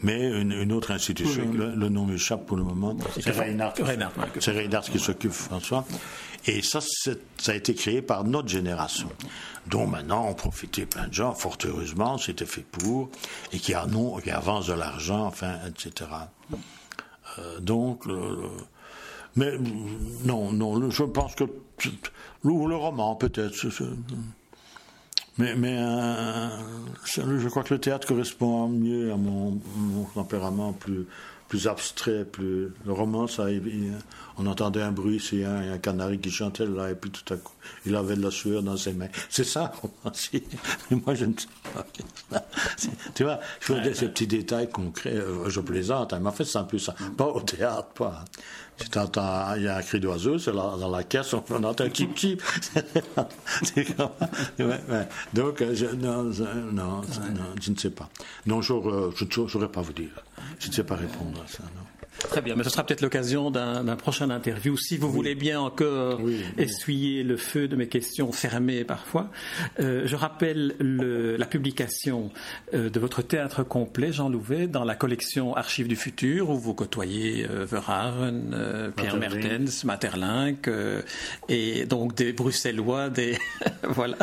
mais 0.02 0.28
une, 0.28 0.72
autre 0.72 0.92
institution, 0.92 1.50
le, 1.52 1.88
nom 1.88 2.06
m'échappe 2.06 2.46
pour 2.46 2.56
le 2.56 2.62
moment. 2.62 2.96
C'est 3.20 3.30
Reinhardt. 3.30 3.74
C'est 4.38 4.52
Reinhardt 4.52 4.90
qui 4.90 4.98
s'occupe, 4.98 5.32
François. 5.32 5.84
Et 6.46 6.62
ça, 6.62 6.80
ça 6.80 7.52
a 7.52 7.54
été 7.54 7.74
créé 7.74 8.00
par 8.00 8.24
notre 8.24 8.48
génération, 8.48 9.08
dont 9.66 9.86
maintenant 9.86 10.28
ont 10.28 10.34
profité 10.34 10.86
plein 10.86 11.08
de 11.08 11.12
gens, 11.12 11.34
fort 11.34 11.58
heureusement, 11.64 12.16
c'était 12.16 12.46
fait 12.46 12.62
pour, 12.62 13.10
et 13.52 13.58
qui, 13.58 13.74
qui 14.22 14.30
avancent 14.30 14.68
de 14.68 14.72
l'argent, 14.72 15.26
enfin, 15.26 15.58
etc. 15.66 16.10
Euh, 17.38 17.58
donc, 17.58 18.04
mais 19.38 19.52
non, 20.24 20.50
non, 20.52 20.90
je 20.90 21.04
pense 21.04 21.36
que 21.36 21.44
le 22.42 22.74
roman, 22.74 23.14
peut-être. 23.14 23.54
Mais, 25.38 25.54
mais 25.54 25.76
euh, 25.78 26.48
je 27.04 27.48
crois 27.48 27.62
que 27.62 27.72
le 27.72 27.80
théâtre 27.80 28.08
correspond 28.08 28.68
mieux 28.68 29.12
à 29.12 29.16
mon, 29.16 29.60
mon 29.76 30.02
tempérament 30.06 30.72
plus, 30.72 31.06
plus 31.48 31.68
abstrait, 31.68 32.24
plus 32.24 32.72
le 32.84 32.92
roman, 32.92 33.26
ça, 33.28 33.46
on 34.36 34.46
entendait 34.46 34.82
un 34.82 34.90
bruit, 34.90 35.18
c'est 35.18 35.44
un, 35.44 35.72
un, 35.72 35.78
canari 35.78 36.18
qui 36.18 36.30
chantait 36.30 36.66
là, 36.66 36.90
et 36.90 36.94
puis 36.94 37.10
tout 37.10 37.32
à 37.32 37.36
coup, 37.36 37.54
il 37.86 37.96
avait 37.96 38.16
de 38.16 38.22
la 38.22 38.30
sueur 38.30 38.62
dans 38.62 38.76
ses 38.76 38.92
mains. 38.92 39.08
C'est 39.30 39.44
ça, 39.44 39.72
Mais 40.90 40.96
moi, 41.06 41.14
je 41.14 41.24
ne 41.24 41.32
sais 41.32 41.46
pas. 42.30 42.40
Tu 43.14 43.24
vois, 43.24 43.40
je 43.60 43.66
fais 43.66 43.72
ouais, 43.74 43.94
ces 43.94 44.08
petits 44.08 44.26
détails 44.26 44.70
concrets, 44.70 45.14
euh, 45.16 45.48
je 45.48 45.60
plaisante, 45.60 46.12
hein, 46.12 46.18
mais 46.20 46.28
en 46.28 46.32
fait, 46.32 46.44
c'est 46.44 46.58
un 46.58 46.64
peu 46.64 46.78
ça. 46.78 46.94
Pas 47.16 47.26
au 47.26 47.40
théâtre, 47.40 47.88
pas. 47.94 48.24
Tu 48.78 48.88
t'entends, 48.88 49.54
il 49.56 49.62
y 49.64 49.68
a 49.68 49.76
un 49.76 49.82
cri 49.82 49.98
d'oiseau, 49.98 50.38
c'est 50.38 50.52
dans 50.52 50.88
la 50.88 51.02
caisse, 51.02 51.34
on 51.34 51.64
entend 51.64 51.84
un 51.84 51.90
kip 51.90 52.14
kip. 52.14 52.42
Donc, 55.34 55.62
euh, 55.62 55.74
je, 55.74 55.86
non, 55.86 56.24
non, 56.24 56.72
non, 56.72 57.02
je 57.60 57.70
ne 57.70 57.76
sais 57.76 57.90
pas. 57.90 58.08
Non, 58.46 58.62
je 58.62 58.72
ne 58.72 59.48
saurais 59.48 59.68
pas 59.68 59.82
vous 59.82 59.92
dire. 59.92 60.10
Je 60.60 60.68
ne 60.68 60.72
sais 60.72 60.84
pas 60.84 60.94
répondre 60.94 61.42
à 61.44 61.48
ça, 61.48 61.64
non. 61.74 61.87
Très 62.18 62.42
bien, 62.42 62.56
mais 62.56 62.64
ce 62.64 62.70
sera 62.70 62.84
peut-être 62.84 63.00
l'occasion 63.00 63.50
d'un 63.50 63.96
prochain 63.96 64.30
interview. 64.30 64.76
Si 64.76 64.96
vous 64.96 65.10
voulez 65.10 65.36
bien 65.36 65.60
encore 65.60 66.20
essuyer 66.56 67.22
le 67.22 67.36
feu 67.36 67.68
de 67.68 67.76
mes 67.76 67.86
questions 67.86 68.32
fermées 68.32 68.84
parfois, 68.84 69.30
euh, 69.78 70.02
je 70.04 70.16
rappelle 70.16 70.74
le, 70.80 71.36
la 71.36 71.46
publication 71.46 72.30
euh, 72.74 72.90
de 72.90 73.00
votre 73.00 73.22
théâtre 73.22 73.62
complet, 73.62 74.12
Jean 74.12 74.28
Louvet, 74.28 74.66
dans 74.66 74.84
la 74.84 74.96
collection 74.96 75.54
Archives 75.54 75.86
du 75.86 75.94
futur, 75.94 76.50
où 76.50 76.58
vous 76.58 76.74
côtoyez 76.74 77.46
euh, 77.48 77.64
Verhaeren, 77.64 78.52
euh, 78.52 78.90
Pierre 78.90 79.16
Mertens, 79.16 79.84
Materlinck, 79.84 80.68
et 81.48 81.86
donc 81.86 82.16
des 82.16 82.32
Bruxellois, 82.32 83.10
des 83.10 83.38
voilà, 83.84 84.16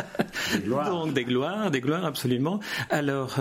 des 0.52 0.60
gloires. 0.60 0.90
donc 0.90 1.14
des 1.14 1.24
gloires, 1.24 1.70
des 1.70 1.80
gloires 1.80 2.04
absolument. 2.04 2.60
Alors 2.90 3.36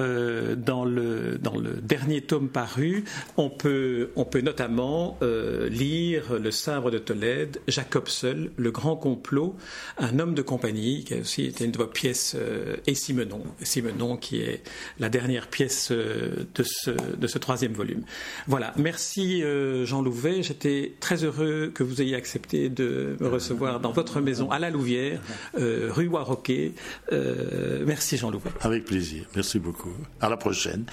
dans 0.58 0.86
le 0.86 1.38
dans 1.38 1.58
le 1.58 1.74
dernier 1.82 2.22
tome 2.22 2.49
paru, 2.49 3.03
on 3.38 3.49
peut 3.49 4.12
on 4.16 4.24
peut 4.24 4.45
notamment 4.46 5.18
euh, 5.22 5.68
lire 5.68 6.39
Le 6.39 6.52
sabre 6.52 6.91
de 6.91 6.98
Tolède, 7.00 7.60
Jacob 7.68 8.08
Seul, 8.08 8.52
Le 8.56 8.72
grand 8.72 8.96
complot, 8.96 9.56
Un 9.98 10.20
homme 10.20 10.36
de 10.36 10.41
compagnie, 10.41 11.04
qui 11.04 11.16
a 11.16 11.18
aussi 11.18 11.46
été 11.46 11.66
une 11.66 11.72
de 11.72 11.78
vos 11.78 11.88
pièces, 11.88 12.36
euh, 12.39 12.78
et 12.88 12.96
Simenon, 12.96 13.43
Simenon 13.62 14.16
qui 14.16 14.41
est 14.41 14.64
la 15.00 15.10
dernière 15.10 15.48
pièce 15.48 15.89
euh, 15.91 16.46
de, 16.54 16.64
ce, 16.64 16.91
de 16.91 17.28
ce 17.28 17.38
troisième 17.38 17.74
volume. 17.74 18.04
Voilà, 18.48 18.74
merci 18.78 19.43
Jean 19.84 20.02
Louvet, 20.02 20.43
j'étais 20.43 20.93
très 21.00 21.24
heureux 21.24 21.72
que 21.74 21.84
vous 21.84 22.02
ayez 22.02 22.16
accepté 22.16 22.70
de 22.70 23.18
me 23.20 23.28
recevoir 23.28 23.80
dans 23.80 23.91
votre 23.91 24.22
maison 24.22 24.52
à 24.52 24.60
la 24.60 24.70
Louvière, 24.70 25.20
rue 25.56 26.08
Warroquet. 26.08 26.74
merci 27.12 28.18
Jean 28.18 28.30
Louvet. 28.30 28.52
Avec 28.62 28.86
plaisir, 28.86 29.26
merci 29.36 29.58
beaucoup. 29.58 29.93
À 30.22 30.30
la 30.30 30.38
prochaine. 30.38 30.86